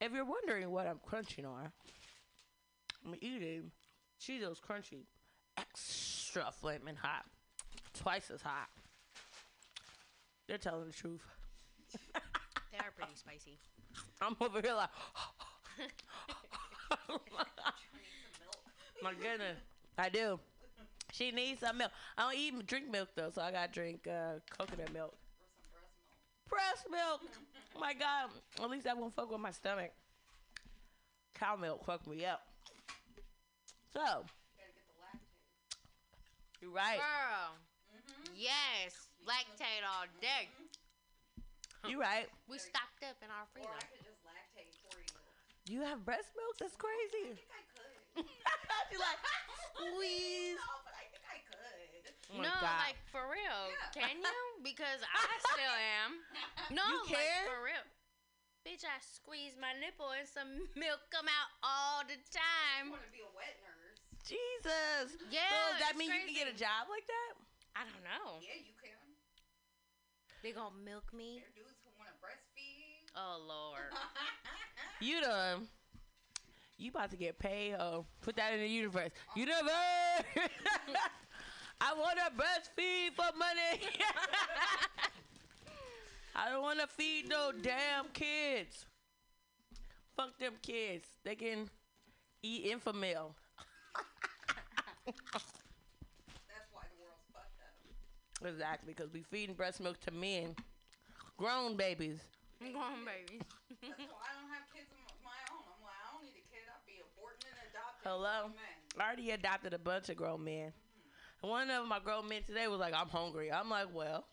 [0.00, 1.72] If you're wondering what I'm crunching on,
[3.04, 3.70] I'm eating
[4.20, 5.04] Cheetos Crunchy,
[5.56, 7.24] extra flaming hot,
[7.94, 8.68] twice as hot.
[10.46, 11.24] They're telling the truth.
[12.70, 13.58] They are pretty spicy.
[14.20, 14.90] I'm over here like,
[19.02, 19.58] my goodness,
[19.96, 20.38] I do.
[21.12, 21.90] She needs some milk.
[22.16, 25.14] I don't even drink milk though, so I gotta drink uh, coconut milk.
[26.48, 27.22] Breast milk.
[27.76, 28.30] Oh my god.
[28.62, 29.90] At least that won't fuck with my stomach.
[31.34, 32.42] Cow milk fuck me up.
[33.92, 34.24] So.
[36.60, 36.98] You're right.
[36.98, 37.54] Girl.
[38.36, 39.08] Yes.
[39.24, 40.48] Lactate all day.
[41.88, 42.26] You right.
[42.50, 43.68] We stocked up in our freezer.
[43.68, 45.78] Or I could just lactate for you.
[45.78, 46.56] You have breast milk?
[46.58, 47.38] That's crazy.
[48.90, 49.20] She's like,
[49.74, 50.56] squeeze.
[50.58, 52.04] No, but I think I could.
[52.32, 52.78] Oh my no, God.
[52.84, 53.60] like for real.
[53.94, 54.28] Can you?
[54.58, 56.10] Because I still am.
[56.76, 57.42] No, You like can?
[57.48, 57.84] for real.
[58.66, 62.92] Bitch, I squeeze my nipple and some milk come out all the time.
[62.92, 63.96] want to be a wet nurse.
[64.26, 65.16] Jesus.
[65.32, 67.32] Yeah, So does that it's mean you can get a job like that?
[67.78, 68.42] I don't know.
[68.44, 68.98] Yeah, you can.
[70.44, 71.40] They gonna milk me?
[71.40, 73.08] There are dudes who want to breastfeed.
[73.16, 73.88] Oh Lord.
[75.00, 75.70] You done.
[76.78, 77.74] You about to get paid.
[77.74, 79.10] Oh, put that in the universe.
[79.34, 79.58] Universe.
[81.80, 83.80] I want to breastfeed for money.
[86.36, 88.86] I don't want to feed no damn kids.
[90.16, 91.06] Fuck them kids.
[91.24, 91.68] They can
[92.42, 93.02] eat Enfamil.
[95.06, 97.74] That's why the world's fucked up.
[98.46, 100.54] Exactly, because we feeding breast milk to men,
[101.36, 102.18] grown babies.
[102.60, 103.42] Grown babies.
[103.82, 105.62] That's why I don't have kids of my own.
[105.66, 106.66] I'm like, I don't need a kid.
[106.70, 107.97] I'll be aborting and adopting.
[108.08, 108.50] Hello.
[108.98, 110.72] I already adopted a bunch of grown men.
[111.42, 114.24] And one of my grown men today was like, "I'm hungry." I'm like, "Well,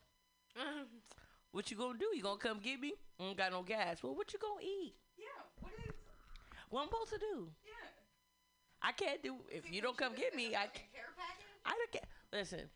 [1.51, 2.09] what you gonna do?
[2.15, 2.93] You gonna come get me?
[3.19, 4.01] I don't got no gas.
[4.01, 4.95] Well, what you gonna eat?
[5.17, 5.25] Yeah.
[5.59, 5.93] What is?
[6.69, 7.49] What I'm supposed to do?
[7.65, 7.73] Yeah.
[8.81, 10.55] I can't do if you don't come get me.
[10.55, 11.09] I care.
[11.65, 12.09] I don't care.
[12.31, 12.69] Listen,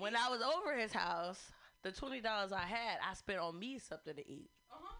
[0.00, 1.52] when I was over his house,
[1.84, 4.50] the twenty dollars I had, I spent on me something to eat.
[4.72, 4.96] Uh huh.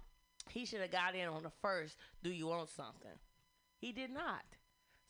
[0.51, 1.97] He should have got in on the first.
[2.23, 3.19] Do you want something?
[3.83, 4.45] He did not.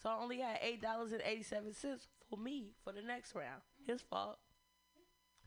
[0.03, 3.35] So I only had eight dollars and eighty seven cents for me for the next
[3.35, 3.61] round.
[3.87, 4.39] His fault.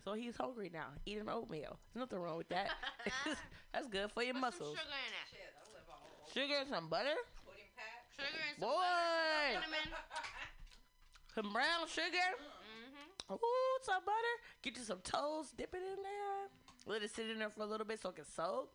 [0.04, 1.80] So he's hungry now, eating oatmeal.
[1.92, 2.70] There's nothing wrong with that.
[3.74, 4.78] That's good for your Put some muscles.
[4.78, 5.28] sugar in it.
[5.34, 6.32] Shit, I live all over.
[6.32, 8.06] Sugar and some butter, Pudding pack.
[8.14, 8.86] Sugar and some Boy.
[8.86, 9.58] butter.
[9.58, 9.90] Put 'em in.
[11.34, 12.30] some brown sugar.
[12.38, 13.34] Mm-hmm.
[13.34, 14.36] Ooh, some butter.
[14.62, 16.46] Get you some toast, dip it in there.
[16.86, 18.70] Let it sit in there for a little bit so it can soak.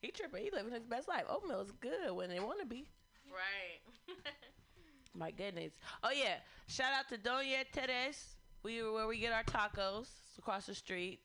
[0.00, 0.44] He tripping.
[0.44, 1.24] He living his best life.
[1.28, 2.88] Oatmeal is good when they want to be.
[3.30, 4.16] Right.
[5.14, 5.72] My goodness.
[6.02, 6.36] Oh yeah.
[6.66, 8.36] Shout out to Doña Teres.
[8.62, 11.20] We where we get our tacos It's across the street.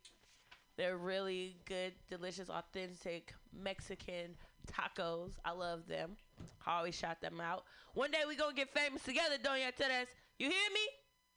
[0.78, 4.36] They're really good, delicious, authentic Mexican
[4.72, 5.34] tacos.
[5.46, 6.18] I love them.
[6.66, 7.66] I always shout them out.
[7.94, 10.08] One day we gonna get famous together, Doña Teres.
[10.40, 10.86] You hear me?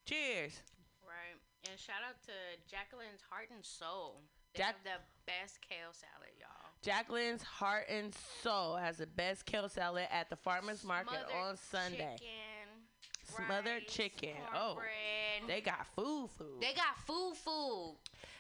[0.07, 0.63] Cheers.
[1.05, 1.37] right.
[1.69, 2.33] And shout out to
[2.71, 4.23] Jacqueline's Heart and Soul.
[4.55, 6.66] They Jack- have the best kale salad, y'all.
[6.83, 11.57] Jacqueline's Heart and Soul has the best kale salad at the farmers market Smothered on
[11.57, 12.17] Sunday.
[12.19, 14.37] Chicken, Smothered rice, chicken.
[14.55, 15.49] Oh, cornbread.
[15.49, 16.61] they got food, food.
[16.61, 17.97] They got food, food.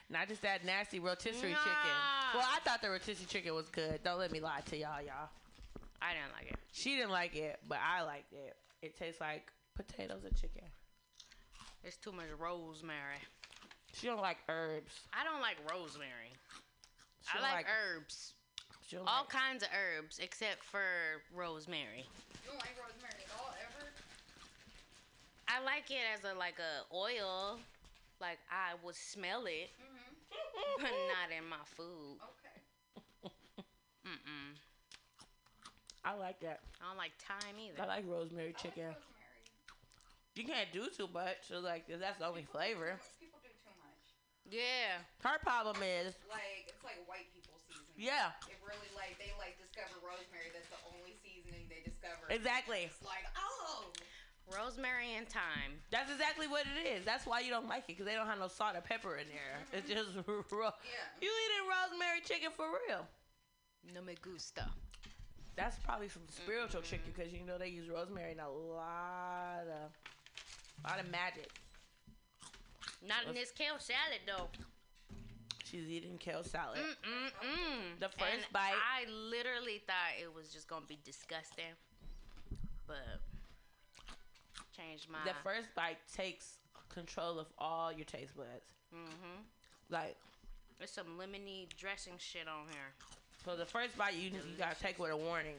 [0.09, 1.59] Not just that nasty rotisserie Nah.
[1.59, 1.91] chicken.
[2.35, 4.03] Well, I thought the rotisserie chicken was good.
[4.05, 5.29] Don't let me lie to y'all, y'all.
[6.01, 6.59] I didn't like it.
[6.73, 8.57] She didn't like it, but I liked it.
[8.83, 10.63] It tastes like potatoes and chicken.
[11.83, 13.19] It's too much rosemary.
[13.95, 14.93] She don't like herbs.
[15.13, 16.31] I don't like rosemary.
[17.31, 18.33] She I like, like- herbs.
[18.87, 20.81] She All like- kinds of herbs except for
[21.35, 22.07] rosemary.
[22.45, 23.91] You don't like rosemary at all, ever?
[25.49, 27.59] I like it as a like a oil.
[28.21, 30.83] Like I would smell it, Mm-hmm.
[30.83, 32.17] but not in my food.
[32.23, 33.33] Okay.
[34.07, 34.55] Mm-mm.
[36.05, 36.61] I like that.
[36.81, 37.83] I don't like thyme either.
[37.83, 38.85] I like rosemary chicken.
[38.85, 39.03] Rosemary.
[40.37, 42.95] You can't do too much, so like that's the only flavor.
[43.19, 43.36] People do too much.
[44.51, 45.03] Yeah.
[45.23, 47.99] Her problem is, Like it's like white people seasoning.
[47.99, 50.55] yeah, It really like they like discover rosemary.
[50.55, 52.31] That's the only seasoning they discover.
[52.31, 52.87] exactly.
[52.87, 53.91] It's like oh.
[54.47, 55.75] Rosemary and thyme.
[55.91, 57.05] That's exactly what it is.
[57.05, 59.27] That's why you don't like it because they don't have no salt or pepper in
[59.27, 59.59] there.
[59.59, 59.77] Mm-hmm.
[59.83, 60.15] It's just
[60.55, 60.71] raw.
[60.87, 61.03] Yeah.
[61.21, 63.03] You eating rosemary chicken for real?
[63.93, 64.71] No me gusta.
[65.57, 69.91] That's probably some spiritual chicken because you know they use rosemary in a lot of,
[70.89, 71.51] lot of magic.
[73.07, 74.49] Not in this kale salad though.
[75.65, 76.79] She's eating kale salad.
[76.79, 77.99] Mm-mm-mm.
[77.99, 81.75] The first And bite- I literally thought it was just gonna be disgusting,
[82.87, 83.21] but
[84.77, 85.19] changed my.
[85.25, 86.59] The first bite takes
[86.89, 88.49] control of all your taste buds.
[88.95, 89.43] Mm-hmm.
[89.91, 90.17] Like,
[90.79, 92.93] There's some lemony dressing shit on here.
[93.45, 95.57] so the first bite you you gotta take with a warning.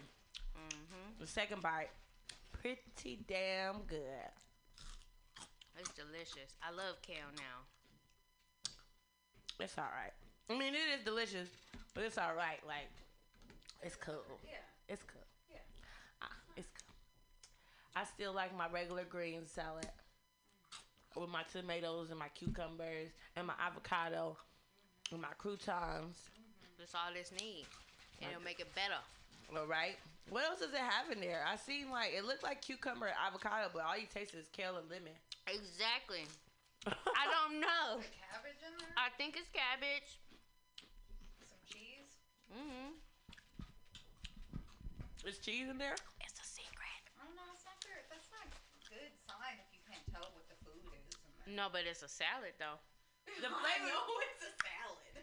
[0.57, 1.19] Mm-hmm.
[1.21, 1.89] The second bite,
[2.61, 4.31] pretty damn good.
[5.79, 6.55] It's delicious.
[6.63, 7.65] I love kale now.
[9.59, 10.13] It's all right.
[10.49, 11.49] I mean, it is delicious,
[11.93, 12.59] but it's all right.
[12.67, 12.89] Like,
[13.83, 14.23] it's cool.
[14.43, 14.59] Yeah.
[14.89, 15.21] It's cool.
[15.49, 15.59] Yeah.
[16.21, 16.95] Ah, it's cool.
[17.95, 19.87] I still like my regular green salad.
[21.15, 24.37] with my tomatoes and my cucumbers and my avocado
[25.11, 26.17] and my croutons.
[26.77, 27.65] That's all this need.
[28.21, 29.01] And it'll make it better.
[29.55, 29.97] All right.
[30.29, 31.43] What else does it have in there?
[31.47, 34.77] I seen like it looked like cucumber and avocado, but all you taste is kale
[34.77, 35.13] and lemon.
[35.47, 36.27] Exactly.
[36.87, 37.99] I don't know.
[38.03, 38.91] Cabbage in there?
[38.99, 40.19] I think it's cabbage.
[41.47, 42.11] Some cheese?
[42.51, 42.95] Mm-hmm.
[45.27, 45.95] Is cheese in there?
[46.23, 47.01] It's a secret.
[47.19, 47.47] I don't know.
[47.51, 48.03] It's not very.
[48.07, 48.51] That's not a
[48.87, 51.03] good sign if you can't tell what the food is.
[51.15, 51.55] in there.
[51.59, 52.79] No, but it's a salad though.
[53.43, 53.91] The I flavor.
[53.91, 55.15] know it's a salad.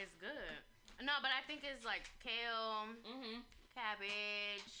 [0.00, 0.56] It's good.
[1.04, 3.44] No, but I think it's like kale, Mm-hmm.
[3.76, 4.72] cabbage,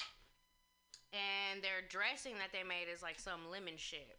[1.12, 4.18] and their dressing that they made is like some lemon shit,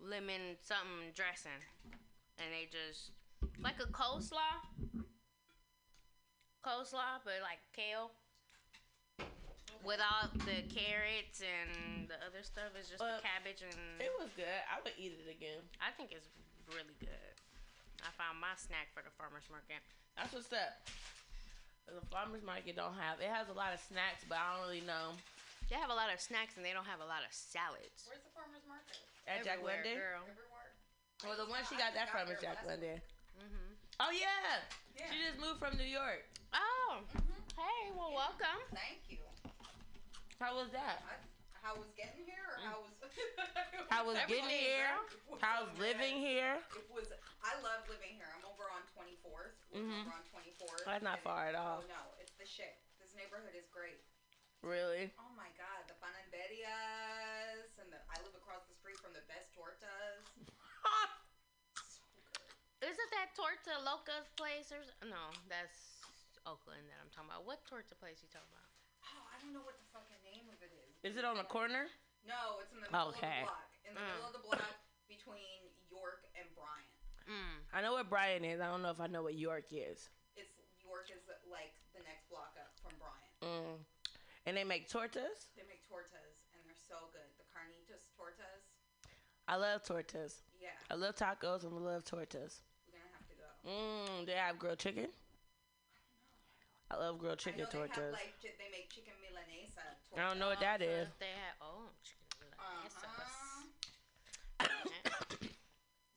[0.00, 1.60] lemon something dressing,
[2.38, 3.12] and they just
[3.60, 4.60] like a coleslaw,
[6.64, 8.12] coleslaw, but like kale.
[9.84, 13.78] With all the carrots and the other stuff, it's just Well, the cabbage and.
[14.02, 14.50] It was good.
[14.66, 15.62] I would eat it again.
[15.78, 16.26] I think it's
[16.74, 17.34] really good.
[18.02, 19.78] I found my snack for the farmers market.
[20.18, 20.74] That's what's up.
[21.86, 23.22] The farmers market don't have.
[23.22, 25.14] It has a lot of snacks, but I don't really know.
[25.68, 28.06] They have a lot of snacks and they don't have a lot of salads.
[28.06, 29.02] Where's the farmer's market?
[29.26, 29.96] At Jack Everywhere, London.
[29.98, 30.22] girl.
[30.30, 30.70] Everywhere.
[31.26, 33.02] Well, the one she got that from is Jack London.
[33.34, 33.68] Mm-hmm.
[33.98, 34.62] Oh yeah.
[34.94, 36.22] She just moved from New York.
[36.54, 37.02] Oh,
[37.58, 38.62] hey, well, welcome.
[38.70, 39.18] Thank you.
[40.38, 41.02] How was that?
[41.02, 41.18] I,
[41.64, 42.94] how was getting here or how was
[43.90, 44.94] How was getting Everything, here?
[45.26, 45.38] girl.
[45.42, 46.62] How's living here?
[46.78, 47.10] It was
[47.42, 48.30] I love living here.
[48.30, 49.58] I'm over on 24th.
[49.74, 50.06] We're Mhm.
[50.06, 50.84] over on 24th.
[50.86, 51.82] That's not far at all.
[51.82, 52.78] Oh no, it's the shit.
[53.02, 53.98] This neighborhood is great.
[54.66, 55.10] Really?
[55.18, 59.52] Oh my god, the panaderias and the I live across the street from the best
[59.52, 60.24] tortas.
[62.82, 64.78] Isn't that Torta Loca's place or
[65.08, 65.32] no?
[65.48, 66.04] That's
[66.46, 67.46] Oakland that I'm talking about.
[67.46, 68.68] What Torta place you talking about?
[69.02, 70.94] Oh, I don't know what the fucking name of it is.
[71.02, 71.86] Is it on the corner?
[72.22, 73.16] No, it's in the middle Okay.
[73.16, 73.68] of the block.
[73.84, 74.06] In the Mm.
[74.06, 74.74] middle of the block
[75.06, 76.98] between York and Bryant.
[77.28, 77.58] Mm.
[77.74, 78.60] I know what Bryant is.
[78.60, 80.08] I don't know if I know what York is.
[80.34, 83.32] It's York is like the next block up from Bryant.
[83.42, 83.78] Mm.
[84.46, 85.50] And they make tortas.
[85.56, 87.26] They make tortas and they're so good.
[87.38, 88.62] The carnitas tortas.
[89.48, 90.42] I love tortas.
[90.60, 90.68] Yeah.
[90.90, 92.62] I love tacos and I love tortas.
[92.86, 93.48] We're gonna have to go.
[93.68, 95.08] Mm, they have grilled chicken.
[96.90, 98.12] I love grilled I chicken know they have tortas.
[98.12, 99.82] like chi- they make chicken milanesa.
[100.16, 101.08] I don't know what that is.
[101.18, 102.26] They had oh chicken
[102.58, 103.62] Uh-huh.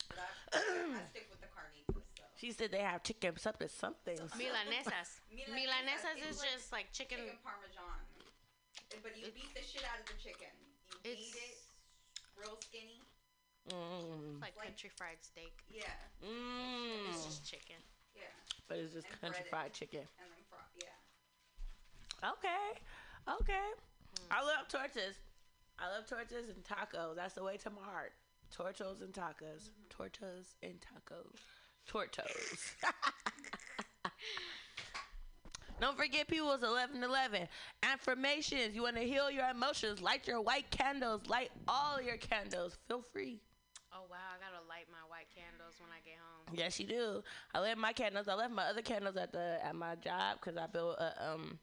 [0.10, 0.18] But
[0.54, 2.06] I, I stick with the carnitas.
[2.18, 2.24] So.
[2.38, 4.18] She said they have chicken something something.
[4.38, 5.22] Milanesas.
[5.34, 7.18] Milanesas, Milanesas is it's like just like chicken.
[7.18, 8.09] Chicken parmesan.
[8.90, 10.49] But you beat the shit out of the chicken.
[11.06, 11.57] You beat it
[12.38, 13.02] real skinny.
[13.70, 14.41] Mm.
[14.41, 15.53] Like country fried steak.
[15.70, 15.84] Yeah.
[16.26, 17.14] Mm.
[17.14, 17.78] It's just chicken.
[18.16, 18.24] Yeah.
[18.68, 19.52] But it's just And country breaded.
[19.52, 20.06] fried chicken.
[20.18, 20.66] And then fry.
[20.82, 22.32] Yeah.
[22.34, 22.82] Okay.
[23.41, 23.68] Okay.
[24.32, 25.16] I love tortas.
[25.78, 27.16] I love tortas and tacos.
[27.16, 28.14] That's the way to my heart.
[28.56, 29.70] Tortos and tacos.
[29.94, 31.38] Tortas and tacos.
[31.88, 32.74] Tortos.
[35.80, 37.48] Don't forget, people, it's 11 11.
[37.84, 38.76] Affirmations.
[38.76, 40.02] You want to heal your emotions.
[40.02, 41.22] Light your white candles.
[41.28, 42.78] Light all your candles.
[42.88, 43.42] Feel free.
[43.92, 46.56] Oh wow, I gotta light my white candles when I get home.
[46.56, 47.24] Yes, you do.
[47.56, 48.28] I left my candles.
[48.28, 51.58] I left my other candles at the at my job because I built a um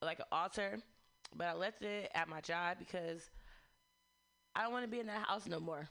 [0.00, 0.78] like an altar,
[1.36, 3.30] but I left it at my job because
[4.56, 5.88] I don't want to be in that house no more.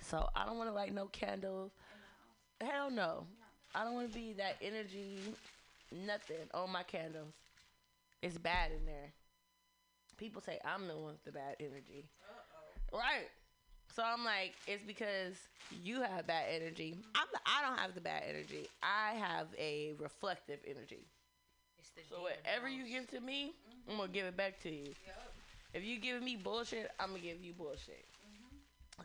[0.00, 1.70] So I don't want to light no candles.
[2.60, 3.26] Hell no.
[3.74, 5.20] I don't want to be that energy,
[5.92, 7.34] nothing on my candles.
[8.22, 9.12] It's bad in there.
[10.16, 12.08] People say I'm the one with the bad energy.
[12.92, 13.28] Right.
[13.94, 15.34] So I'm like, it's because
[15.82, 16.96] you have bad energy.
[17.14, 18.68] I'm the, I don't have the bad energy.
[18.82, 21.06] I have a reflective energy.
[21.78, 23.52] It's the So whatever you give to me,
[23.88, 24.94] I'm gonna give it back to you.
[25.74, 28.04] If you giving me bullshit, I'm gonna give you bullshit.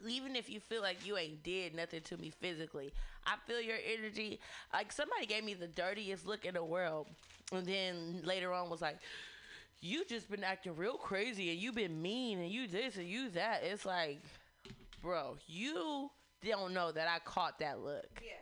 [0.08, 2.94] Even if you feel like you ain't did nothing to me physically,
[3.26, 4.40] I feel your energy.
[4.74, 7.08] Like somebody gave me the dirtiest look in the world,
[7.52, 8.98] and then later on was like,
[9.80, 13.30] "You just been acting real crazy, and you been mean, and you this and you
[13.30, 14.22] that." It's like,
[15.02, 16.10] bro, you
[16.44, 18.08] don't know that I caught that look.
[18.22, 18.34] Yeah.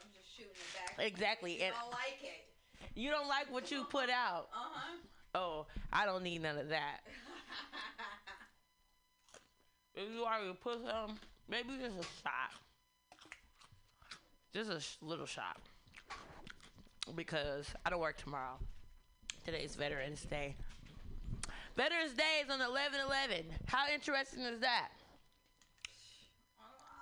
[0.00, 1.06] I'm just shooting it back.
[1.06, 2.42] Exactly, You and- don't like it.
[2.94, 4.48] You don't like what you put out.
[4.54, 4.96] Uh huh.
[5.34, 7.00] Oh, I don't need none of that.
[9.96, 11.18] If you already put some,
[11.48, 12.52] maybe just a shot.
[14.52, 15.56] Just a sh- little shot.
[17.14, 18.58] Because I don't work tomorrow.
[19.46, 20.54] Today's Veterans Day.
[21.76, 23.44] Veterans Day is on 11 11.
[23.66, 24.88] How interesting is that?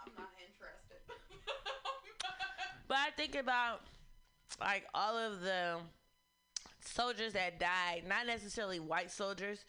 [0.06, 0.98] I'm not interested.
[2.86, 3.80] But I think about
[4.60, 5.78] like all of the
[6.84, 9.64] soldiers that died, not necessarily white soldiers,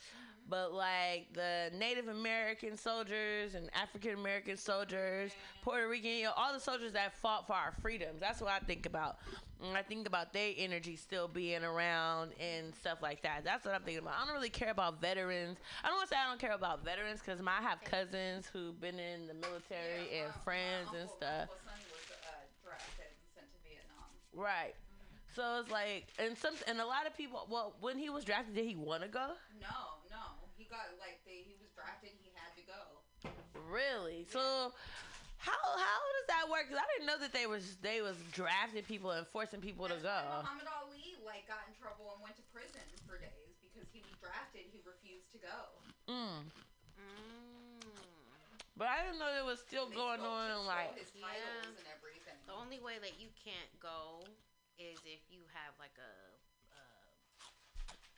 [0.47, 5.31] But like the Native American soldiers and African American soldiers,
[5.63, 8.19] Puerto Rican, you know, all the soldiers that fought for our freedoms.
[8.19, 9.17] That's what I think about.
[9.63, 13.43] And I think about their energy still being around and stuff like that.
[13.43, 14.15] That's what I'm thinking about.
[14.22, 15.57] I don't really care about veterans.
[15.84, 18.80] I don't want to say I don't care about veterans because I have cousins who've
[18.80, 21.49] been in the military and friends and stuff.
[21.65, 24.09] My was uh, drafted and sent to Vietnam.
[24.35, 24.76] Right.
[25.35, 27.43] So it's like, and some, and a lot of people.
[27.51, 29.35] Well, when he was drafted, did he want to go?
[29.59, 30.23] No, no.
[30.55, 32.15] He got like they, he was drafted.
[32.23, 32.81] He had to go.
[33.67, 34.23] Really?
[34.31, 34.71] So,
[35.43, 36.71] how how does that work?
[36.71, 39.99] Cause I didn't know that they was they was drafting people and forcing people to
[39.99, 40.19] go.
[40.39, 44.15] Muhammad Ali like got in trouble and went to prison for days because he was
[44.23, 44.71] drafted.
[44.71, 45.59] He refused to go.
[46.07, 46.47] Mm.
[46.95, 47.91] Mm.
[48.79, 50.95] But I didn't know there was still going on like.
[50.95, 52.39] his titles and everything.
[52.47, 54.23] The only way that you can't go
[54.80, 56.14] is if you have like a
[56.76, 56.84] a,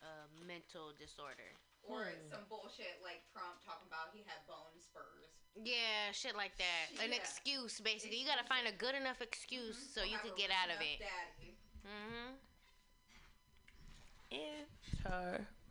[0.08, 0.12] a
[0.48, 1.52] mental disorder.
[1.88, 2.28] Or Hmm.
[2.34, 5.32] some bullshit like Trump talking about he had bone spurs.
[5.56, 6.92] Yeah, shit like that.
[7.04, 8.18] An excuse, basically.
[8.20, 11.00] You gotta find a good enough excuse so you Have could get out of it.
[11.00, 11.56] Daddy.
[11.88, 12.36] Mm-hmm.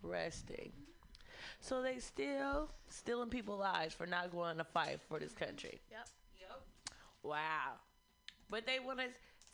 [0.03, 0.73] Interesting.
[1.61, 5.81] So they still stealing people's lives for not going to fight for this country.
[5.91, 6.09] Yep.
[6.41, 6.61] Yep.
[7.23, 7.73] Wow.
[8.51, 9.07] But they want to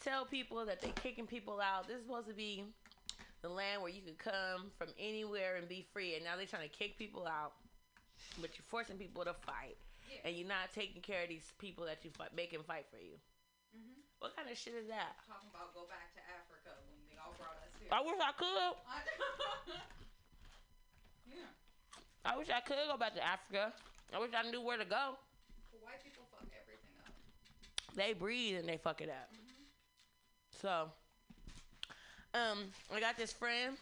[0.03, 1.87] tell people that they're kicking people out.
[1.89, 2.65] This is supposed to be
[3.43, 6.69] the land where you could come from anywhere and be free, and now they're trying
[6.69, 7.53] to kick people out.
[8.41, 9.77] But you're forcing people to fight,
[10.11, 10.19] Yeah.
[10.24, 12.99] and you're not taking care of these people that you fight, make them fight for
[12.99, 13.19] you.
[13.74, 14.03] Mhm.
[14.20, 15.16] What kind of shit is that?
[15.27, 17.89] Talking about go back to Africa when they all brought us here.
[17.91, 18.77] I wish I could.
[21.27, 21.47] yeah.
[22.24, 23.73] I wish I could go back to Africa.
[24.12, 25.19] I wish I knew where to go.
[25.81, 27.12] White people fuck everything up.
[27.97, 29.29] They breathe and they fuck it up.
[30.63, 30.89] So,
[32.35, 32.59] um,
[32.95, 33.77] I got this friend.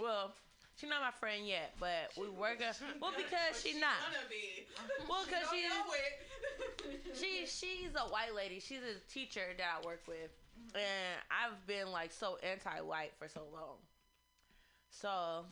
[0.00, 0.32] Well,
[0.76, 2.60] she's not my friend yet, but we work.
[2.60, 3.92] a- Well, because she's not.
[4.28, 4.66] Be.
[5.08, 5.92] Well, because She she don't know
[7.12, 7.20] is.
[7.20, 8.58] she she's a white lady.
[8.60, 10.30] She's a teacher that I work with,
[10.74, 13.76] and I've been like so anti-white for so long.
[14.90, 15.44] So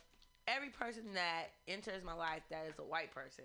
[0.48, 3.44] every person that enters my life that is a white person,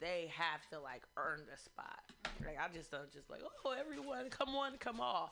[0.00, 2.00] they have to like earn the spot.
[2.44, 5.28] Like I just don't just like oh everyone come on come on,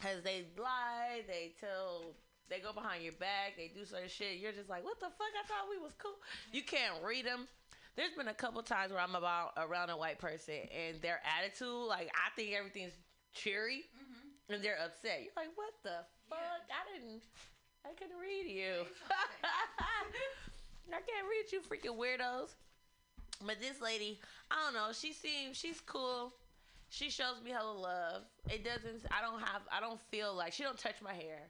[0.00, 2.14] cause they lie, they tell.
[2.48, 3.54] They go behind your back.
[3.56, 4.38] They do certain shit.
[4.42, 5.30] You're just like, what the fuck?
[5.38, 6.18] I thought we was cool.
[6.50, 7.46] You can't read them.
[7.96, 11.86] There's been a couple times where I'm about around a white person and their attitude,
[11.86, 12.94] like I think everything's
[13.34, 14.54] cheery, mm-hmm.
[14.54, 15.22] and they're upset.
[15.22, 16.38] You're like, what the fuck?
[16.70, 17.22] I didn't,
[17.84, 18.86] I couldn't read you.
[20.92, 22.54] I can't read you, freaking weirdos.
[23.44, 24.20] But this lady,
[24.50, 24.92] I don't know.
[24.92, 26.32] She seems she's cool.
[26.90, 28.22] She shows me hella love.
[28.50, 29.06] It doesn't.
[29.12, 29.62] I don't have.
[29.72, 31.48] I don't feel like she don't touch my hair.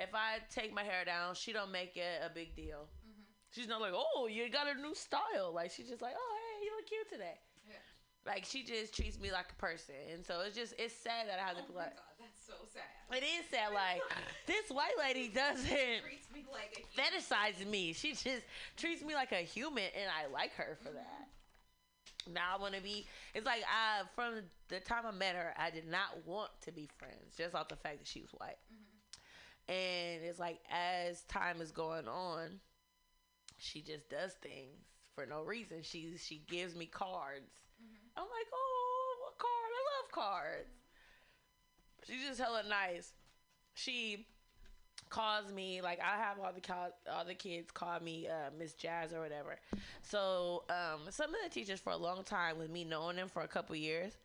[0.00, 2.88] If I take my hair down, she don't make it a big deal.
[3.04, 3.22] Mm-hmm.
[3.50, 5.52] She's not like, oh, you got a new style.
[5.54, 7.38] Like she's just like, oh, hey, you look cute today.
[7.68, 7.74] Yeah.
[8.24, 11.38] Like she just treats me like a person, and so it's just it's sad that
[11.38, 13.14] I have to Oh be my like, god, that's so sad.
[13.14, 13.74] it is sad.
[13.74, 14.00] Like
[14.46, 17.92] this white lady doesn't treats me like fetishize me.
[17.92, 18.44] She just
[18.78, 20.96] treats me like a human, and I like her for mm-hmm.
[20.96, 21.28] that.
[22.32, 23.06] Now I want to be.
[23.34, 26.88] It's like I from the time I met her, I did not want to be
[26.98, 28.58] friends just off the fact that she was white.
[28.72, 29.72] Mm-hmm.
[29.72, 32.60] And it's like as time is going on,
[33.56, 34.84] she just does things
[35.14, 35.78] for no reason.
[35.82, 37.50] She she gives me cards.
[37.82, 38.18] Mm-hmm.
[38.18, 39.70] I'm like, oh, what card?
[39.72, 40.74] I love cards.
[42.06, 43.12] She's just hella nice.
[43.74, 44.26] She
[45.10, 48.74] calls me like I have all the co- all the kids call me uh, Miss
[48.74, 49.56] Jazz or whatever.
[50.02, 53.42] So um, some of the teachers for a long time, with me knowing them for
[53.42, 54.16] a couple years,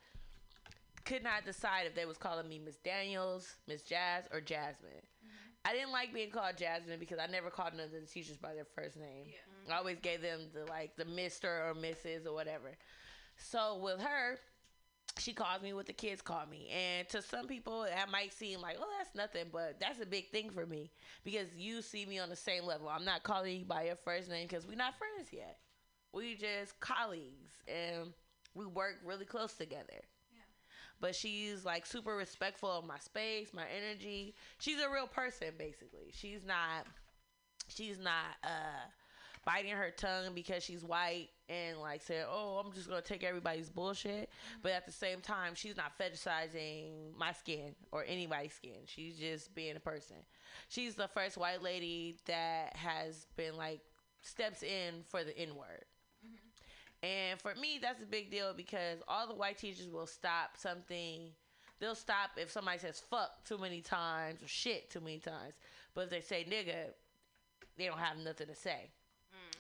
[1.06, 4.92] could not decide if they was calling me Miss Daniels, Miss Jazz, or Jasmine.
[5.66, 8.54] I didn't like being called Jasmine because I never called none of the teachers by
[8.54, 9.28] their first name.
[9.72, 12.26] I always gave them the like the Mister or Mrs.
[12.26, 12.72] or whatever.
[13.38, 14.40] So with her,
[15.20, 16.70] she calls me what the kids call me.
[16.72, 20.30] And to some people, that might seem like, oh, that's nothing, but that's a big
[20.32, 20.92] thing for me
[21.24, 22.90] because you see me on the same level.
[22.90, 25.60] I'm not calling you by your first name because we're not friends yet.
[26.14, 28.14] We just colleagues and
[28.56, 30.02] we work really close together.
[31.00, 34.36] But she's like super respectful of my space, my energy.
[34.60, 36.12] She's a real person, basically.
[36.14, 36.88] She's not,
[37.68, 38.88] she's not, uh,
[39.46, 43.70] biting her tongue because she's white and like saying, "Oh, I'm just gonna take everybody's
[43.70, 44.60] bullshit," mm-hmm.
[44.62, 48.86] but at the same time, she's not fetishizing my skin or anybody's skin.
[48.86, 50.18] She's just being a person.
[50.70, 53.82] She's the first white lady that has been like
[54.22, 55.86] steps in for the N word.
[56.26, 57.06] Mm-hmm.
[57.06, 61.32] And for me, that's a big deal because all the white teachers will stop something.
[61.80, 65.54] They'll stop if somebody says fuck too many times or shit too many times.
[65.94, 66.94] But if they say nigga,
[67.78, 68.90] they don't have nothing to say.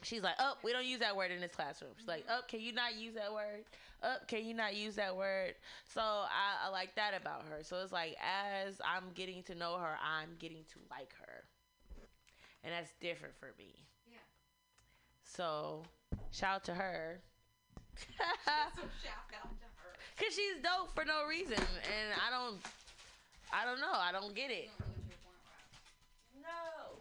[0.04, 1.92] She's like, oh, we don't use that word in this classroom.
[1.98, 2.40] She's like, mm-hmm.
[2.40, 3.64] oh, can you not use that word?
[4.04, 5.56] Oh, can you not use that word?
[5.88, 7.64] So I, I like that about her.
[7.64, 11.44] So it's like as I'm getting to know her, I'm getting to like her,
[12.64, 13.74] and that's different for me.
[14.06, 14.18] Yeah.
[15.24, 15.84] So
[16.32, 17.22] shout out to her.
[17.96, 18.06] so
[19.04, 19.96] shout out to her.
[20.20, 22.62] Cause she's dope for no reason, and I don't,
[23.54, 24.70] I don't know, I don't get it.
[26.36, 27.00] No.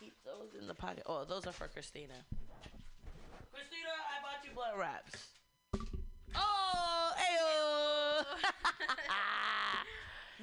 [0.00, 1.02] Keep those in the pocket.
[1.06, 2.14] Oh, those are for Christina.
[3.52, 5.26] Christina, I bought you blood wraps.
[6.34, 8.24] Oh, ayo.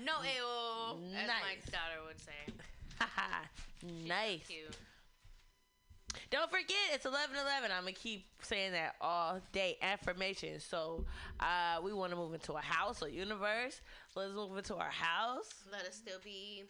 [0.04, 2.52] No, ayo, as my daughter would say.
[4.08, 4.42] nice.
[4.48, 4.76] Cute.
[6.30, 7.72] Don't forget, it's 11 11.
[7.72, 9.78] I'm going to keep saying that all day.
[9.82, 10.60] Affirmation.
[10.60, 11.06] So,
[11.40, 13.82] uh, we want to move into a house or universe.
[14.16, 15.54] Let's move into our house.
[15.72, 16.64] Let us still be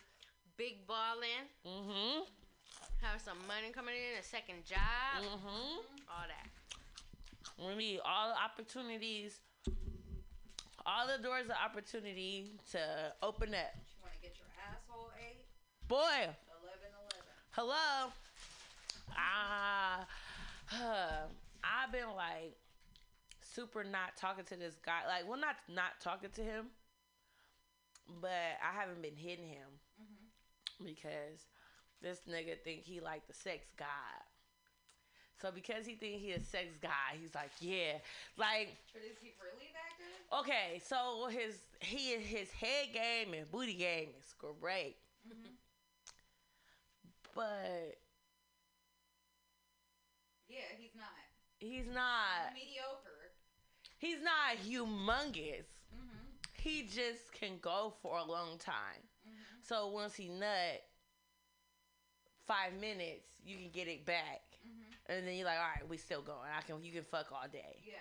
[0.57, 1.47] big balling.
[1.65, 2.23] Mm-hmm.
[3.03, 5.19] Have some money coming in, a second job.
[5.19, 5.83] Mm-hmm.
[6.07, 6.47] All that.
[7.59, 9.41] We need all the opportunities,
[10.85, 12.79] all the doors of opportunity to
[13.21, 13.75] open up.
[13.75, 15.43] You want to get your asshole ate?
[15.89, 16.79] Boy, 11
[17.51, 18.13] hello.
[19.17, 20.07] Ah,
[20.67, 21.27] huh,
[21.61, 22.55] I've been like
[23.41, 25.01] super not talking to this guy.
[25.09, 26.67] Like, well, not not talking to him,
[28.21, 28.31] but
[28.63, 29.67] I haven't been hitting him
[30.85, 31.45] because
[32.03, 33.87] this nigga think he like the sex god.
[35.41, 37.93] So because he think he a sex guy, he's like, yeah,
[38.37, 40.39] like But is he really that good?
[40.41, 40.81] okay.
[40.85, 44.95] So his he his head game and booty game is great,
[45.27, 45.53] Mm-hmm.
[47.35, 47.97] but
[50.49, 51.07] Yeah, he's not.
[51.59, 53.31] he's not mediocre.
[53.97, 55.65] he's not humongous.
[55.95, 56.19] Mm-hmm.
[56.53, 59.01] He just can go for a long time.
[59.27, 59.61] Mm-hmm.
[59.63, 60.83] So once he nut,
[62.47, 65.11] five minutes you can get it back, Mm-hmm.
[65.11, 66.47] and then you're like, all right, we still going.
[66.57, 67.81] I can you can fuck all day.
[67.85, 67.95] Yeah.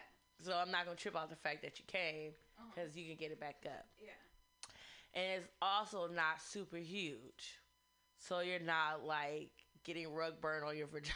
[0.45, 2.69] So I'm not gonna trip off the fact that you came Uh-huh.
[2.75, 3.87] because you can get it back up.
[4.01, 4.11] Yeah.
[5.15, 7.59] and it's also not super huge.
[8.19, 9.51] So you're not like
[9.85, 11.15] getting rug burn on your vagina,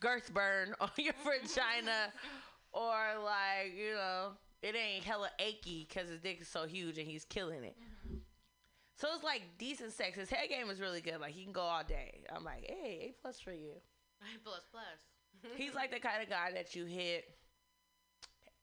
[0.00, 2.12] girth burn on your vagina,
[2.72, 4.32] or like, you know,
[4.62, 7.76] it ain't hella achy because his dick is so huge and he's killing it.
[8.96, 10.16] So it's like decent sex.
[10.16, 11.20] His head game is really good.
[11.20, 12.20] Like he can go all day.
[12.34, 13.72] I'm like, hey, A plus for you.
[14.20, 15.52] A plus plus.
[15.56, 17.24] He's like the kind of guy that you hit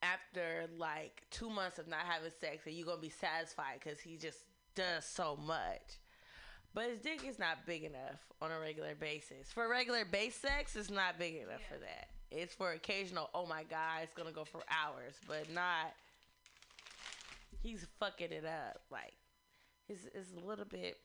[0.02, 4.18] after like two months of not having sex and you're gonna be satisfied because he
[4.18, 4.40] just
[4.76, 6.00] does so much.
[6.74, 9.52] But his dick is not big enough on a regular basis.
[9.52, 12.10] For regular base sex, it's not big enough for that.
[12.32, 15.94] It's for occasional, oh my god, it's gonna go for hours, but not.
[17.62, 18.82] He's fucking it up.
[18.92, 19.14] Like,
[19.90, 20.98] it's, it's a little bit.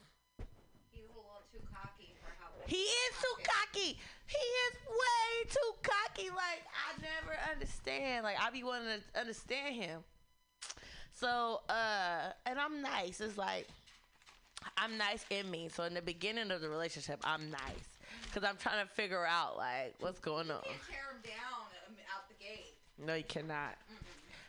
[0.91, 3.99] He's a little too cocky for how He is too cocky.
[4.27, 6.29] He is way too cocky.
[6.29, 8.25] Like I never understand.
[8.25, 10.01] Like I be wanting to understand him.
[11.13, 13.21] So uh, and I'm nice.
[13.21, 13.67] It's like
[14.77, 15.69] I'm nice in me.
[15.69, 19.57] So in the beginning of the relationship, I'm nice because I'm trying to figure out
[19.57, 20.61] like what's going on.
[20.65, 22.75] You can't tear him down um, out the gate.
[23.07, 23.77] No, you cannot.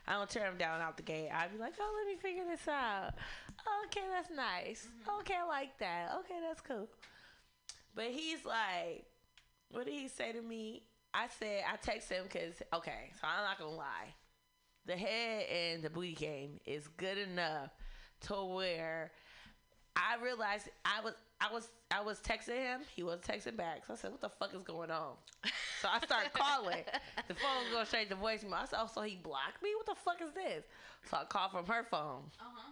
[0.07, 1.29] I don't tear him down out the gate.
[1.33, 3.13] I'd be like, oh, let me figure this out.
[3.85, 4.87] Okay, that's nice.
[5.19, 6.11] Okay, I like that.
[6.19, 6.87] Okay, that's cool.
[7.95, 9.05] But he's like,
[9.71, 10.83] what did he say to me?
[11.13, 14.13] I said, I text him because, okay, so I'm not going to lie.
[14.85, 17.69] The head and the booty game is good enough
[18.21, 19.11] to where
[19.95, 22.81] I realized I was I was I was texting him.
[22.95, 23.85] He was texting back.
[23.85, 25.13] So I said, "What the fuck is going on?"
[25.81, 26.83] So I started calling.
[27.27, 28.53] the phone goes straight to voicemail.
[28.53, 29.69] I said, "Oh, so he blocked me?
[29.75, 30.65] What the fuck is this?"
[31.09, 32.23] So I called from her phone.
[32.39, 32.71] Uh huh.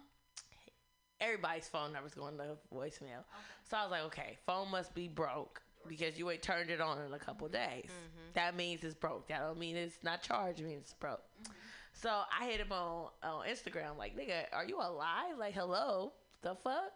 [1.23, 3.23] Everybody's phone number's going to voicemail.
[3.69, 7.01] So I was like, "Okay, phone must be broke." Because you ain't turned it on
[7.01, 7.87] in a couple days.
[7.87, 8.31] Mm-hmm.
[8.35, 9.27] That means it's broke.
[9.27, 10.61] That don't mean it's not charged.
[10.61, 11.19] It means it's broke.
[11.43, 11.51] Mm-hmm.
[11.93, 15.37] So I hit him on on Instagram like, nigga, are you alive?
[15.37, 16.93] Like, hello, the fuck?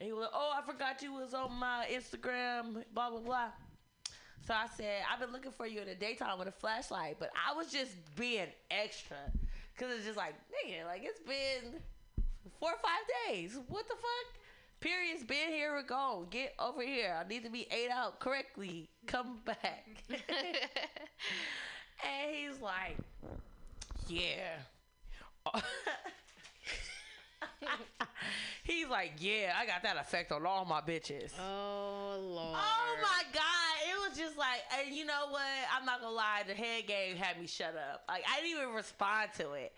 [0.00, 3.48] And he was like, oh, I forgot you was on my Instagram, blah blah blah.
[4.46, 7.30] So I said, I've been looking for you in the daytime with a flashlight, but
[7.34, 9.16] I was just being extra,
[9.76, 11.80] cause it's just like, nigga, like it's been
[12.58, 13.58] four or five days.
[13.68, 14.40] What the fuck?
[14.80, 16.26] Period's been here or gone.
[16.30, 17.16] Get over here.
[17.18, 18.88] I need to be ate out correctly.
[19.06, 19.86] Come back.
[20.08, 20.20] and
[22.34, 22.96] he's like,
[24.08, 24.58] yeah.
[28.66, 31.32] He's like, yeah, I got that effect on all my bitches.
[31.38, 32.56] Oh lord.
[32.58, 33.42] Oh my god,
[33.88, 35.42] it was just like, and you know what?
[35.72, 38.02] I'm not gonna lie, the head game had me shut up.
[38.08, 39.72] Like I didn't even respond to it.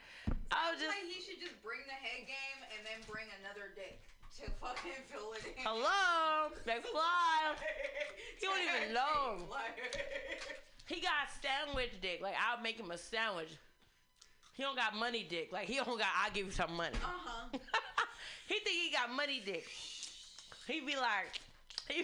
[0.50, 3.72] I was just like he should just bring the head game and then bring another
[3.76, 4.00] dick.
[4.40, 5.62] to fucking fill it in.
[5.64, 7.54] Hello, they fly.
[8.40, 9.48] He don't even know.
[10.86, 12.20] He got sandwich dick.
[12.22, 13.50] Like I'll make him a sandwich.
[14.54, 15.50] He don't got money dick.
[15.52, 16.08] Like he don't got.
[16.22, 16.96] I'll give you some money.
[17.04, 17.58] Uh huh.
[18.48, 19.66] He think he got money dick.
[20.66, 21.38] He be like,
[21.88, 21.94] he,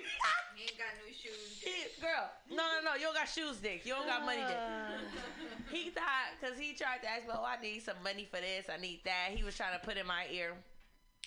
[0.56, 1.60] He ain't got new shoes.
[1.62, 2.94] he- girl, no, no, no.
[2.96, 3.82] You don't got shoes dick.
[3.84, 4.56] You don't got money dick.
[5.70, 8.66] He thought, cause he tried to ask me, oh, I need some money for this.
[8.72, 9.30] I need that.
[9.34, 10.52] He was trying to put in my ear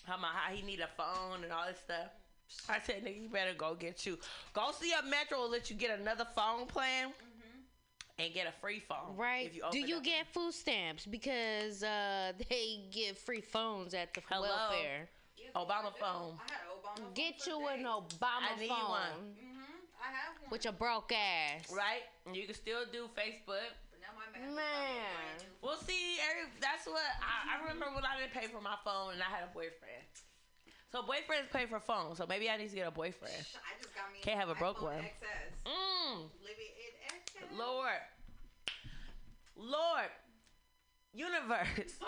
[0.05, 2.11] how my how he need a phone and all this stuff.
[2.69, 4.17] I said, nigga, you better go get you.
[4.53, 7.11] Go see a Metro will let you get another phone plan
[8.19, 9.17] and get a free phone.
[9.17, 9.51] Right.
[9.53, 14.47] You Do you get food stamps because uh, they give free phones at the Hello?
[14.47, 15.09] welfare?
[15.55, 16.37] Obama phone?
[16.39, 16.66] I had an Obama.
[17.13, 19.17] Get you an Obama I need phone one.
[19.33, 19.57] Mm-hmm.
[19.97, 20.51] I have one.
[20.51, 21.71] with your broke ass.
[21.73, 22.05] Right?
[22.31, 23.73] You can still do Facebook.
[23.91, 24.55] But now man.
[24.55, 25.41] Man.
[25.61, 29.13] Well, see, every, that's what I, I remember when I didn't pay for my phone
[29.13, 30.05] and I had a boyfriend.
[30.91, 32.17] So boyfriends pay for phones.
[32.17, 33.33] So maybe I need to get a boyfriend.
[33.33, 34.19] I just got me.
[34.21, 34.95] Can't have a broke one.
[34.95, 35.67] XS.
[35.67, 36.29] Mm.
[36.41, 37.57] Live it in XS.
[37.57, 37.99] Lord,
[39.57, 40.09] Lord,
[41.17, 41.97] universe.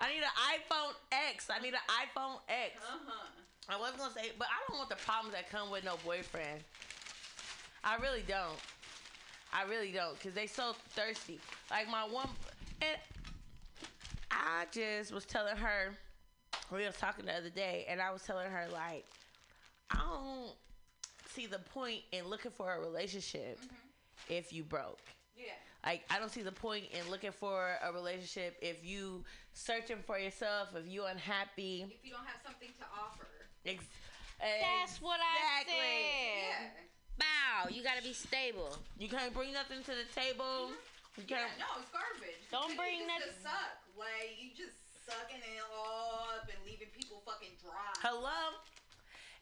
[0.00, 0.94] I need an iPhone
[1.32, 1.48] X.
[1.54, 2.76] I need an iPhone X.
[2.76, 3.26] Uh-huh.
[3.68, 6.60] I was gonna say, but I don't want the problems that come with no boyfriend.
[7.84, 8.58] I really don't.
[9.52, 11.40] I really don't, cause they so thirsty.
[11.70, 12.28] Like my one,
[12.82, 12.98] and
[14.30, 15.92] I just was telling her.
[16.72, 19.04] We was talking the other day, and I was telling her like,
[19.90, 20.52] I don't
[21.28, 23.58] see the point in looking for a relationship
[24.28, 25.00] if you broke.
[25.36, 25.52] Yeah.
[25.84, 29.24] Like I don't see the point in looking for a relationship if you
[29.54, 31.86] searching for yourself, if you unhappy.
[31.88, 33.26] If you don't have something to offer.
[33.64, 33.84] Ex-
[34.40, 35.74] That's what I Exactly.
[35.76, 36.70] said.
[37.18, 37.68] Bow.
[37.70, 38.76] You gotta be stable.
[38.98, 40.72] You can't bring nothing to the table.
[40.72, 41.20] Mm-hmm.
[41.20, 41.50] You can't.
[41.58, 42.40] no, it's garbage.
[42.52, 43.72] Don't It's bring just that- to suck.
[43.98, 47.92] Like you just sucking it all up and leaving people fucking dry.
[48.00, 48.56] Hello.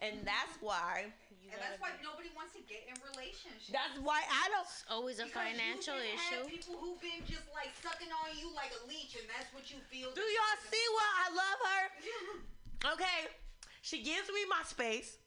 [0.01, 1.11] And that's why.
[1.49, 3.73] And that's why nobody wants to get in relationships.
[3.73, 4.69] That's why I don't.
[4.93, 6.41] Always a Because financial you can issue.
[6.45, 9.69] Have people who've been just like sucking on you like a leech, and that's what
[9.73, 10.13] you feel.
[10.13, 11.83] Do y'all see why I love her?
[12.95, 13.27] Okay,
[13.83, 15.19] she gives me my space.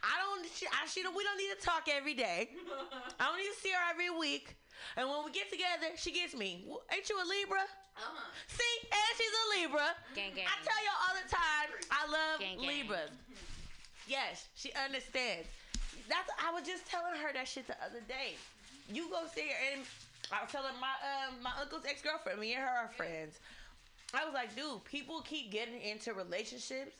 [0.00, 0.40] I don't.
[0.48, 1.12] She, I, she don't.
[1.14, 2.48] We don't need to talk every day.
[3.20, 4.56] I don't need to see her every week.
[4.96, 6.64] And when we get together, she gets me.
[6.66, 7.60] "Well, Ain't you a Libra?
[7.60, 8.24] Uh-huh.
[8.48, 9.92] See, and she's a Libra.
[10.16, 10.46] Gang, gang.
[10.48, 12.68] I tell y'all all the time, I love Gang, gang.
[12.68, 13.10] Libras.
[14.08, 15.46] Yes, she understands.
[16.08, 16.30] That's.
[16.42, 18.34] I was just telling her that shit the other day.
[18.92, 19.82] You go see her, and
[20.32, 22.40] I was telling my um my uncle's ex girlfriend.
[22.40, 23.38] Me and her are friends.
[24.14, 26.96] I was like, dude, people keep getting into relationships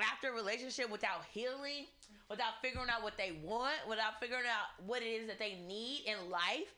[0.00, 1.86] after a relationship without healing,
[2.30, 6.04] without figuring out what they want, without figuring out what it is that they need
[6.06, 6.72] in life.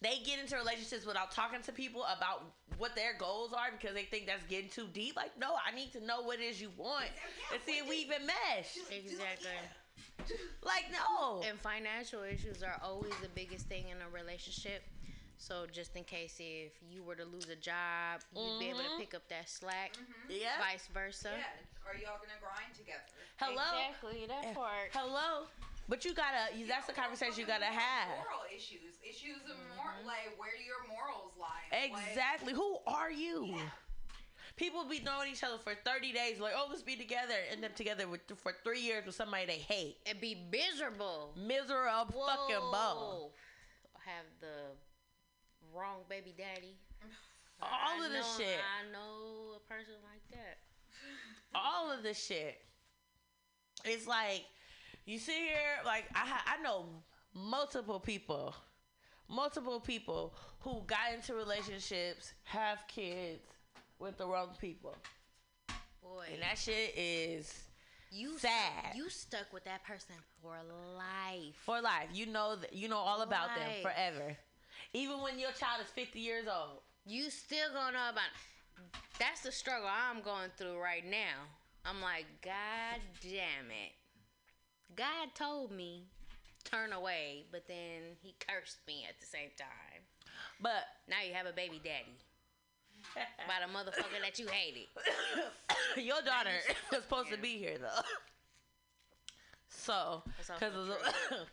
[0.00, 2.44] They get into relationships without talking to people about
[2.78, 5.16] what their goals are because they think that's getting too deep.
[5.16, 7.06] Like, no, I need to know what it is you want
[7.52, 8.78] and see if we even mesh.
[8.92, 9.50] Exactly.
[10.62, 11.42] Like, no.
[11.42, 14.82] And financial issues are always the biggest thing in a relationship.
[15.38, 18.90] So just in case if you were to lose a job, you'd be able to
[18.90, 18.98] Mhm.
[18.98, 19.94] pick up that slack.
[20.28, 20.58] Yeah.
[20.58, 21.30] Vice versa.
[21.38, 21.44] Yeah.
[21.86, 23.00] Are y'all gonna grind together?
[23.38, 23.62] Hello.
[23.88, 24.90] Exactly that part.
[24.92, 25.46] Hello.
[25.88, 26.54] But you gotta.
[26.54, 28.08] You, that's the conversation you gotta have.
[28.08, 31.64] Moral issues, issues of moral, like where do your morals lie?
[31.72, 32.52] Exactly.
[32.52, 33.56] Who are you?
[34.58, 37.34] People be knowing each other for 30 days, like, oh, let's be together.
[37.52, 39.98] End up together with, for three years with somebody they hate.
[40.04, 41.32] And be miserable.
[41.36, 43.30] Miserable fucking ball.
[43.94, 44.00] Whoa.
[44.04, 44.74] Have the
[45.72, 46.74] wrong baby daddy.
[47.62, 48.58] All I of this shit.
[48.58, 50.58] I know a person like that.
[51.54, 52.58] All of this shit.
[53.84, 54.44] It's like,
[55.06, 56.86] you sit here, like, I, ha- I know
[57.32, 58.56] multiple people,
[59.28, 63.57] multiple people who got into relationships, have kids
[63.98, 64.96] with the wrong people.
[66.02, 66.26] Boy.
[66.32, 67.52] And that shit is
[68.10, 68.96] You sad.
[68.96, 70.56] You stuck with that person for
[70.96, 71.54] life.
[71.64, 72.08] for life.
[72.12, 74.36] You know that you know all about them forever.
[74.92, 76.80] Even when your child is 50 years old.
[77.04, 78.30] You still gonna know about.
[79.18, 81.44] That's the struggle I'm going through right now.
[81.84, 83.92] I'm like, God damn it.
[84.94, 86.04] God told me
[86.64, 90.02] turn away, but then he cursed me at the same time.
[90.60, 92.16] But now you have a baby daddy
[93.14, 94.86] by the motherfucker that you hated.
[95.96, 96.50] Your daughter
[96.92, 97.36] was supposed yeah.
[97.36, 98.02] to be here though.
[99.68, 100.74] So, because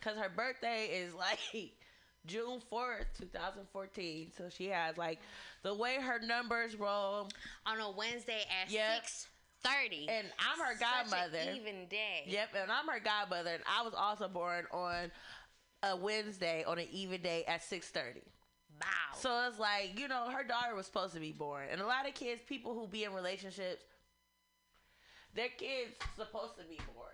[0.18, 1.38] her birthday is like
[2.26, 4.32] June 4th, 2014.
[4.36, 5.20] So she has like
[5.62, 7.28] the way her numbers roll
[7.64, 9.04] on a Wednesday at yep.
[9.04, 9.28] 6
[9.64, 10.08] 30.
[10.08, 11.52] And I'm her godmother.
[11.54, 12.24] even day.
[12.26, 12.48] Yep.
[12.62, 13.50] And I'm her godmother.
[13.50, 15.10] And I was also born on
[15.82, 18.20] a Wednesday on an even day at 6 30.
[19.18, 21.64] So it's like, you know, her daughter was supposed to be born.
[21.70, 23.82] And a lot of kids, people who be in relationships,
[25.34, 27.06] their kids supposed to be born.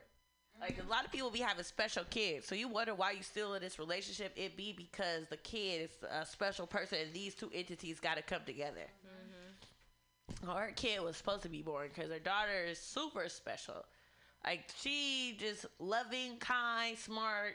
[0.61, 3.55] Like a lot of people be having special kids, so you wonder why you still
[3.55, 4.33] in this relationship.
[4.37, 8.23] It be because the kid is a special person, and these two entities got to
[8.23, 8.87] come together.
[9.05, 10.51] Mm-hmm.
[10.51, 13.85] Her kid was supposed to be born because her daughter is super special.
[14.45, 17.55] Like she just loving, kind, smart,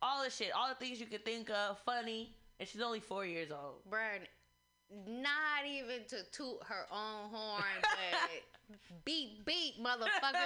[0.00, 3.24] all the shit, all the things you could think of, funny and she's only four
[3.26, 3.82] years old.
[3.90, 4.20] Bruh,
[5.08, 10.40] not even to toot her own horn, but beat, beat, motherfuckers.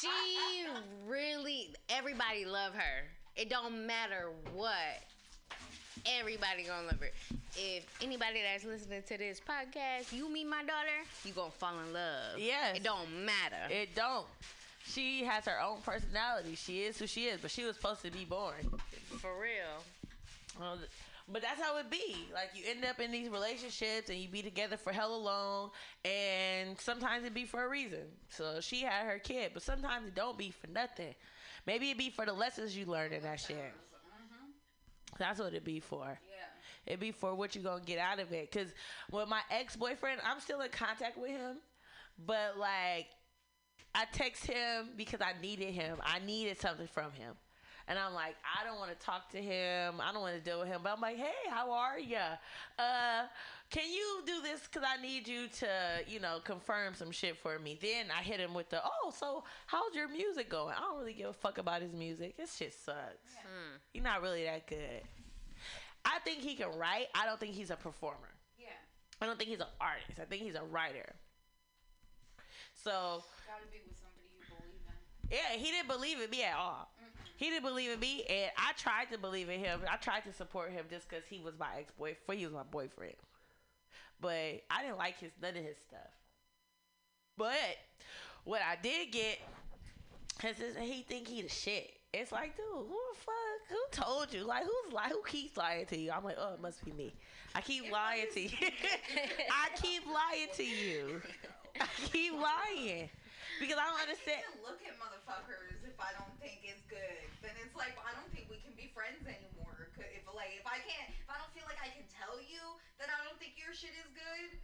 [0.00, 0.66] she
[1.06, 3.04] really, everybody love her.
[3.36, 5.02] It don't matter what.
[6.18, 7.10] Everybody gonna love her.
[7.56, 11.92] If anybody that's listening to this podcast, you meet my daughter, you gonna fall in
[11.92, 12.38] love.
[12.38, 12.76] Yes.
[12.76, 13.70] It don't matter.
[13.70, 14.26] It don't.
[14.84, 16.54] She has her own personality.
[16.54, 18.54] She is who she is, but she was supposed to be born.
[19.18, 19.82] For real.
[21.28, 22.16] But that's how it be.
[22.32, 25.70] Like you end up in these relationships and you be together for hella long,
[26.04, 28.04] and sometimes it be for a reason.
[28.28, 31.14] So she had her kid, but sometimes it don't be for nothing.
[31.66, 33.56] Maybe it be for the lessons you learned in that shit.
[33.56, 34.50] Mm-hmm.
[35.18, 36.06] That's what it be for.
[36.06, 36.92] Yeah.
[36.92, 38.52] It be for what you gonna get out of it.
[38.52, 38.68] Cause
[39.10, 41.56] with my ex boyfriend, I'm still in contact with him,
[42.24, 43.08] but like
[43.96, 45.96] I text him because I needed him.
[46.04, 47.34] I needed something from him.
[47.88, 50.00] And I'm like, I don't want to talk to him.
[50.00, 50.80] I don't want to deal with him.
[50.82, 52.16] But I'm like, hey, how are you?
[52.78, 53.26] Uh,
[53.70, 54.62] can you do this?
[54.62, 55.68] Because I need you to,
[56.08, 57.78] you know, confirm some shit for me.
[57.80, 60.74] Then I hit him with the, oh, so how's your music going?
[60.76, 62.36] I don't really give a fuck about his music.
[62.36, 63.30] This shit sucks.
[63.92, 65.02] He's not really that good.
[66.04, 67.06] I think he can write.
[67.14, 68.30] I don't think he's a performer.
[68.58, 68.66] Yeah.
[69.20, 70.18] I don't think he's an artist.
[70.20, 71.14] I think he's a writer.
[72.74, 75.36] So Gotta be with somebody you believe in.
[75.36, 76.90] yeah, he didn't believe in me at all.
[77.36, 79.80] He didn't believe in me, and I tried to believe in him.
[79.90, 82.40] I tried to support him just because he was my ex boyfriend.
[82.40, 83.14] He was my boyfriend,
[84.20, 86.00] but I didn't like his none of his stuff.
[87.36, 87.76] But
[88.44, 89.38] what I did get
[90.44, 91.92] is he think he the shit.
[92.14, 93.68] It's like, dude, who the fuck?
[93.68, 94.44] Who told you?
[94.44, 96.10] Like, who's like, who keeps lying to you?
[96.12, 97.12] I'm like, oh, it must be me.
[97.54, 98.48] I keep lying to you.
[99.50, 101.20] I keep lying to you.
[101.78, 103.10] I keep lying
[103.60, 104.40] because I don't understand.
[104.40, 106.80] I can't look at motherfuckers if I don't think it's
[107.56, 109.88] Then it's like I don't think we can be friends anymore.
[109.96, 112.60] If like if I can't, if I don't feel like I can tell you
[113.00, 114.60] that I don't think your shit is good,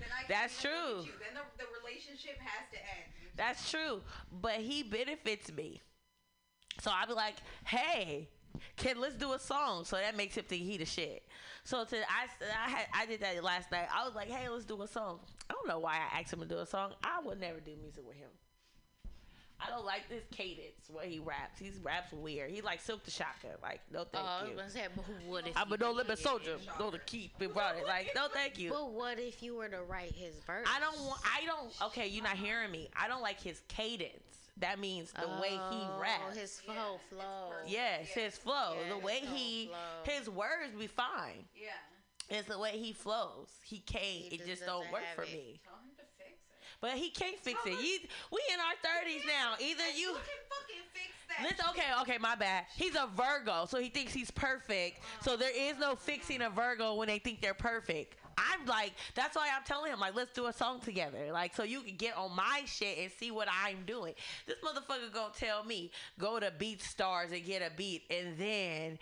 [0.00, 1.04] then I can't That's true.
[1.04, 1.12] you.
[1.20, 3.12] Then the, the relationship has to end.
[3.36, 4.00] That's true.
[4.32, 5.84] But he benefits me.
[6.80, 8.28] So I'll be like, hey,
[8.76, 9.84] kid, let's do a song.
[9.84, 11.24] So that makes him think he the shit.
[11.64, 13.88] So to I I had I did that last night.
[13.92, 15.20] I was like, hey, let's do a song.
[15.50, 16.92] I don't know why I asked him to do a song.
[17.04, 18.30] I would never do music with him.
[19.58, 21.58] I don't like this cadence where he raps.
[21.58, 22.50] He raps weird.
[22.50, 23.56] He like Silk the Shocker.
[23.62, 24.56] Like, no thank Oh, I was you.
[24.56, 26.56] gonna say, but who would if I'm a no limit soldier.
[26.78, 27.84] No to keep it running.
[27.84, 28.70] Like, no thank you.
[28.70, 30.66] But what if you were to write his verse?
[30.70, 31.20] I don't want.
[31.24, 31.72] I don't.
[31.88, 32.88] Okay, you're not hearing me.
[32.94, 34.12] I don't like his cadence.
[34.58, 36.36] That means the way he Oh, raps.
[36.36, 37.50] His flow, flow.
[37.66, 38.76] Yes, his flow.
[38.88, 40.14] the way he, flow.
[40.14, 41.44] his words be fine.
[41.54, 42.38] Yeah.
[42.38, 43.48] It's the way he flows.
[43.62, 44.02] He can't.
[44.02, 45.32] He it just just don't work for it.
[45.32, 45.60] me.
[45.64, 46.75] Tell him to fix it.
[46.86, 47.72] But he can't fix it.
[47.72, 47.98] You,
[48.30, 49.54] we in our thirties now.
[49.54, 50.02] Either you.
[50.02, 51.42] You can fucking fix that.
[51.42, 52.66] Listen, okay, okay, my bad.
[52.76, 55.00] He's a Virgo, so he thinks he's perfect.
[55.20, 58.14] So there is no fixing a Virgo when they think they're perfect.
[58.38, 61.32] I'm like, that's why I'm telling him, like, let's do a song together.
[61.32, 64.14] Like, so you can get on my shit and see what I'm doing.
[64.46, 65.90] This motherfucker gonna tell me,
[66.20, 68.98] go to Beat Stars and get a beat and then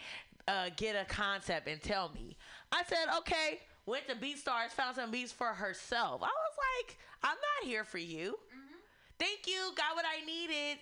[0.48, 2.34] uh, get a concept and tell me.
[2.72, 3.60] I said, okay.
[3.86, 6.22] Went to Beat Stars, found some beats for herself.
[6.22, 8.32] I was like, I'm not here for you.
[8.32, 8.74] Mm-hmm.
[9.18, 9.72] Thank you.
[9.76, 10.78] Got what I needed.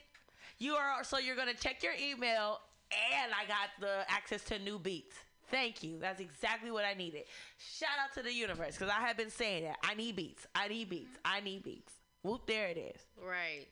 [0.59, 2.61] You are so you're gonna check your email,
[2.93, 5.17] and I got the access to new beats.
[5.51, 5.99] Thank you.
[5.99, 7.25] That's exactly what I needed.
[7.59, 10.47] Shout out to the universe because I have been saying that I need beats.
[10.55, 11.11] I need beats.
[11.11, 11.37] Mm-hmm.
[11.37, 11.93] I need beats.
[12.23, 13.03] Whoop, there it is.
[13.21, 13.67] Right.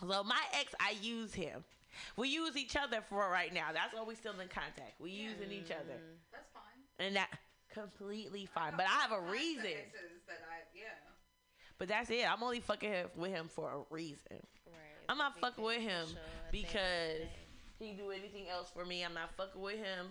[0.00, 1.62] So my ex, I use him.
[2.16, 3.66] We use each other for right now.
[3.72, 5.00] That's why we still in contact.
[5.00, 6.16] We using each other, mm.
[6.32, 7.06] That's fine.
[7.06, 7.28] and that
[7.72, 8.74] completely fine.
[8.76, 9.62] But I have a reason.
[9.62, 10.82] that I yeah.
[11.78, 12.30] But that's it.
[12.30, 14.38] I'm only fucking him, with him for a reason.
[14.66, 14.76] Right.
[15.08, 16.18] I'm not fucking with him Sure,
[16.52, 17.22] because
[17.78, 19.04] he do anything else for me.
[19.04, 20.08] I'm not fucking with him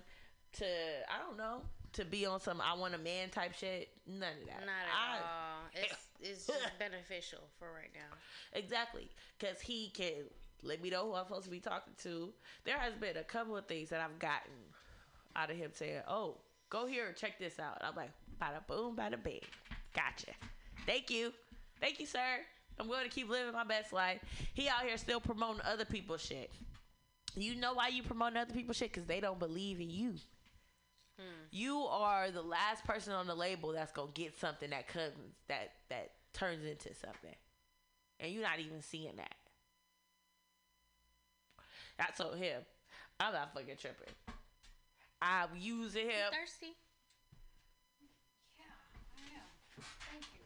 [0.54, 1.62] to I don't know
[1.94, 3.90] to be on some I want a man type shit.
[4.06, 4.60] None of that.
[4.62, 5.52] Not at I- all.
[5.74, 8.18] It's it's just beneficial for right now.
[8.60, 9.10] Exactly,
[9.40, 10.26] because he can
[10.64, 12.34] let me know who I'm supposed to be talking to.
[12.66, 14.52] There has been a couple of things that I've gotten
[15.36, 16.36] out of him saying, "Oh,
[16.72, 18.10] go here and check this out." I'm like,
[18.42, 19.42] "Bada boom, bada bing,
[19.94, 20.32] gotcha.
[20.88, 21.32] Thank you,
[21.80, 22.40] thank you, sir.
[22.80, 24.20] I'm going to keep living my best life."
[24.56, 26.52] He out here still promoting other people's shit.
[27.36, 28.92] You know why you promoting other people's shit?
[28.92, 30.16] Because they don't believe in you.
[31.20, 31.46] Hmm.
[31.52, 35.14] You are the last person on the label that's gonna get something that comes
[35.48, 37.36] that that turns into something.
[38.20, 39.36] and you're not even seeing that.
[42.00, 42.62] I told him,
[43.20, 44.14] I'm not fucking tripping.
[45.22, 46.32] I'm using him.
[46.32, 46.76] Thirsty?
[48.58, 48.64] Yeah,
[49.16, 49.84] I am.
[50.12, 50.42] Thank you.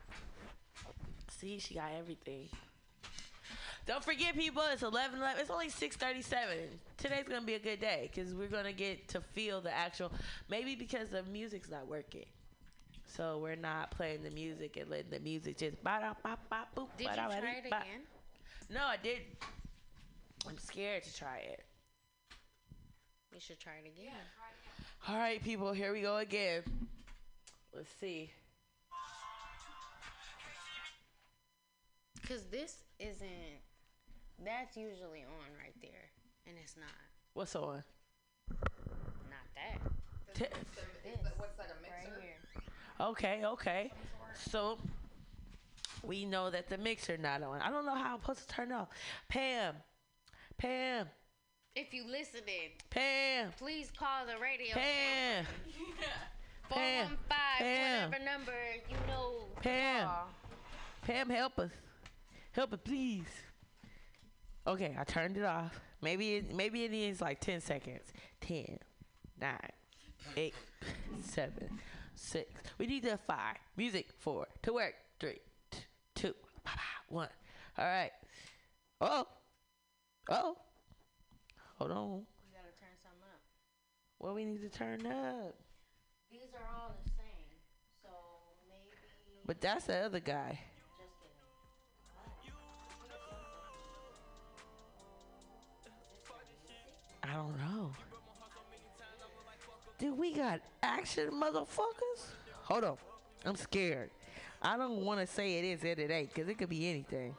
[1.30, 2.50] See, she got everything.
[3.86, 4.64] Don't forget, people.
[4.72, 6.80] It's 11, 11 It's only 6:37.
[6.98, 10.12] Today's gonna be a good day because we're gonna get to feel the actual.
[10.50, 12.26] Maybe because the music's not working,
[13.06, 15.78] so we're not playing the music and letting the music just.
[16.98, 18.08] Did you try it again?
[18.70, 19.22] No, I did.
[20.48, 21.64] I'm scared to try it.
[23.32, 24.14] You should try it again.
[25.08, 25.72] All right, people.
[25.72, 26.64] Here we go again.
[27.76, 28.32] Let's see.
[32.20, 33.30] Because this isn't.
[34.44, 36.10] That's usually on right there,
[36.48, 36.90] and it's not.
[37.36, 37.84] What's on?
[38.50, 39.80] Not that.
[40.34, 40.46] T-
[41.38, 42.12] What's that, a mixer?
[42.12, 43.08] Right here.
[43.08, 43.92] Okay, okay.
[44.50, 44.80] So
[46.02, 47.62] we know that the mixer not on.
[47.62, 48.88] I don't know how I'm supposed to turn it off.
[49.30, 49.76] Pam,
[50.58, 51.08] Pam,
[51.76, 54.74] If you listening, Pam, please call the radio.
[54.74, 55.46] Pam,
[56.70, 57.18] Four Pam,
[57.60, 58.10] Pam.
[58.12, 58.54] whatever number
[58.90, 59.46] you know.
[59.62, 60.30] Pam, call.
[61.02, 61.72] Pam, help us,
[62.54, 63.26] help us, please.
[64.66, 65.80] Okay, I turned it off.
[66.02, 68.14] Maybe it, maybe it needs like ten seconds.
[68.40, 68.80] Ten,
[69.42, 69.60] nine,
[70.38, 70.56] eight,
[71.22, 71.78] seven,
[72.16, 72.50] six.
[72.78, 73.58] We need the five.
[73.76, 74.94] Music four to work.
[75.20, 75.40] Three,
[75.72, 75.80] t-
[76.16, 76.34] two,
[76.64, 76.82] ba, ba,
[77.14, 77.30] one.
[77.78, 78.12] All right.
[79.02, 79.28] Oh,
[80.30, 80.56] oh.
[81.76, 82.26] Hold on.
[82.42, 83.42] We gotta turn something up.
[84.18, 85.56] What we need to turn up?
[86.32, 87.60] These are all the same,
[88.02, 88.10] so
[88.70, 88.96] maybe.
[89.46, 90.60] But that's the other guy.
[97.24, 97.92] I don't know.
[99.98, 102.30] Dude, we got action, motherfuckers.
[102.64, 102.98] Hold on.
[103.46, 104.12] I'm scared.
[104.62, 107.36] I don't want to say it is and it ain't, because it could be anything.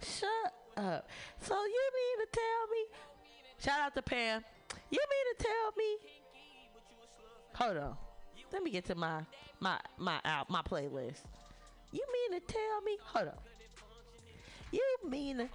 [0.00, 0.52] Shut
[0.82, 1.08] up.
[1.40, 2.86] So you mean to tell me?
[3.58, 4.44] Shout out to Pam.
[4.90, 5.96] You mean to tell me?
[7.54, 7.96] Hold on.
[8.52, 9.22] Let me get to my
[9.60, 11.20] my my out my playlist.
[11.92, 12.98] You mean to tell me?
[13.04, 13.34] Hold on.
[14.70, 15.48] You mean to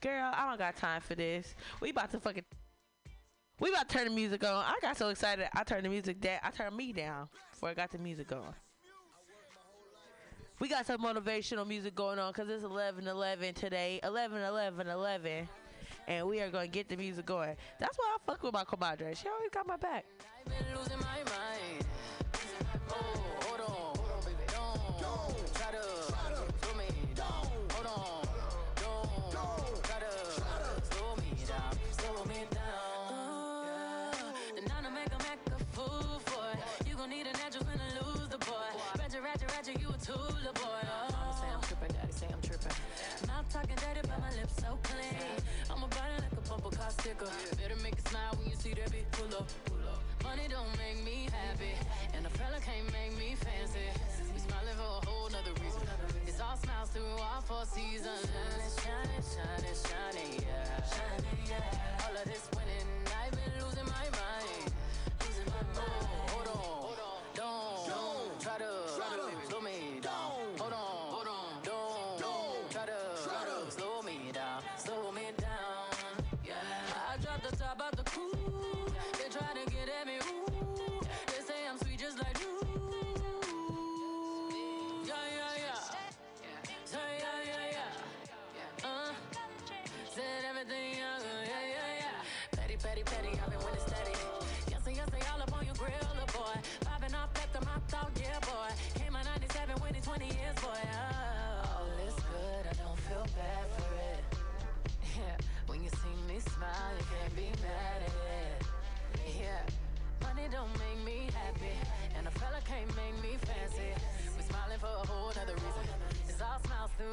[0.00, 1.54] Girl, I don't got time for this.
[1.80, 2.44] We about to fucking
[3.60, 4.54] We about to turn the music on.
[4.54, 6.40] I got so excited I turned the music down.
[6.42, 8.54] I turned me down before I got the music on.
[10.58, 14.00] We got some motivational music going on because it's 11 11 today.
[14.02, 15.48] 11 11 11.
[16.08, 17.56] And we are going to get the music going.
[17.78, 19.16] That's why I fuck with my comadre.
[19.16, 20.04] She always got my back.
[39.32, 40.68] Ratchet, ratchet, you a the boy.
[40.68, 41.08] Oh.
[41.08, 42.76] Mama say I'm tripping, daddy say I'm tripping.
[43.24, 45.40] Mouth talking dirty, but my lips so clean.
[45.72, 47.32] I'm about it like a bumper car sticker.
[47.56, 49.48] Better make it smile when you see that bitch pull up.
[50.20, 51.72] Money don't make me happy,
[52.12, 53.88] and a fella can't make me fancy.
[54.36, 55.80] We smiling for a whole nother reason.
[56.28, 58.28] It's all smiles through all four seasons.
[58.84, 60.76] Shining, shining, shining, yeah.
[60.92, 62.04] Shining, yeah.
[62.04, 62.88] All of this winning,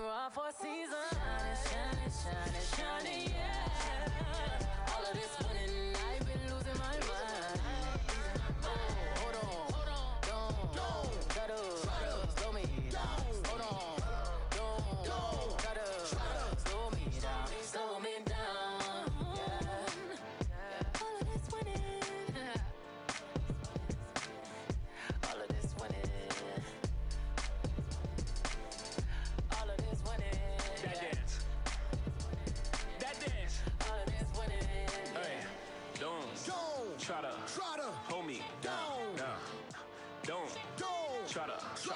[0.09, 0.95] all four seasons.
[1.13, 4.93] Shining, shining, shining, shining, yeah.
[4.95, 5.48] All of this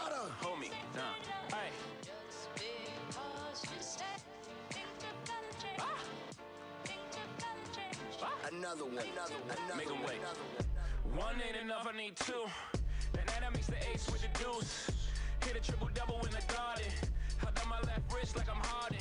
[0.04, 0.32] Prada.
[0.42, 1.56] Homie, nah.
[1.56, 1.70] Hey.
[8.52, 10.20] Another one, another one, Make them wait.
[11.16, 11.36] One.
[11.48, 12.34] ain't enough, I need two.
[13.18, 14.92] And that makes the ace with the deuce.
[15.46, 16.92] Hit a triple double in the garden.
[17.42, 19.00] I done my left wrist like I'm Harden.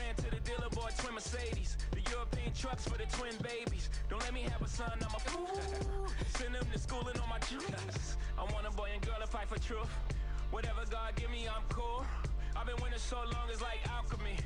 [0.00, 1.76] Ran to the dealer, boy, twin Mercedes.
[2.44, 3.88] The trucks for the twin babies.
[4.10, 5.48] Don't let me have a son, I'm a fool.
[6.36, 8.16] Send them to school and on my juice.
[8.38, 9.88] I want a boy and girl to fight for truth.
[10.50, 12.04] Whatever God give me, I'm cool.
[12.54, 14.36] I've been winning so long, it's like alchemy.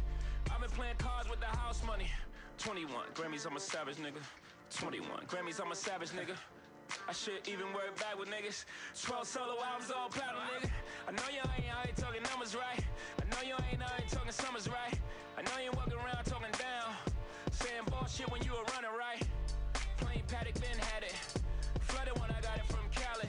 [0.51, 2.07] I've been playing cards with the house money.
[2.59, 4.23] 21 Grammys, I'm a savage nigga.
[4.79, 6.37] 21 Grammys, I'm a savage nigga.
[7.09, 8.65] I should even work back with niggas.
[9.03, 10.71] 12 solo albums, all platinum, nigga.
[11.09, 12.85] I know you ain't out here talking numbers right.
[13.21, 14.95] I know you ain't out here talking summers right.
[15.37, 17.18] I know you walking around talking down.
[17.61, 19.21] Saying bullshit when you were running, right?
[19.97, 21.15] Plain paddock, been had it.
[21.81, 23.29] Flooded when I got it from Cali.